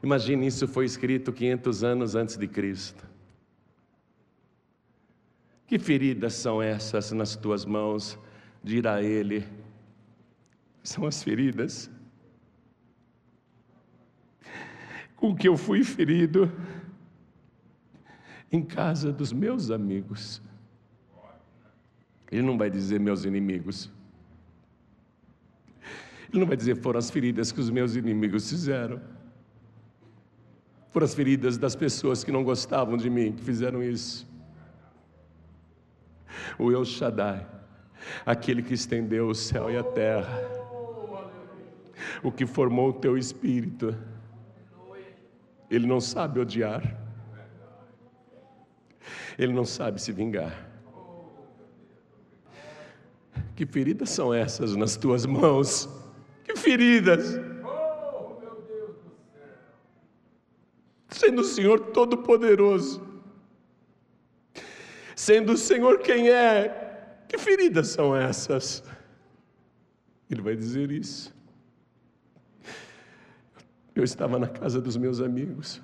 Imagine 0.03 0.47
isso 0.47 0.67
foi 0.67 0.87
escrito 0.87 1.31
500 1.31 1.85
anos 1.85 2.15
antes 2.15 2.39
de 2.39 2.49
Cristo. 2.49 3.08
Que 5.69 5.79
feridas 5.79 6.33
são 6.33 6.63
essas 6.63 7.13
nas 7.13 7.37
tuas 7.37 7.67
mãos? 7.67 8.19
Dirá 8.65 9.03
ele. 9.03 9.47
São 10.83 11.05
as 11.05 11.23
feridas 11.23 11.91
com 15.15 15.37
que 15.37 15.47
eu 15.47 15.59
fui 15.59 15.85
ferido 15.85 16.51
em 18.51 18.63
casa 18.63 19.13
dos 19.13 19.31
meus 19.31 19.71
amigos. 19.71 20.41
Ele 22.33 22.43
não 22.43 22.57
vai 22.57 22.71
dizer 22.71 22.99
meus 22.99 23.27
inimigos. 23.27 23.91
Ele 26.31 26.41
não 26.41 26.47
vai 26.47 26.57
dizer 26.57 26.77
foram 26.77 26.99
as 26.99 27.11
feridas 27.11 27.53
que 27.53 27.61
os 27.61 27.69
meus 27.69 27.95
inimigos 27.95 28.49
fizeram. 28.49 29.03
Foram 30.89 31.05
as 31.05 31.15
feridas 31.15 31.59
das 31.59 31.77
pessoas 31.77 32.25
que 32.25 32.33
não 32.33 32.43
gostavam 32.43 32.97
de 32.97 33.11
mim 33.11 33.33
que 33.33 33.43
fizeram 33.43 33.83
isso 33.83 34.27
o 36.59 36.71
El 36.71 36.85
Shaddai, 36.85 37.47
aquele 38.25 38.63
que 38.63 38.75
estendeu 38.75 39.29
o 39.29 39.35
céu 39.35 39.71
e 39.71 39.77
a 39.77 39.83
terra, 39.83 40.41
o 42.23 42.31
que 42.31 42.47
formou 42.47 42.91
o 42.91 42.93
teu 42.93 43.19
espírito. 43.19 43.97
Ele 45.71 45.87
não 45.87 46.01
sabe 46.01 46.41
odiar, 46.41 46.97
ele 49.39 49.53
não 49.53 49.65
sabe 49.65 50.01
se 50.01 50.13
vingar. 50.13 50.67
Que 53.55 53.67
feridas 53.67 54.11
são 54.11 54.33
essas 54.33 54.77
nas 54.77 54.97
tuas 54.97 55.27
mãos? 55.27 55.89
Que 56.45 56.57
feridas! 56.57 57.41
Sendo 61.09 61.41
o 61.41 61.45
Senhor 61.45 61.81
Todo-Poderoso, 61.81 63.05
Sendo 65.29 65.53
o 65.53 65.57
Senhor 65.59 65.99
quem 65.99 66.31
é, 66.31 67.21
que 67.29 67.37
feridas 67.37 67.89
são 67.89 68.17
essas? 68.17 68.83
Ele 70.31 70.41
vai 70.41 70.57
dizer 70.57 70.91
isso. 70.91 71.37
Eu 73.95 74.03
estava 74.03 74.39
na 74.39 74.49
casa 74.49 74.81
dos 74.81 74.97
meus 74.97 75.21
amigos, 75.21 75.83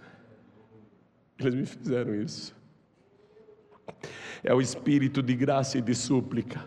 eles 1.39 1.55
me 1.55 1.67
fizeram 1.67 2.15
isso. 2.15 2.57
É 4.43 4.55
o 4.55 4.63
espírito 4.63 5.23
de 5.23 5.37
graça 5.37 5.77
e 5.77 5.83
de 5.83 5.95
súplica. 5.95 6.65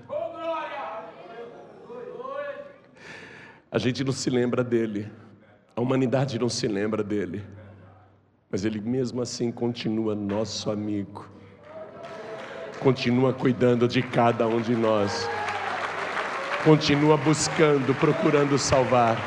A 3.71 3.79
gente 3.79 4.03
não 4.03 4.13
se 4.13 4.29
lembra 4.29 4.63
dele, 4.63 5.11
a 5.75 5.81
humanidade 5.81 6.37
não 6.37 6.47
se 6.47 6.67
lembra 6.67 7.03
dele, 7.03 7.43
mas 8.51 8.65
ele 8.65 8.79
mesmo 8.79 9.19
assim 9.19 9.51
continua 9.51 10.13
nosso 10.13 10.69
amigo 10.69 11.36
continua 12.79 13.33
cuidando 13.33 13.87
de 13.87 14.01
cada 14.01 14.47
um 14.47 14.61
de 14.61 14.75
nós, 14.75 15.29
continua 16.63 17.17
buscando, 17.17 17.93
procurando 17.95 18.57
salvar. 18.57 19.17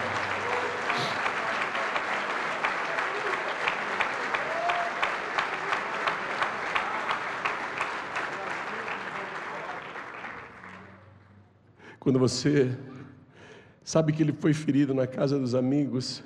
Quando 11.99 12.19
você 12.19 12.77
sabe 13.85 14.13
que 14.13 14.23
ele 14.23 14.33
foi 14.33 14.55
ferido 14.55 14.95
na 14.95 15.07
casa 15.07 15.39
dos 15.39 15.55
amigos, 15.55 16.23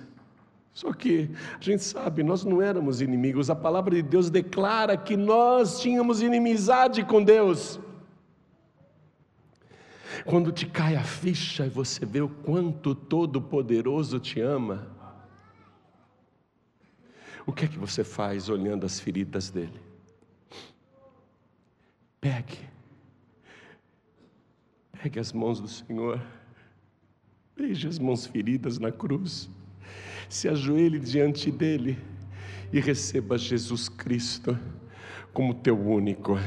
só 0.75 0.93
que 0.93 1.31
a 1.57 1.63
gente 1.63 1.85
sabe, 1.85 2.25
nós 2.25 2.45
não 2.45 2.61
éramos 2.61 3.01
inimigos, 3.01 3.49
a 3.49 3.55
palavra 3.55 3.95
de 3.95 4.03
Deus 4.03 4.29
declara 4.29 4.97
que 4.97 5.17
nós 5.17 5.81
tínhamos 5.81 6.21
inimizade 6.21 7.05
com 7.05 7.23
Deus. 7.23 7.79
Quando 10.25 10.51
te 10.51 10.67
cai 10.67 10.97
a 10.97 11.05
ficha 11.05 11.65
e 11.65 11.69
você 11.69 12.05
vê 12.05 12.21
o 12.21 12.29
quanto 12.29 12.93
Todo-Poderoso 12.93 14.19
te 14.19 14.41
ama, 14.41 14.89
o 17.47 17.53
que 17.53 17.67
é 17.67 17.69
que 17.69 17.79
você 17.79 18.03
faz 18.03 18.49
olhando 18.49 18.85
as 18.85 18.99
feridas 18.99 19.51
dele? 19.51 19.81
Pegue, 22.21 22.59
pegue 25.01 25.21
as 25.21 25.33
mãos 25.33 25.61
do 25.61 25.69
Senhor, 25.69 26.21
veja 27.55 27.89
as 27.89 27.99
mãos 28.01 28.27
feridas 28.27 28.81
na 28.81 28.91
cruz 28.91 29.49
se 30.29 30.49
ajoelhe 30.49 30.99
diante 30.99 31.51
dele 31.51 31.99
e 32.73 32.81
receba 32.81 33.39
Jesus 33.39 33.89
Cristo 33.89 34.59
como 35.33 35.55
teu 35.55 35.79
único, 35.79 36.39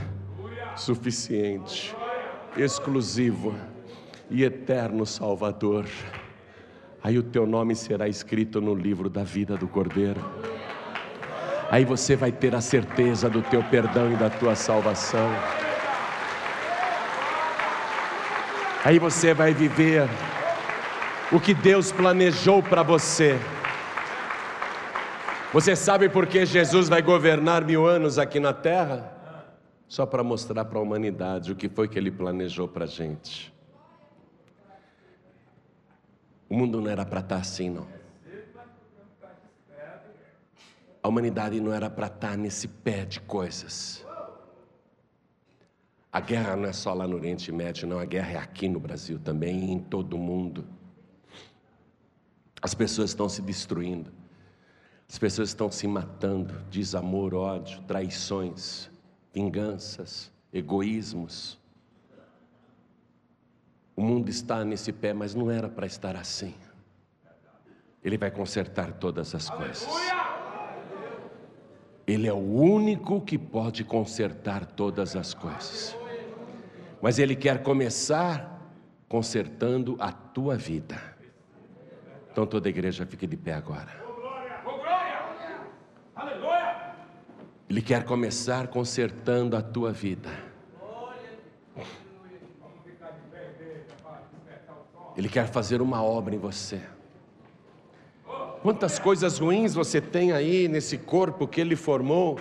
suficiente, 0.75 1.95
exclusivo 2.55 3.55
e 4.30 4.43
eterno 4.43 5.05
Salvador. 5.05 5.86
Aí 7.03 7.17
o 7.17 7.23
teu 7.23 7.45
nome 7.45 7.75
será 7.75 8.07
escrito 8.07 8.59
no 8.59 8.73
livro 8.73 9.09
da 9.09 9.23
vida 9.23 9.55
do 9.55 9.67
Cordeiro. 9.67 10.23
Aí 11.69 11.84
você 11.84 12.15
vai 12.15 12.32
ter 12.32 12.55
a 12.55 12.61
certeza 12.61 13.30
do 13.30 13.41
teu 13.41 13.61
perdão 13.63 14.11
e 14.11 14.15
da 14.15 14.30
tua 14.30 14.55
salvação. 14.55 15.30
Aí 18.86 18.99
você 18.99 19.34
vai 19.34 19.53
viver 19.53 20.07
o 21.30 21.41
que 21.41 21.53
Deus 21.53 21.91
planejou 21.91 22.63
para 22.63 22.84
você. 22.84 23.38
Você 25.57 25.75
sabe 25.75 26.07
por 26.07 26.27
que 26.27 26.45
Jesus 26.45 26.87
vai 26.87 27.01
governar 27.01 27.65
mil 27.65 27.87
anos 27.87 28.19
aqui 28.19 28.39
na 28.39 28.53
terra? 28.53 29.11
Só 29.87 30.05
para 30.05 30.23
mostrar 30.23 30.63
para 30.65 30.77
a 30.77 30.81
humanidade 30.83 31.51
o 31.51 31.55
que 31.55 31.67
foi 31.67 31.87
que 31.87 31.97
ele 31.97 32.11
planejou 32.11 32.67
para 32.67 32.83
a 32.83 32.87
gente. 32.87 33.51
O 36.47 36.55
mundo 36.55 36.79
não 36.79 36.91
era 36.91 37.03
para 37.03 37.21
estar 37.21 37.37
tá 37.37 37.41
assim, 37.41 37.71
não. 37.71 37.87
A 41.01 41.07
humanidade 41.07 41.59
não 41.59 41.73
era 41.73 41.89
para 41.89 42.05
estar 42.05 42.29
tá 42.29 42.37
nesse 42.37 42.67
pé 42.67 43.03
de 43.03 43.19
coisas. 43.21 44.05
A 46.13 46.19
guerra 46.19 46.55
não 46.55 46.69
é 46.69 46.73
só 46.73 46.93
lá 46.93 47.07
no 47.07 47.15
Oriente 47.15 47.51
Médio, 47.51 47.87
não. 47.87 47.97
A 47.97 48.05
guerra 48.05 48.33
é 48.33 48.37
aqui 48.37 48.69
no 48.69 48.79
Brasil 48.79 49.17
também 49.17 49.65
e 49.65 49.71
em 49.71 49.79
todo 49.79 50.17
o 50.17 50.19
mundo. 50.19 50.67
As 52.61 52.75
pessoas 52.75 53.09
estão 53.09 53.27
se 53.27 53.41
destruindo. 53.41 54.16
As 55.09 55.17
pessoas 55.17 55.49
estão 55.49 55.71
se 55.71 55.87
matando, 55.87 56.53
desamor, 56.69 57.33
ódio, 57.33 57.81
traições, 57.83 58.89
vinganças, 59.33 60.31
egoísmos. 60.51 61.57
o 63.95 64.01
mundo 64.01 64.29
está 64.29 64.63
nesse 64.63 64.91
pé, 64.91 65.13
mas 65.13 65.33
não 65.33 65.49
era 65.49 65.67
para 65.67 65.87
estar 65.87 66.15
assim. 66.15 66.53
Ele 68.03 68.17
vai 68.17 68.29
consertar 68.29 68.93
todas 68.93 69.33
as 69.33 69.49
coisas. 69.49 69.87
Ele 72.05 72.27
é 72.27 72.33
o 72.33 72.37
único 72.37 73.19
que 73.21 73.37
pode 73.37 73.83
consertar 73.83 74.65
todas 74.65 75.15
as 75.15 75.33
coisas. 75.33 75.97
Mas 77.01 77.17
Ele 77.17 77.35
quer 77.35 77.63
começar 77.63 78.71
consertando 79.09 79.97
a 79.99 80.11
tua 80.11 80.55
vida. 80.55 81.17
Então 82.31 82.45
toda 82.45 82.67
a 82.67 82.71
igreja 82.71 83.05
fique 83.05 83.25
de 83.25 83.35
pé 83.35 83.53
agora. 83.53 84.06
Ele 87.70 87.82
quer 87.82 88.05
começar 88.05 88.68
consertando 88.68 89.57
a 89.57 89.61
tua 89.61 89.91
vida. 89.91 90.30
Ele 95.18 95.28
quer 95.28 95.47
fazer 95.47 95.82
uma 95.82 96.01
obra 96.01 96.36
em 96.36 96.38
você. 96.38 96.82
Quantas 98.61 98.99
coisas 98.99 99.39
ruins 99.39 99.74
você 99.74 99.99
tem 99.99 100.32
aí 100.32 100.68
nesse 100.68 100.97
corpo 100.97 101.47
que 101.47 101.59
Ele 101.59 101.76
formou? 101.76 102.39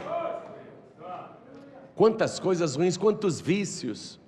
Quantas 1.95 2.39
coisas 2.39 2.77
ruins, 2.77 2.97
quantos 2.97 3.41
vícios, 3.41 4.21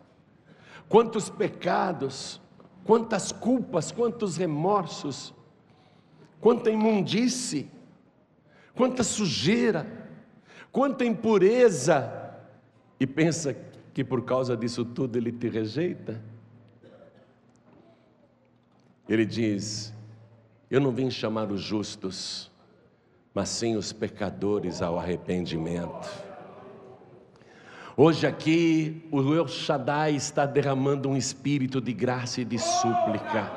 quantos 0.88 1.28
pecados, 1.28 2.40
quantas 2.84 3.30
culpas, 3.30 3.92
quantos 3.92 4.36
remorsos, 4.36 5.34
quanta 6.40 6.70
imundície, 6.70 7.70
quanta 8.74 9.04
sujeira, 9.04 10.07
quanta 10.72 11.04
impureza, 11.04 12.12
e 13.00 13.06
pensa 13.06 13.56
que 13.94 14.04
por 14.04 14.24
causa 14.24 14.56
disso 14.56 14.84
tudo 14.84 15.16
Ele 15.16 15.32
te 15.32 15.48
rejeita? 15.48 16.20
Ele 19.08 19.24
diz: 19.24 19.92
Eu 20.70 20.80
não 20.80 20.92
vim 20.92 21.10
chamar 21.10 21.50
os 21.50 21.60
justos, 21.60 22.50
mas 23.32 23.48
sim 23.48 23.76
os 23.76 23.92
pecadores 23.92 24.82
ao 24.82 24.98
arrependimento. 24.98 26.28
Hoje 27.96 28.26
aqui 28.26 29.08
o 29.10 29.34
El 29.34 29.48
Shaddai 29.48 30.14
está 30.14 30.46
derramando 30.46 31.08
um 31.08 31.16
espírito 31.16 31.80
de 31.80 31.92
graça 31.92 32.40
e 32.40 32.44
de 32.44 32.58
súplica. 32.58 33.50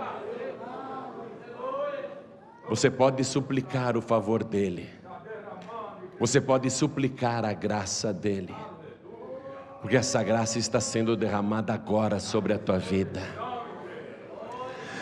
Você 2.67 2.89
pode 2.89 3.23
suplicar 3.23 3.97
o 3.97 4.01
favor 4.01 4.43
dele. 4.43 5.00
Você 6.21 6.39
pode 6.39 6.69
suplicar 6.69 7.43
a 7.43 7.51
graça 7.51 8.13
dele. 8.13 8.53
Porque 9.81 9.97
essa 9.97 10.21
graça 10.21 10.59
está 10.59 10.79
sendo 10.79 11.17
derramada 11.17 11.73
agora 11.73 12.19
sobre 12.19 12.53
a 12.53 12.59
tua 12.59 12.77
vida. 12.77 13.23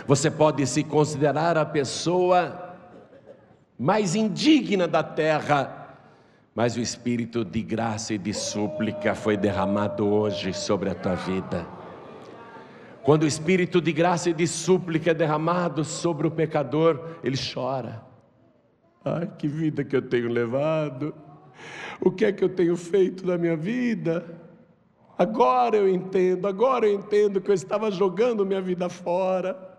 Você 0.08 0.32
pode 0.32 0.66
se 0.66 0.82
considerar 0.82 1.58
a 1.58 1.66
pessoa 1.66 2.78
mais 3.78 4.16
indigna 4.16 4.88
da 4.88 5.04
terra, 5.04 5.98
mas 6.56 6.78
o 6.78 6.80
espírito 6.80 7.44
de 7.44 7.64
graça 7.64 8.14
e 8.14 8.18
de 8.18 8.34
súplica 8.34 9.14
foi 9.14 9.36
derramado 9.36 10.08
hoje 10.08 10.54
sobre 10.54 10.90
a 10.90 10.96
tua 10.96 11.16
vida. 11.16 11.68
Quando 13.04 13.24
o 13.24 13.28
espírito 13.28 13.82
de 13.82 13.92
graça 13.92 14.30
e 14.30 14.34
de 14.34 14.48
súplica 14.48 15.12
é 15.12 15.14
derramado 15.14 15.84
sobre 15.84 16.26
o 16.26 16.32
pecador, 16.32 17.18
ele 17.22 17.36
chora. 17.38 18.09
Ai, 19.04 19.32
que 19.38 19.48
vida 19.48 19.84
que 19.84 19.96
eu 19.96 20.02
tenho 20.02 20.30
levado. 20.30 21.14
O 22.02 22.12
que 22.12 22.26
é 22.26 22.32
que 22.32 22.44
eu 22.44 22.50
tenho 22.50 22.76
feito 22.78 23.26
na 23.26 23.38
minha 23.38 23.56
vida? 23.56 24.26
Agora 25.18 25.76
eu 25.76 25.90
entendo, 25.90 26.48
agora 26.48 26.88
eu 26.88 26.94
entendo 26.94 27.42
que 27.42 27.52
eu 27.52 27.54
estava 27.54 27.92
jogando 27.92 28.46
minha 28.46 28.62
vida 28.62 28.88
fora 28.88 29.78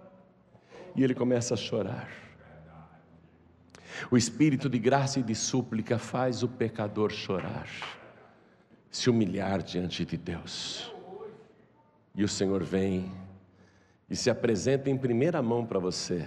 e 0.95 1.03
ele 1.03 1.15
começa 1.15 1.55
a 1.55 1.57
chorar. 1.57 2.09
O 4.11 4.17
espírito 4.17 4.69
de 4.69 4.79
graça 4.79 5.19
e 5.19 5.23
de 5.23 5.35
súplica 5.35 5.99
faz 5.99 6.43
o 6.43 6.49
pecador 6.49 7.11
chorar, 7.11 7.69
se 8.91 9.09
humilhar 9.09 9.63
diante 9.63 10.05
de 10.05 10.17
Deus. 10.17 10.95
E 12.15 12.23
o 12.23 12.29
Senhor 12.29 12.63
vem 12.63 13.11
e 14.09 14.17
se 14.17 14.29
apresenta 14.29 14.91
em 14.91 14.97
primeira 14.97 15.41
mão 15.41 15.65
para 15.65 15.79
você. 15.79 16.27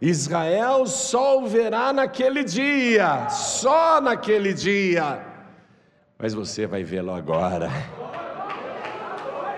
Israel 0.00 0.86
só 0.86 1.38
o 1.38 1.46
verá 1.46 1.92
naquele 1.92 2.42
dia, 2.42 3.28
só 3.28 4.00
naquele 4.00 4.54
dia, 4.54 5.26
mas 6.18 6.32
você 6.32 6.66
vai 6.66 6.82
vê-lo 6.82 7.12
agora. 7.12 7.68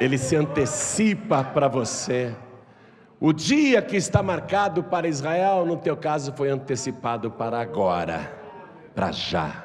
Ele 0.01 0.19
se 0.19 0.35
antecipa 0.35 1.45
para 1.45 1.69
você. 1.69 2.35
O 3.21 3.33
dia 3.33 3.81
que 3.81 3.97
está 3.97 4.21
marcado 4.21 4.83
para 4.83 5.07
Israel, 5.07 5.65
no 5.65 5.77
teu 5.77 5.97
caso, 5.97 6.33
foi 6.33 6.51
antecipado 6.51 7.31
para 7.31 7.61
agora, 7.61 8.37
para 8.97 9.13
já. 9.13 9.65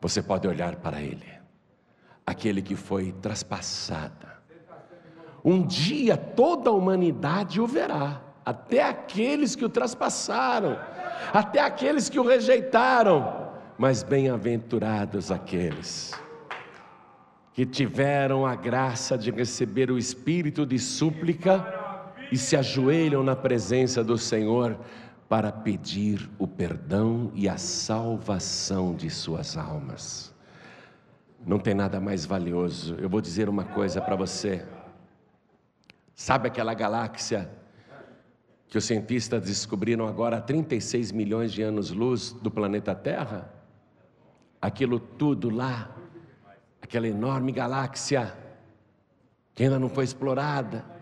Você 0.00 0.22
pode 0.22 0.46
olhar 0.46 0.76
para 0.76 1.00
ele, 1.00 1.26
aquele 2.24 2.62
que 2.62 2.76
foi 2.76 3.10
traspassada. 3.10 4.38
Um 5.44 5.66
dia 5.66 6.16
toda 6.16 6.70
a 6.70 6.72
humanidade 6.72 7.60
o 7.60 7.66
verá, 7.66 8.20
até 8.44 8.82
aqueles 8.82 9.54
que 9.54 9.64
o 9.64 9.68
traspassaram, 9.68 10.78
até 11.32 11.60
aqueles 11.60 12.08
que 12.08 12.18
o 12.18 12.26
rejeitaram, 12.26 13.50
mas 13.78 14.02
bem-aventurados 14.02 15.30
aqueles 15.30 16.12
que 17.52 17.66
tiveram 17.66 18.46
a 18.46 18.54
graça 18.54 19.18
de 19.18 19.30
receber 19.30 19.90
o 19.90 19.98
espírito 19.98 20.64
de 20.64 20.78
súplica 20.78 21.64
e 22.30 22.38
se 22.38 22.56
ajoelham 22.56 23.22
na 23.22 23.34
presença 23.34 24.02
do 24.04 24.16
Senhor 24.16 24.78
para 25.28 25.52
pedir 25.52 26.28
o 26.38 26.46
perdão 26.46 27.30
e 27.34 27.48
a 27.48 27.56
salvação 27.56 28.94
de 28.94 29.10
suas 29.10 29.56
almas. 29.56 30.34
Não 31.44 31.58
tem 31.58 31.74
nada 31.74 32.00
mais 32.00 32.24
valioso. 32.24 32.96
Eu 32.98 33.08
vou 33.08 33.20
dizer 33.20 33.48
uma 33.48 33.64
coisa 33.64 34.00
para 34.00 34.16
você. 34.16 34.64
Sabe 36.14 36.48
aquela 36.48 36.74
galáxia 36.74 37.50
que 38.70 38.78
os 38.78 38.84
cientistas 38.84 39.42
descobriram 39.42 40.06
agora 40.06 40.38
há 40.38 40.40
36 40.40 41.12
milhões 41.12 41.52
de 41.52 41.62
anos-luz 41.62 42.32
do 42.32 42.50
planeta 42.50 42.94
Terra? 42.94 43.52
Aquilo 44.62 44.98
tudo 44.98 45.50
lá, 45.50 45.94
aquela 46.80 47.06
enorme 47.06 47.52
galáxia 47.52 48.34
que 49.54 49.64
ainda 49.64 49.78
não 49.78 49.90
foi 49.90 50.04
explorada 50.04 51.00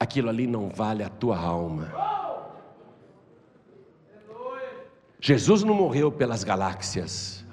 aquilo 0.00 0.30
ali 0.30 0.46
não 0.46 0.70
vale 0.70 1.02
a 1.02 1.10
tua 1.10 1.38
alma. 1.38 1.92
Jesus 5.20 5.62
não 5.62 5.74
morreu 5.74 6.10
pelas 6.10 6.42
galáxias, 6.42 7.44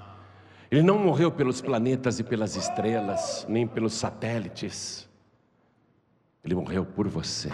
ele 0.71 0.81
não 0.81 0.97
morreu 0.97 1.29
pelos 1.29 1.59
planetas 1.59 2.17
e 2.17 2.23
pelas 2.23 2.55
estrelas, 2.55 3.45
nem 3.49 3.67
pelos 3.67 3.93
satélites, 3.93 5.09
ele 6.41 6.55
morreu 6.55 6.85
por 6.85 7.09
você. 7.09 7.49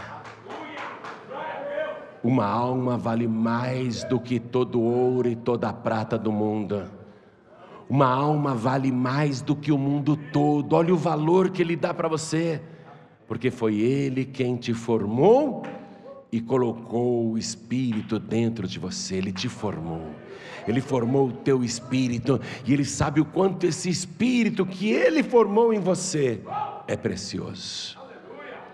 Uma 2.23 2.45
alma 2.45 2.97
vale 2.97 3.27
mais 3.27 4.03
do 4.05 4.19
que 4.19 4.39
todo 4.39 4.81
ouro 4.81 5.27
e 5.27 5.35
toda 5.35 5.69
a 5.69 5.73
prata 5.73 6.17
do 6.17 6.31
mundo. 6.31 6.83
Uma 7.89 8.07
alma 8.07 8.55
vale 8.55 8.91
mais 8.91 9.41
do 9.41 9.55
que 9.55 9.71
o 9.71 9.77
mundo 9.77 10.17
todo. 10.31 10.73
Olha 10.73 10.93
o 10.93 10.97
valor 10.97 11.49
que 11.49 11.61
ele 11.61 11.75
dá 11.75 11.93
para 11.93 12.07
você 12.07 12.61
porque 13.27 13.49
foi 13.49 13.79
Ele 13.79 14.25
quem 14.25 14.55
te 14.55 14.73
formou 14.73 15.63
e 16.31 16.41
colocou 16.41 17.31
o 17.31 17.37
Espírito 17.37 18.19
dentro 18.19 18.67
de 18.67 18.79
você, 18.79 19.15
Ele 19.15 19.31
te 19.31 19.47
formou. 19.47 20.11
Ele 20.67 20.81
formou 20.81 21.29
o 21.29 21.31
teu 21.31 21.63
espírito 21.63 22.39
e 22.65 22.73
Ele 22.73 22.85
sabe 22.85 23.19
o 23.19 23.25
quanto 23.25 23.65
esse 23.65 23.89
espírito 23.89 24.65
que 24.65 24.91
Ele 24.91 25.23
formou 25.23 25.73
em 25.73 25.79
você 25.79 26.41
é 26.87 26.95
precioso. 26.95 27.97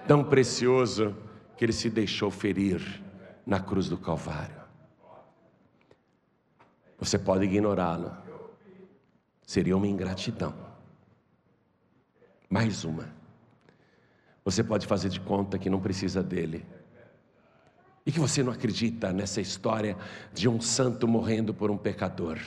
Tão 0.07 0.23
precioso 0.23 1.15
que 1.57 1.65
Ele 1.65 1.73
se 1.73 1.89
deixou 1.89 2.29
ferir 2.29 2.81
na 3.49 3.59
cruz 3.59 3.89
do 3.89 3.97
Calvário. 3.97 4.61
Você 6.99 7.17
pode 7.17 7.45
ignorá-lo, 7.45 8.15
seria 9.41 9.75
uma 9.75 9.87
ingratidão. 9.87 10.53
Mais 12.47 12.83
uma. 12.83 13.09
Você 14.45 14.63
pode 14.63 14.85
fazer 14.85 15.09
de 15.09 15.19
conta 15.19 15.57
que 15.57 15.67
não 15.67 15.81
precisa 15.81 16.21
dele. 16.21 16.63
E 18.05 18.11
que 18.11 18.19
você 18.19 18.43
não 18.43 18.51
acredita 18.51 19.11
nessa 19.11 19.41
história 19.41 19.97
de 20.31 20.47
um 20.47 20.61
santo 20.61 21.07
morrendo 21.07 21.51
por 21.51 21.71
um 21.71 21.77
pecador. 21.77 22.39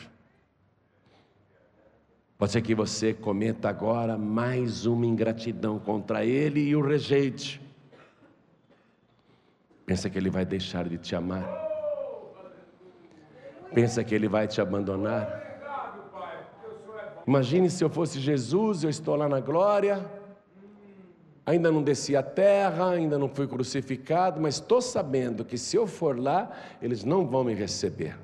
Pode 2.39 2.53
ser 2.53 2.63
que 2.63 2.77
você 2.77 3.13
cometa 3.13 3.69
agora 3.69 4.17
mais 4.17 4.87
uma 4.87 5.05
ingratidão 5.05 5.81
contra 5.81 6.25
ele 6.25 6.61
e 6.61 6.77
o 6.77 6.81
rejeite. 6.81 7.61
Pensa 9.93 10.09
que 10.09 10.17
ele 10.17 10.31
vai 10.31 10.47
deixar 10.47 10.89
de 10.89 10.97
te 10.97 11.15
amar? 11.15 11.47
Pensa 13.75 14.03
que 14.03 14.15
ele 14.15 14.27
vai 14.27 14.49
te 14.49 14.59
abandonar? 14.59 15.27
Imagine 17.27 17.69
se 17.69 17.85
eu 17.85 17.91
fosse 17.91 18.19
Jesus, 18.19 18.85
eu 18.85 18.89
estou 18.89 19.17
lá 19.17 19.29
na 19.29 19.39
glória 19.39 20.03
Ainda 21.45 21.71
não 21.71 21.83
desci 21.83 22.17
a 22.17 22.23
terra, 22.23 22.89
ainda 22.89 23.19
não 23.19 23.29
fui 23.29 23.47
crucificado, 23.47 24.41
mas 24.41 24.55
estou 24.55 24.81
sabendo 24.81 25.45
que 25.45 25.59
se 25.59 25.77
eu 25.77 25.87
for 25.87 26.19
lá, 26.19 26.51
eles 26.81 27.05
não 27.05 27.27
vão 27.27 27.45
me 27.45 27.53
receber. 27.53 28.17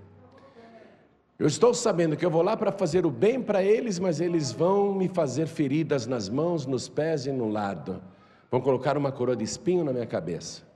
Eu 1.38 1.46
estou 1.46 1.74
sabendo 1.74 2.16
que 2.16 2.24
eu 2.24 2.30
vou 2.30 2.40
lá 2.40 2.56
para 2.56 2.72
fazer 2.72 3.04
o 3.04 3.10
bem 3.10 3.42
para 3.42 3.62
eles, 3.62 3.98
mas 3.98 4.22
eles 4.22 4.52
vão 4.52 4.94
me 4.94 5.06
fazer 5.06 5.46
feridas 5.46 6.06
nas 6.06 6.30
mãos, 6.30 6.64
nos 6.64 6.88
pés 6.88 7.26
e 7.26 7.30
no 7.30 7.46
lado. 7.46 8.02
Vão 8.50 8.62
colocar 8.62 8.96
uma 8.96 9.12
coroa 9.12 9.36
de 9.36 9.44
espinho 9.44 9.84
na 9.84 9.92
minha 9.92 10.06
cabeça. 10.06 10.67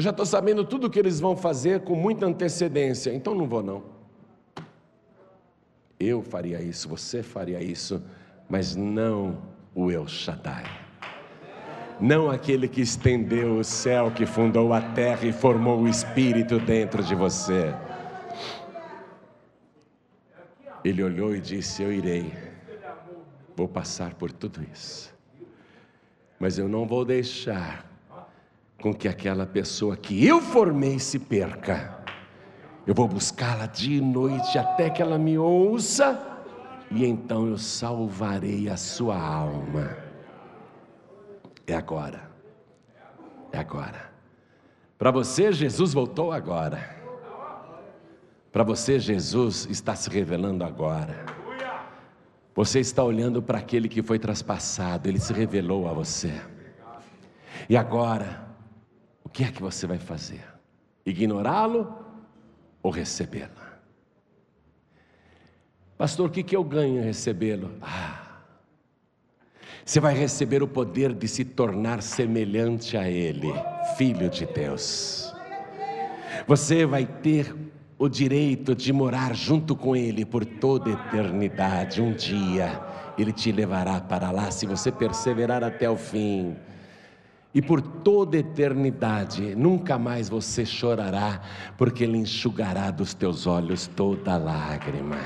Eu 0.00 0.02
já 0.02 0.10
estou 0.12 0.24
sabendo 0.24 0.64
tudo 0.64 0.86
o 0.86 0.90
que 0.90 0.98
eles 0.98 1.20
vão 1.20 1.36
fazer 1.36 1.80
com 1.80 1.94
muita 1.94 2.24
antecedência, 2.24 3.12
então 3.12 3.34
não 3.34 3.46
vou 3.46 3.62
não. 3.62 3.82
Eu 5.98 6.22
faria 6.22 6.62
isso, 6.62 6.88
você 6.88 7.22
faria 7.22 7.62
isso, 7.62 8.02
mas 8.48 8.74
não 8.74 9.42
o 9.74 9.90
El 9.90 10.08
Shaddai. 10.08 10.64
Não 12.00 12.30
aquele 12.30 12.66
que 12.66 12.80
estendeu 12.80 13.58
o 13.58 13.62
céu, 13.62 14.10
que 14.10 14.24
fundou 14.24 14.72
a 14.72 14.80
terra 14.80 15.26
e 15.26 15.32
formou 15.34 15.80
o 15.80 15.86
espírito 15.86 16.58
dentro 16.58 17.02
de 17.02 17.14
você. 17.14 17.74
Ele 20.82 21.02
olhou 21.02 21.36
e 21.36 21.40
disse: 21.42 21.82
Eu 21.82 21.92
irei, 21.92 22.32
vou 23.54 23.68
passar 23.68 24.14
por 24.14 24.32
tudo 24.32 24.66
isso, 24.72 25.14
mas 26.38 26.56
eu 26.56 26.70
não 26.70 26.86
vou 26.86 27.04
deixar 27.04 27.89
com 28.80 28.94
que 28.94 29.06
aquela 29.06 29.46
pessoa 29.46 29.96
que 29.96 30.26
eu 30.26 30.40
formei 30.40 30.98
se 30.98 31.18
perca. 31.18 31.98
Eu 32.86 32.94
vou 32.94 33.06
buscá-la 33.06 33.66
dia 33.66 33.98
e 33.98 34.00
noite 34.00 34.58
até 34.58 34.88
que 34.88 35.02
ela 35.02 35.18
me 35.18 35.38
ouça, 35.38 36.26
e 36.90 37.04
então 37.04 37.46
eu 37.46 37.58
salvarei 37.58 38.68
a 38.68 38.76
sua 38.76 39.16
alma. 39.16 39.96
É 41.66 41.74
agora, 41.74 42.30
é 43.52 43.58
agora. 43.58 44.10
Para 44.98 45.10
você, 45.10 45.52
Jesus 45.52 45.92
voltou 45.92 46.32
agora. 46.32 46.98
Para 48.50 48.64
você, 48.64 48.98
Jesus 48.98 49.68
está 49.70 49.94
se 49.94 50.10
revelando 50.10 50.64
agora. 50.64 51.24
Você 52.54 52.80
está 52.80 53.04
olhando 53.04 53.40
para 53.40 53.58
aquele 53.58 53.88
que 53.88 54.02
foi 54.02 54.18
traspassado, 54.18 55.08
ele 55.08 55.20
se 55.20 55.32
revelou 55.32 55.88
a 55.88 55.92
você. 55.92 56.32
E 57.68 57.76
agora, 57.76 58.49
o 59.30 59.32
que 59.32 59.44
é 59.44 59.52
que 59.52 59.62
você 59.62 59.86
vai 59.86 59.98
fazer? 59.98 60.44
Ignorá-lo 61.06 61.96
ou 62.82 62.90
recebê-lo? 62.90 63.70
Pastor, 65.96 66.28
o 66.28 66.32
que, 66.32 66.42
que 66.42 66.56
eu 66.56 66.64
ganho 66.64 66.98
em 66.98 67.04
recebê-lo? 67.04 67.70
Ah, 67.80 68.40
você 69.84 70.00
vai 70.00 70.14
receber 70.14 70.64
o 70.64 70.68
poder 70.68 71.14
de 71.14 71.28
se 71.28 71.44
tornar 71.44 72.02
semelhante 72.02 72.96
a 72.96 73.08
Ele, 73.08 73.52
Filho 73.96 74.28
de 74.28 74.46
Deus. 74.46 75.32
Você 76.48 76.84
vai 76.84 77.06
ter 77.06 77.54
o 77.96 78.08
direito 78.08 78.74
de 78.74 78.92
morar 78.92 79.32
junto 79.34 79.76
com 79.76 79.94
Ele 79.94 80.24
por 80.24 80.44
toda 80.44 80.90
a 80.90 80.92
eternidade. 80.92 82.02
Um 82.02 82.12
dia 82.12 82.80
Ele 83.16 83.32
te 83.32 83.52
levará 83.52 84.00
para 84.00 84.32
lá 84.32 84.50
se 84.50 84.66
você 84.66 84.90
perseverar 84.90 85.62
até 85.62 85.88
o 85.88 85.96
fim. 85.96 86.56
E 87.52 87.60
por 87.60 87.82
toda 87.82 88.36
eternidade, 88.36 89.56
nunca 89.56 89.98
mais 89.98 90.28
você 90.28 90.64
chorará, 90.64 91.40
porque 91.76 92.04
Ele 92.04 92.18
enxugará 92.18 92.90
dos 92.92 93.12
teus 93.12 93.46
olhos 93.46 93.88
toda 93.88 94.36
lágrima. 94.36 95.18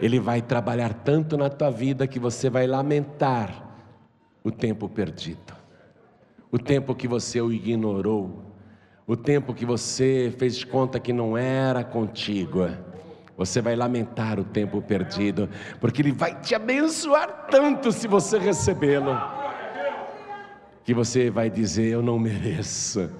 Ele 0.00 0.18
vai 0.18 0.40
trabalhar 0.40 0.94
tanto 0.94 1.36
na 1.36 1.50
tua 1.50 1.70
vida 1.70 2.06
que 2.06 2.18
você 2.18 2.48
vai 2.48 2.66
lamentar 2.66 3.68
o 4.42 4.50
tempo 4.50 4.88
perdido, 4.88 5.52
o 6.50 6.58
tempo 6.58 6.94
que 6.94 7.06
você 7.06 7.40
o 7.40 7.52
ignorou, 7.52 8.44
o 9.06 9.16
tempo 9.16 9.52
que 9.52 9.66
você 9.66 10.32
fez 10.38 10.56
de 10.56 10.66
conta 10.66 10.98
que 10.98 11.12
não 11.12 11.36
era 11.36 11.84
contigo. 11.84 12.68
Você 13.36 13.60
vai 13.60 13.76
lamentar 13.76 14.40
o 14.40 14.44
tempo 14.44 14.80
perdido, 14.80 15.48
porque 15.80 16.02
Ele 16.02 16.12
vai 16.12 16.40
te 16.40 16.54
abençoar 16.54 17.46
tanto 17.50 17.92
se 17.92 18.08
você 18.08 18.38
recebê-lo, 18.38 19.12
que 20.88 20.94
você 20.94 21.28
vai 21.28 21.50
dizer: 21.50 21.92
Eu 21.92 22.00
não 22.00 22.18
mereço, 22.18 23.10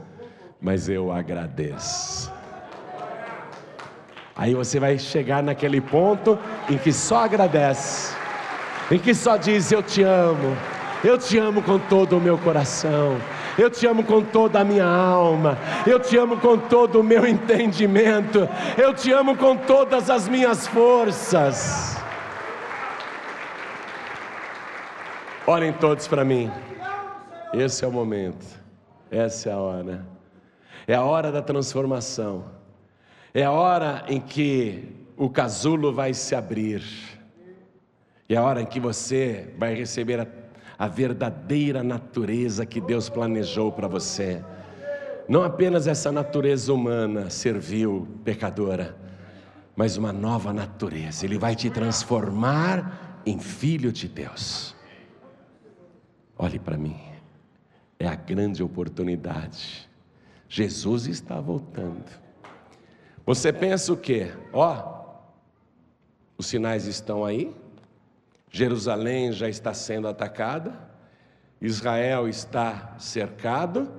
mas 0.59 0.89
eu 0.89 1.13
agradeço. 1.13 2.33
Aí 4.35 4.55
você 4.55 4.81
vai 4.81 4.99
chegar 4.99 5.43
naquele 5.43 5.79
ponto 5.79 6.39
em 6.71 6.79
que 6.79 6.91
só 6.91 7.25
agradece, 7.25 8.17
em 8.91 8.99
que 8.99 9.15
só 9.15 9.37
diz: 9.37 9.71
Eu 9.71 9.83
te 9.83 10.03
amo, 10.03 10.57
eu 11.05 11.19
te 11.19 11.37
amo 11.37 11.61
com 11.61 11.79
todo 11.79 12.17
o 12.17 12.21
meu 12.23 12.39
coração. 12.39 13.19
Eu 13.59 13.69
te 13.69 13.87
amo 13.87 14.03
com 14.03 14.23
toda 14.23 14.61
a 14.61 14.65
minha 14.65 14.87
alma. 14.87 15.59
Eu 15.87 16.01
te 16.01 16.17
amo 16.17 16.39
com 16.39 16.57
todo 16.57 17.01
o 17.01 17.05
meu 17.05 17.27
entendimento. 17.27 18.49
Eu 18.79 18.95
te 18.95 19.13
amo 19.13 19.37
com 19.37 19.55
todas 19.57 20.09
as 20.09 20.27
minhas 20.27 20.67
forças. 20.67 21.99
Olhem 25.47 25.73
todos 25.73 26.07
para 26.07 26.25
mim. 26.25 26.51
Esse 27.53 27.85
é 27.85 27.89
o 27.89 27.93
momento. 27.93 28.47
Essa 29.11 29.51
é 29.51 29.53
a 29.53 29.59
hora. 29.59 30.07
É 30.87 30.95
a 30.95 31.05
hora 31.05 31.33
da 31.33 31.43
transformação. 31.43 32.45
É 33.33 33.45
a 33.45 33.51
hora 33.51 34.05
em 34.09 34.21
que 34.21 35.07
o 35.17 35.29
casulo 35.29 35.93
vai 35.93 36.15
se 36.15 36.35
abrir. 36.35 36.83
É 38.29 38.37
a 38.37 38.43
hora 38.43 38.61
em 38.61 38.67
que 38.67 38.79
você 38.79 39.55
vai 39.59 39.75
receber 39.75 40.21
a 40.21 40.27
a 40.79 40.87
verdadeira 40.87 41.83
natureza 41.83 42.65
que 42.65 42.81
Deus 42.81 43.09
planejou 43.09 43.73
para 43.73 43.89
você. 43.89 44.45
Não 45.29 45.43
apenas 45.43 45.89
essa 45.89 46.13
natureza 46.13 46.73
humana 46.73 47.29
servil, 47.29 48.07
pecadora, 48.25 48.97
mas 49.75 49.97
uma 49.97 50.13
nova 50.13 50.53
natureza. 50.53 51.27
Ele 51.27 51.37
vai 51.37 51.57
te 51.57 51.69
transformar 51.69 53.21
em 53.27 53.39
filho 53.41 53.91
de 53.91 54.07
Deus. 54.07 54.75
Olhe 56.39 56.61
para 56.61 56.79
mim, 56.79 56.97
é 57.99 58.07
a 58.07 58.15
grande 58.15 58.63
oportunidade. 58.63 59.89
Jesus 60.49 61.07
está 61.07 61.41
voltando. 61.41 62.05
Você 63.27 63.53
pensa 63.53 63.93
o 63.93 63.97
quê? 63.97 64.33
Ó, 64.53 64.99
os 66.39 66.47
sinais 66.47 66.87
estão 66.87 67.25
aí, 67.25 67.55
Jerusalém 68.51 69.33
já 69.33 69.49
está 69.49 69.75
sendo 69.75 70.09
atacada, 70.09 70.89
Israel 71.61 72.29
está 72.29 72.95
cercado, 72.99 73.93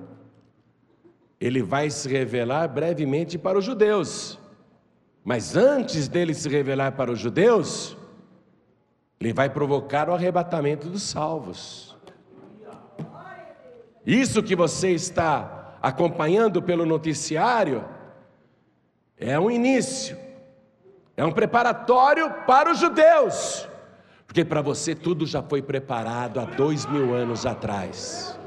ele 1.40 1.62
vai 1.62 1.90
se 1.90 2.08
revelar 2.08 2.68
brevemente 2.68 3.38
para 3.38 3.58
os 3.58 3.64
judeus. 3.64 4.38
Mas 5.22 5.54
antes 5.54 6.08
dele 6.08 6.34
se 6.34 6.48
revelar 6.48 6.92
para 6.92 7.12
os 7.12 7.18
judeus, 7.18 7.96
ele 9.20 9.32
vai 9.32 9.48
provocar 9.50 10.08
o 10.08 10.14
arrebatamento 10.14 10.88
dos 10.88 11.02
salvos. 11.02 11.89
Isso 14.06 14.42
que 14.42 14.56
você 14.56 14.90
está 14.90 15.76
acompanhando 15.82 16.62
pelo 16.62 16.86
noticiário 16.86 17.84
é 19.16 19.38
um 19.38 19.50
início, 19.50 20.16
é 21.16 21.24
um 21.24 21.32
preparatório 21.32 22.30
para 22.46 22.70
os 22.70 22.78
judeus. 22.78 23.68
Porque 24.26 24.44
para 24.44 24.62
você 24.62 24.94
tudo 24.94 25.26
já 25.26 25.42
foi 25.42 25.60
preparado 25.60 26.40
há 26.40 26.44
dois 26.44 26.86
mil 26.86 27.14
anos 27.14 27.44
atrás. 27.44 28.38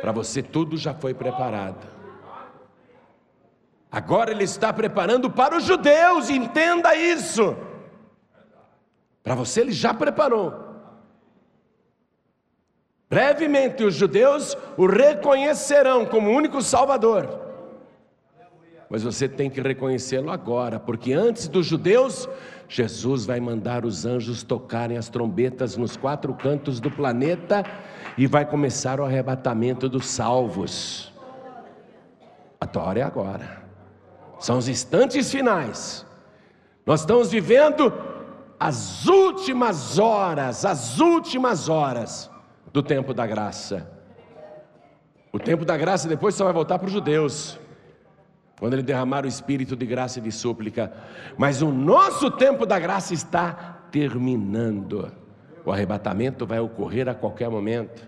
Para 0.00 0.12
você 0.12 0.42
tudo 0.42 0.76
já 0.76 0.94
foi 0.94 1.14
preparado. 1.14 1.86
Agora 3.90 4.30
Ele 4.30 4.44
está 4.44 4.72
preparando 4.72 5.30
para 5.30 5.56
os 5.56 5.64
judeus, 5.64 6.28
entenda 6.28 6.94
isso. 6.94 7.56
Para 9.22 9.34
você 9.34 9.62
Ele 9.62 9.72
já 9.72 9.94
preparou. 9.94 10.65
Brevemente 13.08 13.84
os 13.84 13.94
judeus 13.94 14.56
o 14.76 14.86
reconhecerão 14.86 16.04
como 16.04 16.30
único 16.30 16.60
Salvador. 16.60 17.40
Mas 18.90 19.02
você 19.02 19.28
tem 19.28 19.48
que 19.48 19.60
reconhecê-lo 19.60 20.30
agora, 20.30 20.78
porque 20.78 21.12
antes 21.12 21.48
dos 21.48 21.66
judeus 21.66 22.28
Jesus 22.68 23.24
vai 23.24 23.38
mandar 23.40 23.84
os 23.84 24.04
anjos 24.04 24.42
tocarem 24.42 24.96
as 24.96 25.08
trombetas 25.08 25.76
nos 25.76 25.96
quatro 25.96 26.34
cantos 26.34 26.80
do 26.80 26.90
planeta 26.90 27.64
e 28.18 28.26
vai 28.26 28.44
começar 28.44 29.00
o 29.00 29.04
arrebatamento 29.04 29.88
dos 29.88 30.06
salvos. 30.06 31.12
A 32.60 32.66
tua 32.66 32.84
hora 32.84 33.00
é 33.00 33.02
agora, 33.02 33.62
são 34.38 34.58
os 34.58 34.68
instantes 34.68 35.30
finais. 35.30 36.04
Nós 36.84 37.00
estamos 37.00 37.30
vivendo 37.30 37.92
as 38.58 39.06
últimas 39.06 39.98
horas, 39.98 40.64
as 40.64 40.98
últimas 40.98 41.68
horas 41.68 42.30
do 42.76 42.82
tempo 42.82 43.14
da 43.14 43.26
graça. 43.26 43.90
O 45.32 45.38
tempo 45.38 45.64
da 45.64 45.78
graça 45.78 46.06
depois 46.06 46.34
só 46.34 46.44
vai 46.44 46.52
voltar 46.52 46.78
para 46.78 46.88
os 46.88 46.92
judeus 46.92 47.58
quando 48.60 48.74
Ele 48.74 48.82
derramar 48.82 49.24
o 49.24 49.28
espírito 49.28 49.74
de 49.74 49.86
graça 49.86 50.18
e 50.18 50.22
de 50.22 50.30
súplica. 50.30 50.92
Mas 51.38 51.62
o 51.62 51.72
nosso 51.72 52.30
tempo 52.30 52.66
da 52.66 52.78
graça 52.78 53.14
está 53.14 53.80
terminando. 53.90 55.10
O 55.64 55.72
arrebatamento 55.72 56.44
vai 56.44 56.60
ocorrer 56.60 57.08
a 57.08 57.14
qualquer 57.14 57.48
momento. 57.48 58.06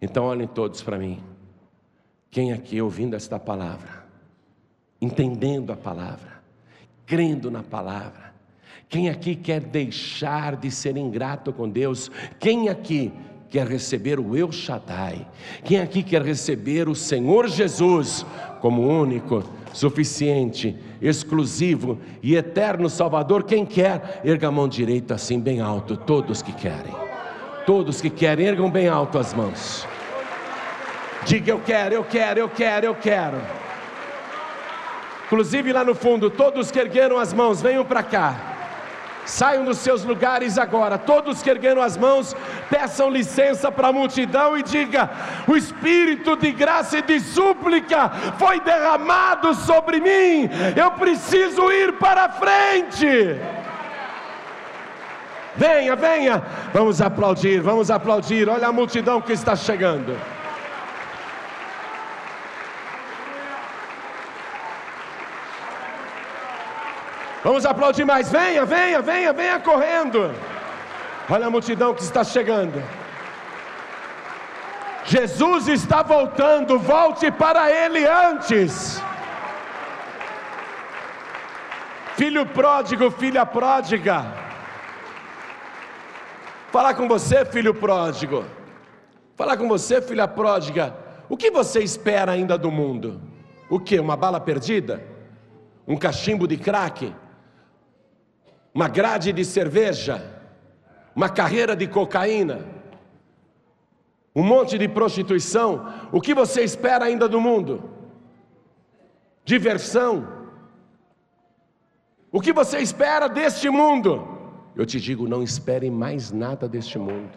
Então 0.00 0.24
olhem 0.24 0.46
todos 0.46 0.80
para 0.82 0.96
mim. 0.96 1.20
Quem 2.30 2.52
aqui 2.52 2.80
ouvindo 2.80 3.16
esta 3.16 3.40
palavra, 3.40 4.04
entendendo 5.00 5.72
a 5.72 5.76
palavra, 5.76 6.40
crendo 7.04 7.50
na 7.50 7.64
palavra, 7.64 8.32
quem 8.88 9.08
aqui 9.08 9.34
quer 9.34 9.60
deixar 9.60 10.54
de 10.54 10.70
ser 10.70 10.96
ingrato 10.96 11.52
com 11.52 11.68
Deus? 11.68 12.08
Quem 12.38 12.68
aqui 12.68 13.12
quer 13.50 13.66
receber 13.66 14.20
o 14.20 14.36
El 14.36 14.52
Shaddai? 14.52 15.26
Quem 15.64 15.80
aqui 15.80 16.02
quer 16.02 16.22
receber 16.22 16.88
o 16.88 16.94
Senhor 16.94 17.48
Jesus 17.48 18.24
como 18.60 18.86
único, 18.86 19.42
suficiente, 19.72 20.76
exclusivo 21.02 21.98
e 22.22 22.36
eterno 22.36 22.88
Salvador? 22.88 23.42
Quem 23.42 23.66
quer, 23.66 24.20
erga 24.24 24.48
a 24.48 24.52
mão 24.52 24.68
direita 24.68 25.14
assim 25.14 25.40
bem 25.40 25.60
alto, 25.60 25.96
todos 25.96 26.40
que 26.40 26.52
querem. 26.52 26.94
Todos 27.66 28.00
que 28.00 28.08
querem, 28.08 28.46
ergam 28.46 28.70
bem 28.70 28.88
alto 28.88 29.18
as 29.18 29.34
mãos. 29.34 29.86
Diga 31.26 31.50
eu 31.50 31.60
quero, 31.60 31.94
eu 31.94 32.04
quero, 32.04 32.40
eu 32.40 32.48
quero, 32.48 32.86
eu 32.86 32.94
quero. 32.94 33.36
Inclusive 35.26 35.72
lá 35.72 35.84
no 35.84 35.94
fundo, 35.94 36.30
todos 36.30 36.70
que 36.70 36.78
ergueram 36.78 37.18
as 37.18 37.32
mãos, 37.32 37.60
venham 37.60 37.84
para 37.84 38.02
cá. 38.02 38.49
Saiam 39.30 39.64
dos 39.64 39.78
seus 39.78 40.04
lugares 40.04 40.58
agora, 40.58 40.98
todos 40.98 41.40
que 41.40 41.48
ergueram 41.48 41.80
as 41.80 41.96
mãos, 41.96 42.34
peçam 42.68 43.08
licença 43.08 43.70
para 43.70 43.86
a 43.88 43.92
multidão 43.92 44.58
e 44.58 44.62
diga: 44.64 45.08
O 45.46 45.56
Espírito 45.56 46.36
de 46.36 46.50
graça 46.50 46.98
e 46.98 47.02
de 47.02 47.20
súplica 47.20 48.10
foi 48.36 48.58
derramado 48.58 49.54
sobre 49.54 50.00
mim, 50.00 50.50
eu 50.74 50.90
preciso 50.92 51.70
ir 51.70 51.92
para 51.92 52.28
frente. 52.28 53.38
Venha, 55.56 55.94
venha, 55.94 56.42
vamos 56.74 57.00
aplaudir, 57.00 57.60
vamos 57.60 57.88
aplaudir. 57.88 58.48
Olha 58.48 58.66
a 58.66 58.72
multidão 58.72 59.20
que 59.20 59.32
está 59.32 59.54
chegando. 59.54 60.16
Vamos 67.42 67.64
aplaudir 67.64 68.04
mais. 68.04 68.30
Venha, 68.30 68.64
venha, 68.64 69.00
venha, 69.00 69.32
venha 69.32 69.58
correndo. 69.60 70.34
Olha 71.28 71.46
a 71.46 71.50
multidão 71.50 71.94
que 71.94 72.02
está 72.02 72.22
chegando. 72.22 72.82
Jesus 75.04 75.68
está 75.68 76.02
voltando, 76.02 76.78
volte 76.78 77.30
para 77.30 77.70
Ele 77.70 78.06
antes. 78.06 79.02
Filho 82.16 82.44
pródigo, 82.44 83.10
filha 83.10 83.46
pródiga. 83.46 84.26
Falar 86.70 86.94
com 86.94 87.08
você, 87.08 87.44
filho 87.44 87.74
pródigo. 87.74 88.44
Falar 89.34 89.56
com 89.56 89.66
você, 89.66 90.02
filha 90.02 90.28
pródiga. 90.28 90.94
O 91.28 91.36
que 91.36 91.50
você 91.50 91.80
espera 91.80 92.32
ainda 92.32 92.58
do 92.58 92.70
mundo? 92.70 93.20
O 93.70 93.80
que? 93.80 93.98
Uma 93.98 94.16
bala 94.16 94.38
perdida? 94.38 95.02
Um 95.88 95.96
cachimbo 95.96 96.46
de 96.46 96.56
crack? 96.56 97.14
Uma 98.74 98.88
grade 98.88 99.32
de 99.32 99.44
cerveja, 99.44 100.22
uma 101.14 101.28
carreira 101.28 101.74
de 101.74 101.86
cocaína, 101.86 102.64
um 104.34 104.42
monte 104.42 104.78
de 104.78 104.88
prostituição, 104.88 105.92
o 106.12 106.20
que 106.20 106.32
você 106.32 106.62
espera 106.62 107.04
ainda 107.04 107.28
do 107.28 107.40
mundo? 107.40 107.90
Diversão. 109.44 110.40
O 112.30 112.40
que 112.40 112.52
você 112.52 112.78
espera 112.78 113.28
deste 113.28 113.68
mundo? 113.68 114.38
Eu 114.76 114.86
te 114.86 115.00
digo, 115.00 115.28
não 115.28 115.42
espere 115.42 115.90
mais 115.90 116.30
nada 116.30 116.68
deste 116.68 116.96
mundo. 116.98 117.30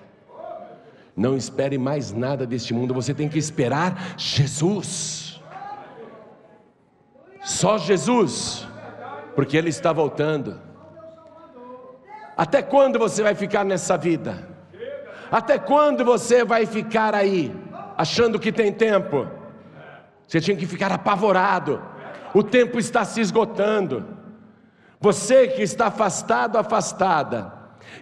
Não 1.15 1.35
espere 1.35 1.77
mais 1.77 2.11
nada 2.11 2.45
deste 2.45 2.73
mundo, 2.73 2.93
você 2.93 3.13
tem 3.13 3.27
que 3.27 3.37
esperar 3.37 4.15
Jesus. 4.17 5.41
Só 7.43 7.77
Jesus, 7.77 8.67
porque 9.35 9.57
Ele 9.57 9.69
está 9.69 9.91
voltando. 9.91 10.59
Até 12.35 12.61
quando 12.61 12.97
você 12.97 13.21
vai 13.21 13.35
ficar 13.35 13.63
nessa 13.63 13.97
vida? 13.97 14.47
Até 15.31 15.57
quando 15.57 16.03
você 16.05 16.43
vai 16.43 16.65
ficar 16.65 17.15
aí, 17.15 17.53
achando 17.97 18.39
que 18.39 18.51
tem 18.51 18.71
tempo? 18.71 19.27
Você 20.27 20.39
tinha 20.39 20.57
que 20.57 20.65
ficar 20.65 20.91
apavorado. 20.91 21.81
O 22.33 22.43
tempo 22.43 22.79
está 22.79 23.05
se 23.05 23.21
esgotando. 23.21 24.05
Você 24.99 25.47
que 25.47 25.61
está 25.61 25.87
afastado, 25.87 26.57
afastada, 26.57 27.51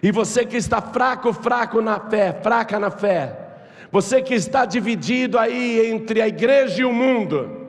e 0.02 0.12
você 0.12 0.46
que 0.46 0.56
está 0.56 0.80
fraco, 0.80 1.32
fraco 1.32 1.80
na 1.80 1.98
fé, 1.98 2.32
fraca 2.42 2.78
na 2.78 2.90
fé, 2.90 3.36
você 3.90 4.22
que 4.22 4.34
está 4.34 4.64
dividido 4.64 5.38
aí 5.38 5.90
entre 5.90 6.22
a 6.22 6.28
igreja 6.28 6.82
e 6.82 6.84
o 6.84 6.92
mundo, 6.92 7.61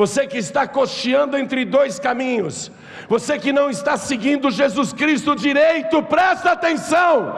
você 0.00 0.26
que 0.26 0.38
está 0.38 0.66
cocheando 0.66 1.36
entre 1.36 1.62
dois 1.62 1.98
caminhos, 1.98 2.72
você 3.06 3.38
que 3.38 3.52
não 3.52 3.68
está 3.68 3.98
seguindo 3.98 4.50
Jesus 4.50 4.94
Cristo 4.94 5.36
direito, 5.36 6.02
presta 6.02 6.52
atenção. 6.52 7.34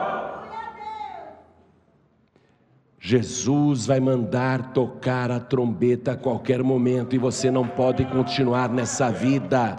Jesus 3.01 3.85
vai 3.85 3.99
mandar 3.99 4.71
tocar 4.71 5.29
a 5.29 5.41
trombeta 5.41 6.13
a 6.13 6.15
qualquer 6.15 6.63
momento 6.63 7.13
e 7.13 7.19
você 7.19 7.51
não 7.51 7.67
pode 7.67 8.05
continuar 8.05 8.69
nessa 8.69 9.11
vida. 9.11 9.75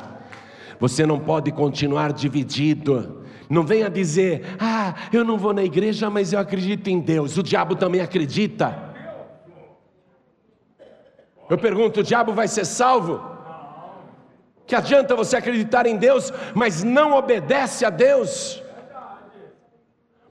Você 0.79 1.07
não 1.07 1.19
pode 1.19 1.51
continuar 1.53 2.13
dividido. 2.13 3.25
Não 3.49 3.63
venha 3.63 3.89
dizer: 3.89 4.57
"Ah, 4.61 4.95
eu 5.11 5.25
não 5.25 5.39
vou 5.39 5.55
na 5.55 5.65
igreja, 5.65 6.11
mas 6.11 6.35
eu 6.35 6.39
acredito 6.39 6.89
em 6.89 7.01
Deus". 7.01 7.39
O 7.39 7.43
diabo 7.43 7.77
também 7.77 8.03
acredita. 8.03 8.94
Eu 11.49 11.59
pergunto: 11.59 12.01
o 12.01 12.03
diabo 12.03 12.33
vai 12.33 12.49
ser 12.49 12.65
salvo? 12.65 13.35
Que 14.67 14.75
adianta 14.75 15.15
você 15.15 15.37
acreditar 15.37 15.87
em 15.87 15.97
Deus, 15.97 16.33
mas 16.55 16.83
não 16.83 17.17
obedece 17.17 17.85
a 17.85 17.91
Deus? 17.91 18.63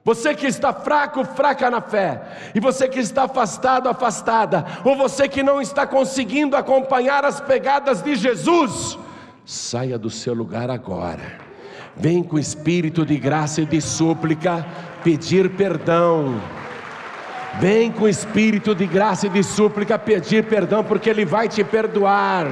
Você 0.06 0.36
que 0.36 0.48
está 0.48 0.74
fraco, 0.74 1.24
fraca 1.24 1.70
na 1.70 1.80
fé, 1.80 2.22
e 2.54 2.60
você 2.60 2.90
que 2.90 3.00
está 3.00 3.24
afastado, 3.24 3.88
afastada, 3.88 4.66
ou 4.84 4.98
você 4.98 5.30
que 5.30 5.42
não 5.42 5.62
está 5.62 5.88
conseguindo 5.88 6.58
acompanhar 6.58 7.24
as 7.24 7.40
pegadas 7.40 8.02
de 8.02 8.16
Jesus, 8.16 9.00
saia 9.46 9.98
do 9.98 10.10
seu 10.10 10.34
lugar 10.34 10.70
agora. 10.70 11.40
Vem 11.96 12.22
com 12.22 12.38
espírito 12.38 13.06
de 13.06 13.18
graça 13.18 13.62
e 13.62 13.66
de 13.66 13.80
súplica 13.80 14.66
pedir 15.04 15.50
perdão. 15.52 16.42
Vem 17.60 17.92
com 17.92 18.08
espírito 18.08 18.74
de 18.74 18.88
graça 18.88 19.28
e 19.28 19.30
de 19.30 19.44
súplica 19.44 19.98
pedir 20.00 20.46
perdão, 20.46 20.84
porque 20.84 21.10
Ele 21.10 21.24
vai 21.24 21.48
te 21.48 21.64
perdoar. 21.64 22.48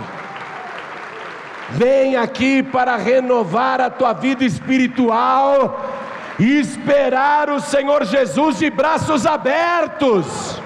Vem 1.72 2.16
aqui 2.16 2.62
para 2.62 2.96
renovar 2.98 3.82
a 3.82 3.90
tua 3.90 4.14
vida 4.14 4.44
espiritual 4.44 5.90
e 6.38 6.60
esperar 6.60 7.50
o 7.50 7.60
Senhor 7.60 8.06
Jesus 8.06 8.60
de 8.60 8.70
braços 8.70 9.26
abertos. 9.26 10.62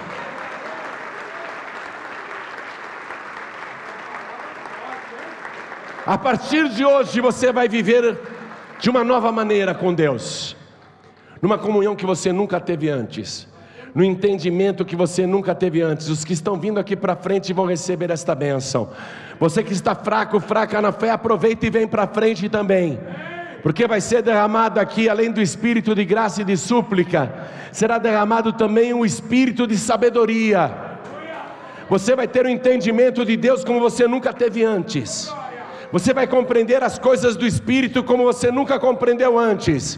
A 6.06 6.18
partir 6.18 6.70
de 6.70 6.86
hoje 6.86 7.22
você 7.22 7.52
vai 7.52 7.68
viver 7.68 8.20
de 8.80 8.90
uma 8.90 9.04
nova 9.04 9.32
maneira 9.32 9.74
com 9.74 9.94
Deus, 9.94 10.56
numa 11.42 11.58
comunhão 11.58 11.96
que 11.96 12.06
você 12.06 12.32
nunca 12.32 12.60
teve 12.60 12.90
antes 12.90 13.55
no 13.96 14.04
entendimento 14.04 14.84
que 14.84 14.96
você 14.96 15.26
nunca 15.26 15.56
teve 15.56 15.82
antes. 15.82 16.10
Os 16.10 16.26
que 16.26 16.34
estão 16.34 16.60
vindo 16.60 16.78
aqui 16.78 16.98
para 16.98 17.16
frente 17.16 17.54
vão 17.54 17.66
receber 17.66 18.12
esta 18.12 18.36
bênção. 18.36 18.90
Você 19.40 19.64
que 19.64 19.72
está 19.72 19.96
fraco, 19.96 20.38
fraca 20.42 20.82
na 20.82 20.92
fé, 20.92 21.12
aproveita 21.12 21.66
e 21.66 21.70
vem 21.70 21.88
para 21.88 22.06
frente 22.06 22.50
também. 22.50 23.00
Porque 23.64 23.88
vai 23.88 24.02
ser 24.02 24.22
derramado 24.22 24.82
aqui, 24.82 25.08
além 25.08 25.32
do 25.32 25.42
espírito 25.42 25.96
de 25.96 26.04
graça 26.04 26.42
e 26.42 26.46
de 26.46 26.58
súplica, 26.58 27.34
será 27.72 27.98
derramado 27.98 28.52
também 28.52 28.94
um 28.94 29.06
espírito 29.06 29.66
de 29.66 29.78
sabedoria. 29.78 30.72
Você 31.90 32.16
vai 32.18 32.28
ter 32.28 32.46
um 32.46 32.50
entendimento 32.50 33.24
de 33.24 33.38
Deus 33.38 33.64
como 33.64 33.80
você 33.80 34.08
nunca 34.08 34.34
teve 34.34 34.64
antes. 34.64 35.34
Você 35.92 36.14
vai 36.14 36.28
compreender 36.28 36.84
as 36.84 37.00
coisas 37.00 37.38
do 37.38 37.46
Espírito 37.46 38.04
como 38.04 38.24
você 38.24 38.52
nunca 38.52 38.78
compreendeu 38.78 39.40
antes. 39.40 39.98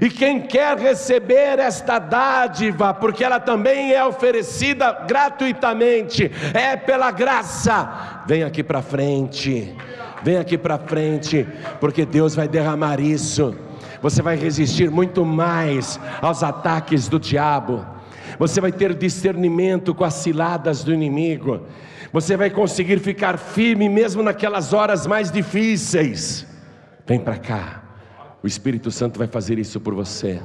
E 0.00 0.08
quem 0.08 0.40
quer 0.40 0.78
receber 0.78 1.58
esta 1.58 1.98
dádiva, 1.98 2.94
porque 2.94 3.22
ela 3.22 3.38
também 3.38 3.92
é 3.92 4.04
oferecida 4.04 4.92
gratuitamente, 5.06 6.30
é 6.54 6.76
pela 6.76 7.10
graça, 7.10 8.22
vem 8.26 8.42
aqui 8.42 8.62
para 8.62 8.80
frente. 8.80 9.76
Vem 10.22 10.36
aqui 10.36 10.58
para 10.58 10.78
frente, 10.78 11.46
porque 11.80 12.04
Deus 12.04 12.34
vai 12.34 12.46
derramar 12.46 13.00
isso. 13.00 13.54
Você 14.02 14.22
vai 14.22 14.36
resistir 14.36 14.90
muito 14.90 15.24
mais 15.24 15.98
aos 16.20 16.42
ataques 16.42 17.08
do 17.08 17.18
diabo. 17.18 17.86
Você 18.38 18.60
vai 18.60 18.72
ter 18.72 18.94
discernimento 18.94 19.94
com 19.94 20.04
as 20.04 20.14
ciladas 20.14 20.84
do 20.84 20.92
inimigo. 20.92 21.66
Você 22.12 22.36
vai 22.36 22.50
conseguir 22.50 22.98
ficar 22.98 23.38
firme 23.38 23.88
mesmo 23.88 24.22
naquelas 24.22 24.72
horas 24.72 25.06
mais 25.06 25.30
difíceis. 25.30 26.46
Vem 27.06 27.18
para 27.18 27.36
cá. 27.36 27.79
O 28.42 28.46
Espírito 28.46 28.90
Santo 28.90 29.18
vai 29.18 29.28
fazer 29.28 29.58
isso 29.58 29.80
por 29.80 29.94
você. 29.94 30.40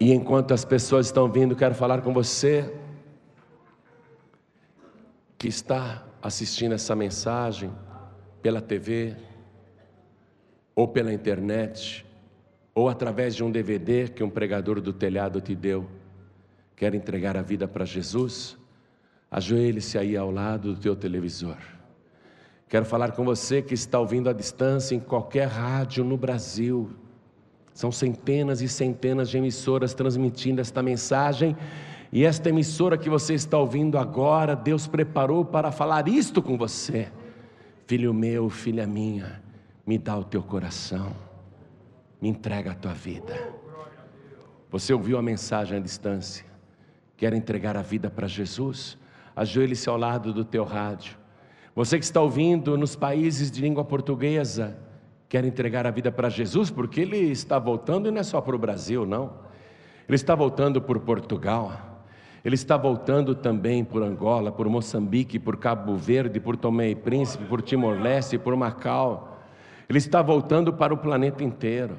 E 0.00 0.12
enquanto 0.12 0.52
as 0.52 0.64
pessoas 0.64 1.06
estão 1.06 1.30
vindo, 1.30 1.54
quero 1.54 1.74
falar 1.74 2.00
com 2.00 2.12
você 2.12 2.72
que 5.36 5.48
está 5.48 6.06
assistindo 6.22 6.72
essa 6.72 6.94
mensagem 6.96 7.70
pela 8.40 8.60
TV, 8.60 9.16
ou 10.74 10.88
pela 10.88 11.12
internet, 11.12 12.06
ou 12.74 12.88
através 12.88 13.34
de 13.34 13.44
um 13.44 13.50
DVD 13.50 14.08
que 14.08 14.24
um 14.24 14.30
pregador 14.30 14.80
do 14.80 14.92
telhado 14.92 15.40
te 15.40 15.54
deu, 15.54 15.88
quer 16.74 16.94
entregar 16.94 17.36
a 17.36 17.42
vida 17.42 17.68
para 17.68 17.84
Jesus, 17.84 18.56
ajoelhe-se 19.30 19.98
aí 19.98 20.16
ao 20.16 20.30
lado 20.30 20.74
do 20.74 20.80
teu 20.80 20.96
televisor. 20.96 21.58
Quero 22.72 22.86
falar 22.86 23.12
com 23.12 23.22
você 23.22 23.60
que 23.60 23.74
está 23.74 24.00
ouvindo 24.00 24.30
à 24.30 24.32
distância 24.32 24.94
em 24.94 24.98
qualquer 24.98 25.46
rádio 25.46 26.02
no 26.02 26.16
Brasil. 26.16 26.88
São 27.74 27.92
centenas 27.92 28.62
e 28.62 28.66
centenas 28.66 29.28
de 29.28 29.36
emissoras 29.36 29.92
transmitindo 29.92 30.58
esta 30.58 30.82
mensagem. 30.82 31.54
E 32.10 32.24
esta 32.24 32.48
emissora 32.48 32.96
que 32.96 33.10
você 33.10 33.34
está 33.34 33.58
ouvindo 33.58 33.98
agora, 33.98 34.56
Deus 34.56 34.86
preparou 34.86 35.44
para 35.44 35.70
falar 35.70 36.08
isto 36.08 36.40
com 36.40 36.56
você. 36.56 37.12
Filho 37.86 38.14
meu, 38.14 38.48
filha 38.48 38.86
minha, 38.86 39.42
me 39.86 39.98
dá 39.98 40.16
o 40.16 40.24
teu 40.24 40.42
coração, 40.42 41.14
me 42.22 42.30
entrega 42.30 42.70
a 42.70 42.74
tua 42.74 42.94
vida. 42.94 43.52
Você 44.70 44.94
ouviu 44.94 45.18
a 45.18 45.22
mensagem 45.22 45.76
à 45.76 45.80
distância? 45.82 46.46
Quer 47.18 47.34
entregar 47.34 47.76
a 47.76 47.82
vida 47.82 48.08
para 48.08 48.26
Jesus? 48.26 48.96
Ajoelhe-se 49.36 49.90
ao 49.90 49.98
lado 49.98 50.32
do 50.32 50.42
teu 50.42 50.64
rádio. 50.64 51.20
Você 51.74 51.98
que 51.98 52.04
está 52.04 52.20
ouvindo 52.20 52.76
nos 52.76 52.94
países 52.94 53.50
de 53.50 53.62
língua 53.62 53.82
portuguesa, 53.82 54.76
quer 55.26 55.42
entregar 55.42 55.86
a 55.86 55.90
vida 55.90 56.12
para 56.12 56.28
Jesus, 56.28 56.70
porque 56.70 57.00
Ele 57.00 57.16
está 57.16 57.58
voltando 57.58 58.08
e 58.08 58.10
não 58.10 58.20
é 58.20 58.22
só 58.22 58.42
para 58.42 58.54
o 58.54 58.58
Brasil, 58.58 59.06
não. 59.06 59.32
Ele 60.06 60.16
está 60.16 60.34
voltando 60.34 60.82
por 60.82 61.00
Portugal, 61.00 61.72
Ele 62.44 62.56
está 62.56 62.76
voltando 62.76 63.34
também 63.34 63.82
por 63.82 64.02
Angola, 64.02 64.52
por 64.52 64.68
Moçambique, 64.68 65.38
por 65.38 65.56
Cabo 65.56 65.96
Verde, 65.96 66.38
por 66.38 66.58
Tomé 66.58 66.90
e 66.90 66.94
Príncipe, 66.94 67.44
por 67.44 67.62
Timor-Leste, 67.62 68.36
por 68.36 68.54
Macau. 68.54 69.40
Ele 69.88 69.98
está 69.98 70.20
voltando 70.20 70.74
para 70.74 70.92
o 70.92 70.98
planeta 70.98 71.42
inteiro. 71.42 71.96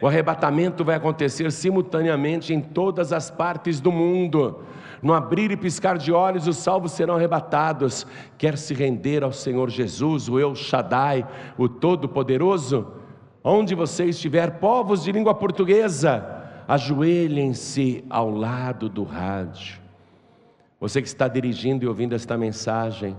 O 0.00 0.08
arrebatamento 0.08 0.84
vai 0.84 0.96
acontecer 0.96 1.52
simultaneamente 1.52 2.52
em 2.52 2.60
todas 2.60 3.12
as 3.12 3.30
partes 3.30 3.80
do 3.80 3.92
mundo. 3.92 4.64
No 5.02 5.14
abrir 5.14 5.50
e 5.50 5.56
piscar 5.56 5.96
de 5.98 6.12
olhos, 6.12 6.46
os 6.46 6.56
salvos 6.56 6.92
serão 6.92 7.14
arrebatados. 7.14 8.06
Quer 8.36 8.56
se 8.58 8.74
render 8.74 9.22
ao 9.22 9.32
Senhor 9.32 9.70
Jesus, 9.70 10.28
o 10.28 10.38
El 10.38 10.54
Shaddai, 10.54 11.26
o 11.56 11.68
Todo-Poderoso? 11.68 12.92
Onde 13.42 13.74
você 13.74 14.06
estiver, 14.06 14.58
povos 14.58 15.04
de 15.04 15.12
língua 15.12 15.34
portuguesa, 15.34 16.38
ajoelhem-se 16.66 18.04
ao 18.10 18.30
lado 18.30 18.88
do 18.88 19.04
rádio. 19.04 19.78
Você 20.80 21.00
que 21.00 21.08
está 21.08 21.26
dirigindo 21.28 21.84
e 21.84 21.88
ouvindo 21.88 22.14
esta 22.14 22.36
mensagem, 22.36 23.16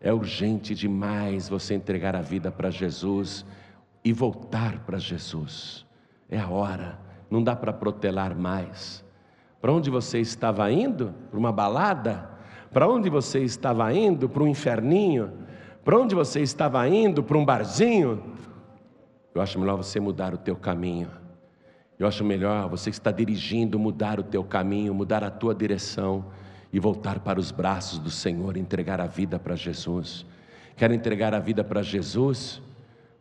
é 0.00 0.12
urgente 0.12 0.74
demais 0.74 1.48
você 1.48 1.74
entregar 1.74 2.16
a 2.16 2.20
vida 2.20 2.50
para 2.50 2.70
Jesus 2.70 3.44
e 4.04 4.12
voltar 4.12 4.80
para 4.80 4.98
Jesus. 4.98 5.86
É 6.28 6.38
a 6.38 6.48
hora, 6.48 6.98
não 7.30 7.42
dá 7.42 7.54
para 7.54 7.72
protelar 7.72 8.36
mais. 8.36 9.03
Para 9.64 9.72
onde 9.72 9.88
você 9.88 10.20
estava 10.20 10.70
indo? 10.70 11.14
Para 11.30 11.38
uma 11.38 11.50
balada? 11.50 12.28
Para 12.70 12.86
onde 12.86 13.08
você 13.08 13.42
estava 13.42 13.90
indo? 13.94 14.28
Para 14.28 14.42
um 14.42 14.46
inferninho? 14.46 15.32
Para 15.82 15.98
onde 15.98 16.14
você 16.14 16.42
estava 16.42 16.86
indo? 16.86 17.22
Para 17.22 17.38
um 17.38 17.46
barzinho? 17.46 18.22
Eu 19.34 19.40
acho 19.40 19.58
melhor 19.58 19.78
você 19.78 19.98
mudar 19.98 20.34
o 20.34 20.36
teu 20.36 20.54
caminho. 20.54 21.08
Eu 21.98 22.06
acho 22.06 22.22
melhor 22.22 22.68
você 22.68 22.90
que 22.90 22.96
está 22.96 23.10
dirigindo 23.10 23.78
mudar 23.78 24.20
o 24.20 24.22
teu 24.22 24.44
caminho, 24.44 24.92
mudar 24.92 25.24
a 25.24 25.30
tua 25.30 25.54
direção 25.54 26.26
e 26.70 26.78
voltar 26.78 27.20
para 27.20 27.40
os 27.40 27.50
braços 27.50 27.98
do 27.98 28.10
Senhor, 28.10 28.58
entregar 28.58 29.00
a 29.00 29.06
vida 29.06 29.38
para 29.38 29.56
Jesus. 29.56 30.26
Quer 30.76 30.90
entregar 30.90 31.32
a 31.32 31.38
vida 31.38 31.64
para 31.64 31.80
Jesus? 31.80 32.60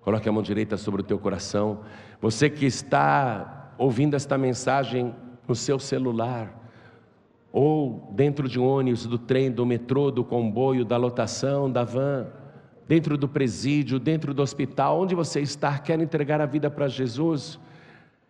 Coloque 0.02 0.28
a 0.28 0.32
mão 0.34 0.44
direita 0.44 0.76
sobre 0.76 1.00
o 1.00 1.06
teu 1.06 1.18
coração. 1.18 1.80
Você 2.20 2.50
que 2.50 2.66
está 2.66 3.74
ouvindo 3.78 4.14
esta 4.14 4.38
mensagem 4.38 5.16
no 5.48 5.56
seu 5.56 5.80
celular, 5.80 6.62
ou 7.52 8.12
dentro 8.14 8.48
de 8.48 8.60
um 8.60 8.66
ônibus, 8.66 9.06
do 9.06 9.18
trem, 9.18 9.52
do 9.52 9.66
metrô, 9.66 10.10
do 10.10 10.24
comboio, 10.24 10.84
da 10.84 10.98
lotação, 10.98 11.72
da 11.72 11.84
van, 11.84 12.28
dentro 12.88 13.18
do 13.18 13.28
presídio, 13.28 14.00
dentro 14.00 14.34
do 14.34 14.42
hospital, 14.42 15.02
onde 15.02 15.16
você 15.16 15.42
está, 15.42 15.78
quer 15.78 16.00
entregar 16.00 16.42
a 16.42 16.46
vida 16.46 16.70
para 16.70 16.88
Jesus? 16.88 17.60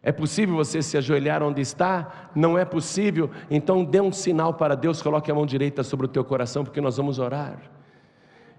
É 0.01 0.11
possível 0.11 0.55
você 0.55 0.82
se 0.82 0.97
ajoelhar 0.97 1.41
onde 1.41 1.61
está? 1.61 2.30
Não 2.36 2.57
é 2.57 2.66
possível? 2.66 3.32
Então 3.49 3.86
dê 3.86 4.01
um 4.01 4.11
sinal 4.11 4.53
para 4.53 4.76
Deus, 4.76 5.01
coloque 5.01 5.32
a 5.32 5.36
mão 5.36 5.45
direita 5.45 5.82
sobre 5.84 6.05
o 6.05 6.09
teu 6.09 6.26
coração, 6.26 6.66
porque 6.66 6.82
nós 6.82 6.97
vamos 6.97 7.20
orar. 7.20 7.57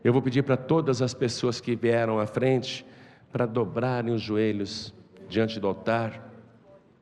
Eu 0.02 0.12
vou 0.12 0.22
pedir 0.22 0.42
para 0.42 0.56
todas 0.56 1.02
as 1.02 1.12
pessoas 1.12 1.60
que 1.60 1.76
vieram 1.76 2.18
à 2.18 2.26
frente 2.26 2.86
para 3.30 3.44
dobrarem 3.44 4.14
os 4.14 4.22
joelhos 4.22 4.94
diante 5.28 5.60
do 5.60 5.66
altar. 5.66 6.33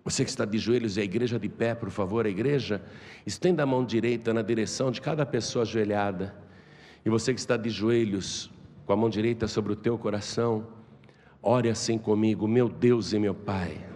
Você 0.05 0.25
que 0.25 0.31
está 0.31 0.45
de 0.45 0.59
joelhos 0.59 0.97
e 0.97 1.01
a 1.01 1.05
igreja 1.05 1.39
de 1.39 1.49
pé, 1.49 1.75
por 1.75 1.91
favor, 1.91 2.27
a 2.27 2.29
igreja, 2.29 2.83
estenda 3.25 3.63
a 3.63 3.67
mão 3.67 3.85
direita 3.85 4.35
na 4.35 4.43
direção 4.43 4.91
de 4.91 5.01
cada 5.01 5.25
pessoa 5.25 5.63
ajoelhada. 5.63 6.35
E 7.05 7.11
você 7.11 7.33
que 7.33 7.41
está 7.41 7.57
de 7.57 7.71
joelhos, 7.71 8.51
com 8.85 8.93
a 8.93 8.97
mão 8.97 9.09
direita 9.09 9.47
sobre 9.47 9.73
o 9.73 9.77
teu 9.77 9.97
coração, 9.97 10.67
ore 11.41 11.69
assim 11.69 11.99
comigo, 11.99 12.49
meu 12.49 12.69
Deus 12.69 13.13
e 13.13 13.19
meu 13.19 13.35
Pai 13.35 13.93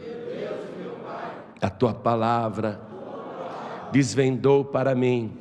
a 1.60 1.70
tua 1.70 1.94
palavra 1.94 2.80
desvendou 3.90 4.64
para 4.64 4.94
mim 4.94 5.32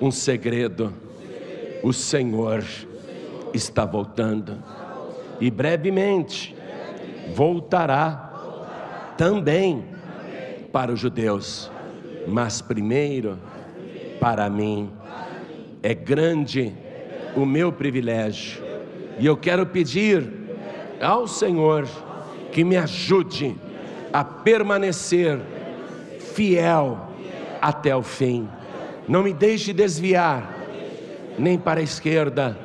um 0.00 0.10
segredo. 0.10 0.92
O 1.82 1.92
Senhor 1.92 2.64
está 3.52 3.84
voltando 3.84 4.62
e 5.40 5.50
brevemente 5.50 6.56
voltará 7.34 8.33
também 9.16 9.84
para 10.72 10.92
os 10.92 11.00
judeus, 11.00 11.70
mas 12.26 12.60
primeiro 12.60 13.38
para 14.20 14.48
mim. 14.48 14.90
É 15.82 15.94
grande 15.94 16.72
o 17.36 17.44
meu 17.44 17.72
privilégio 17.72 18.62
e 19.18 19.26
eu 19.26 19.36
quero 19.36 19.66
pedir 19.66 20.26
ao 21.00 21.26
Senhor 21.26 21.86
que 22.50 22.64
me 22.64 22.76
ajude 22.76 23.54
a 24.12 24.24
permanecer 24.24 25.38
fiel 26.34 27.08
até 27.60 27.94
o 27.94 28.02
fim. 28.02 28.48
Não 29.06 29.22
me 29.22 29.32
deixe 29.32 29.72
desviar, 29.72 30.54
nem 31.38 31.58
para 31.58 31.80
a 31.80 31.82
esquerda, 31.82 32.58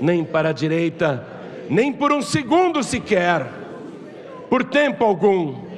nem 0.00 0.24
para 0.24 0.50
a 0.50 0.52
direita, 0.52 1.26
nem 1.68 1.92
por 1.92 2.12
um 2.12 2.22
segundo 2.22 2.82
sequer, 2.82 3.46
por 4.48 4.64
tempo 4.64 5.04
algum. 5.04 5.69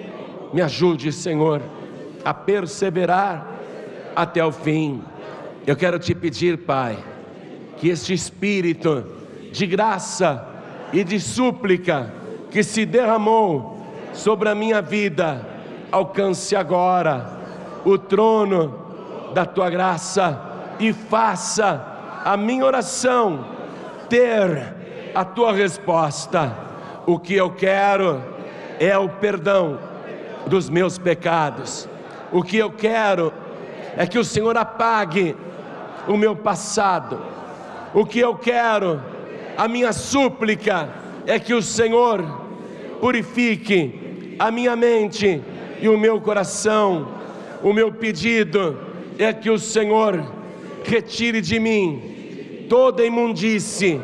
Me 0.53 0.61
ajude, 0.61 1.11
Senhor, 1.13 1.63
a 2.25 2.35
perseverar 2.35 3.47
até 4.15 4.45
o 4.45 4.53
fim. 4.53 5.03
Eu 5.67 5.77
quero 5.77 5.99
te 5.99 6.15
pedir, 6.15 6.59
Pai, 6.59 6.99
que 7.79 7.89
este 7.89 8.13
espírito 8.13 9.05
de 9.51 9.67
graça 9.67 10.47
e 10.93 11.03
de 11.03 11.19
súplica 11.19 12.13
que 12.51 12.63
se 12.63 12.85
derramou 12.85 13.87
sobre 14.13 14.49
a 14.49 14.55
minha 14.55 14.83
vida, 14.83 15.47
alcance 15.91 16.55
agora 16.55 17.39
o 17.85 17.97
trono 17.97 18.79
da 19.35 19.47
tua 19.47 19.71
graça 19.71 20.39
e 20.79 20.93
faça 20.93 22.21
a 22.25 22.37
minha 22.37 22.65
oração 22.65 23.47
ter 24.09 24.75
a 25.15 25.25
tua 25.25 25.53
resposta. 25.53 26.57
O 27.07 27.19
que 27.19 27.35
eu 27.35 27.51
quero 27.51 28.23
é 28.79 28.97
o 28.97 29.09
perdão 29.09 29.79
dos 30.47 30.69
meus 30.69 30.99
pecados. 30.99 31.89
O 32.31 32.43
que 32.43 32.57
eu 32.57 32.71
quero 32.71 33.33
é 33.97 34.07
que 34.07 34.19
o 34.19 34.25
Senhor 34.25 34.57
apague 34.57 35.37
o 36.09 36.17
meu 36.17 36.35
passado. 36.35 37.21
O 37.95 38.05
que 38.05 38.19
eu 38.19 38.35
quero, 38.35 39.01
a 39.57 39.69
minha 39.69 39.93
súplica 39.93 40.89
é 41.27 41.39
que 41.39 41.55
o 41.55 41.63
Senhor 41.63 42.25
purifique 43.01 44.37
a 44.39 44.51
minha 44.51 44.75
mente 44.75 45.43
e 45.81 45.89
o 45.89 45.99
meu 45.99 46.21
coração. 46.21 47.09
O 47.63 47.73
meu 47.73 47.93
pedido 47.93 48.79
é 49.19 49.33
que 49.33 49.51
o 49.51 49.59
Senhor 49.59 50.25
retire 50.85 51.41
de 51.41 51.61
mim 51.61 52.67
toda 52.69 53.05
imundície, 53.05 54.01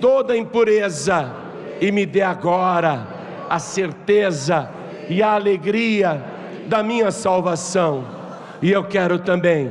toda 0.00 0.36
impureza 0.36 1.34
e 1.80 1.90
me 1.90 2.06
dê 2.06 2.22
agora 2.22 3.06
a 3.50 3.58
certeza 3.58 4.70
e 5.08 5.22
a 5.22 5.34
alegria 5.34 6.22
da 6.66 6.82
minha 6.82 7.10
salvação. 7.10 8.04
E 8.62 8.70
eu 8.70 8.84
quero 8.84 9.18
também 9.18 9.70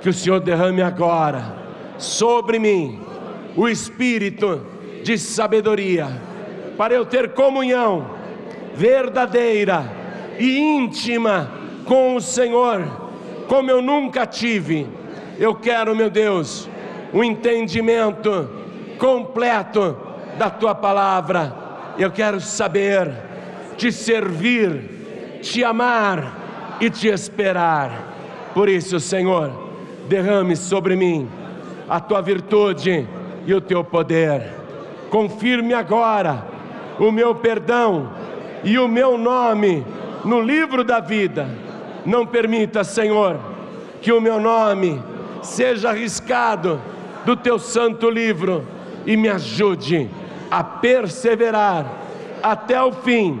que 0.00 0.08
o 0.08 0.12
Senhor 0.12 0.40
derrame 0.40 0.82
agora 0.82 1.56
sobre 1.96 2.58
mim 2.58 3.00
o 3.56 3.68
espírito 3.68 4.64
de 5.02 5.18
sabedoria, 5.18 6.06
para 6.76 6.94
eu 6.94 7.04
ter 7.04 7.32
comunhão 7.32 8.10
verdadeira 8.74 9.90
e 10.38 10.58
íntima 10.58 11.50
com 11.84 12.14
o 12.14 12.20
Senhor, 12.20 12.86
como 13.48 13.70
eu 13.70 13.82
nunca 13.82 14.26
tive. 14.26 14.86
Eu 15.38 15.54
quero, 15.54 15.96
meu 15.96 16.10
Deus, 16.10 16.68
o 17.12 17.18
um 17.18 17.24
entendimento 17.24 18.48
completo 18.98 19.96
da 20.36 20.50
tua 20.50 20.74
palavra. 20.74 21.56
Eu 21.98 22.10
quero 22.12 22.40
saber 22.40 23.27
te 23.78 23.90
servir, 23.90 25.40
te 25.40 25.64
amar 25.64 26.76
e 26.80 26.90
te 26.90 27.08
esperar. 27.08 28.50
Por 28.52 28.68
isso, 28.68 29.00
Senhor, 29.00 29.50
derrame 30.08 30.56
sobre 30.56 30.96
mim 30.96 31.28
a 31.88 32.00
tua 32.00 32.20
virtude 32.20 33.06
e 33.46 33.54
o 33.54 33.60
teu 33.60 33.82
poder. 33.82 34.52
Confirme 35.08 35.72
agora 35.72 36.44
o 36.98 37.10
meu 37.10 37.34
perdão 37.34 38.10
e 38.64 38.78
o 38.78 38.88
meu 38.88 39.16
nome 39.16 39.86
no 40.24 40.40
livro 40.40 40.84
da 40.84 41.00
vida. 41.00 41.48
Não 42.04 42.26
permita, 42.26 42.84
Senhor, 42.84 43.38
que 44.02 44.12
o 44.12 44.20
meu 44.20 44.40
nome 44.40 45.02
seja 45.42 45.90
arriscado 45.90 46.80
do 47.24 47.36
teu 47.36 47.58
santo 47.58 48.10
livro 48.10 48.66
e 49.06 49.16
me 49.16 49.28
ajude 49.28 50.08
a 50.50 50.62
perseverar 50.64 51.86
até 52.42 52.82
o 52.82 52.92
fim, 52.92 53.40